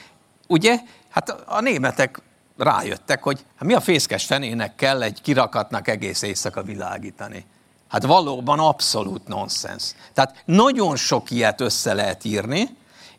ugye, 0.48 0.78
hát 1.10 1.30
a 1.46 1.60
németek 1.60 2.22
rájöttek, 2.56 3.22
hogy 3.22 3.44
hát 3.56 3.68
mi 3.68 3.74
a 3.74 3.80
fészkes 3.80 4.24
fenének 4.24 4.74
kell 4.74 5.02
egy 5.02 5.22
kirakatnak 5.22 5.88
egész 5.88 6.22
éjszaka 6.22 6.62
világítani. 6.62 7.44
Hát 7.88 8.04
valóban 8.04 8.58
abszolút 8.58 9.28
nonsens. 9.28 9.94
Tehát 10.14 10.42
nagyon 10.44 10.96
sok 10.96 11.30
ilyet 11.30 11.60
össze 11.60 11.94
lehet 11.94 12.24
írni, 12.24 12.68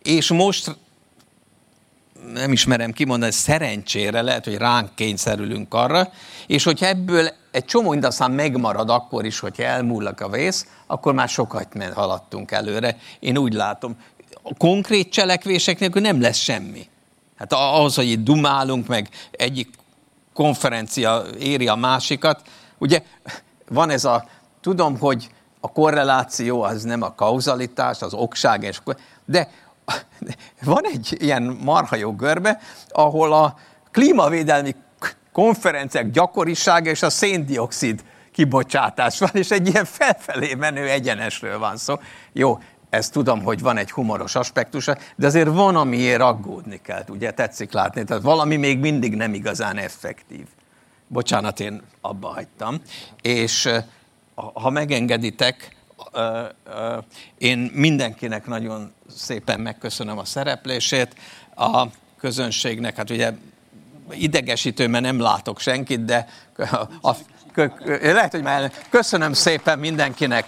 és 0.08 0.32
most 0.32 0.76
nem 2.34 2.52
ismerem 2.52 2.92
kimondani, 2.92 3.32
szerencsére 3.32 4.22
lehet, 4.22 4.44
hogy 4.46 4.56
ránk 4.56 4.96
kényszerülünk 4.96 5.74
arra, 5.74 6.10
és 6.48 6.64
hogyha 6.64 6.86
ebből 6.86 7.30
egy 7.52 7.66
csomó 7.66 7.96
aztán 8.02 8.32
megmarad 8.32 8.90
akkor 8.90 9.26
is, 9.26 9.40
hogyha 9.40 9.64
elmúlnak 9.64 10.22
a 10.22 10.30
vész, 10.30 10.66
akkor 10.88 11.14
már 11.14 11.30
sokat 11.30 11.68
haladtunk 11.94 12.52
előre. 12.52 12.98
Én 13.20 13.38
úgy 13.38 13.54
látom, 13.54 13.96
a 14.42 14.54
konkrét 14.58 15.12
cselekvések 15.12 15.80
nélkül 15.80 16.02
nem 16.02 16.22
lesz 16.22 16.38
semmi. 16.38 16.90
Hát 17.38 17.54
ahhoz, 17.54 17.96
hogy 17.96 18.10
itt 18.10 18.24
dumálunk, 18.24 18.88
meg 18.88 19.10
egyik 19.32 19.70
konferencia 20.34 21.24
éri 21.40 21.68
a 21.68 21.76
másikat, 21.76 22.42
ugye 22.78 23.04
van 23.70 23.90
ez 23.90 24.06
a 24.06 24.26
Tudom, 24.62 25.00
hogy 25.00 25.30
a 25.60 25.72
korreláció 25.72 26.62
az 26.62 26.84
nem 26.84 27.02
a 27.02 27.16
kauzalitás, 27.16 28.02
az 28.02 28.14
okság, 28.14 28.64
és, 28.64 28.82
de 29.26 29.50
van 30.64 30.86
egy 30.86 31.18
ilyen 31.20 31.44
marha 31.64 31.96
jó 31.96 32.16
görbe, 32.16 32.60
ahol 32.90 33.34
a 33.34 33.56
klímavédelmi 33.92 34.76
konferenciák 35.32 36.12
gyakorisága 36.12 36.90
és 36.90 37.02
a 37.02 37.10
széndiokszid 37.10 38.04
kibocsátás 38.32 39.20
van, 39.20 39.30
és 39.34 39.52
egy 39.52 39.68
ilyen 39.68 39.86
felfelé 39.86 40.54
menő 40.54 40.90
egyenesről 40.90 41.60
van 41.60 41.78
szó. 41.78 41.96
Jó, 42.34 42.60
ezt 42.90 43.12
tudom, 43.12 43.44
hogy 43.44 43.62
van 43.62 43.78
egy 43.78 43.92
humoros 43.92 44.36
aspektusa, 44.36 44.98
de 45.16 45.28
azért 45.28 45.48
van, 45.48 45.76
amiért 45.76 46.22
aggódni 46.22 46.82
kell, 46.82 47.04
ugye 47.08 47.32
tetszik 47.32 47.72
látni, 47.72 48.04
tehát 48.04 48.24
valami 48.24 48.56
még 48.56 48.80
mindig 48.80 49.16
nem 49.16 49.34
igazán 49.34 49.78
effektív. 49.78 50.46
Bocsánat, 51.08 51.60
én 51.60 51.82
abba 52.02 52.28
hagytam. 52.28 52.82
És 53.22 53.70
ha 54.54 54.70
megengeditek, 54.70 55.77
én 57.38 57.72
mindenkinek 57.74 58.46
nagyon 58.46 58.94
szépen 59.16 59.60
megköszönöm 59.60 60.18
a 60.18 60.26
szereplését, 60.26 61.16
a 61.56 61.86
közönségnek, 62.20 62.96
hát 62.96 63.10
ugye 63.10 63.32
idegesítő, 64.12 64.88
mert 64.88 65.04
nem 65.04 65.20
látok 65.20 65.60
senkit, 65.60 66.06
de 66.06 66.28
a, 66.58 67.10
a, 67.10 67.16
lehet, 68.02 68.32
hogy 68.32 68.42
már 68.42 68.72
köszönöm 68.90 69.34
szépen 69.34 69.80
mindenkinek, 69.80 70.46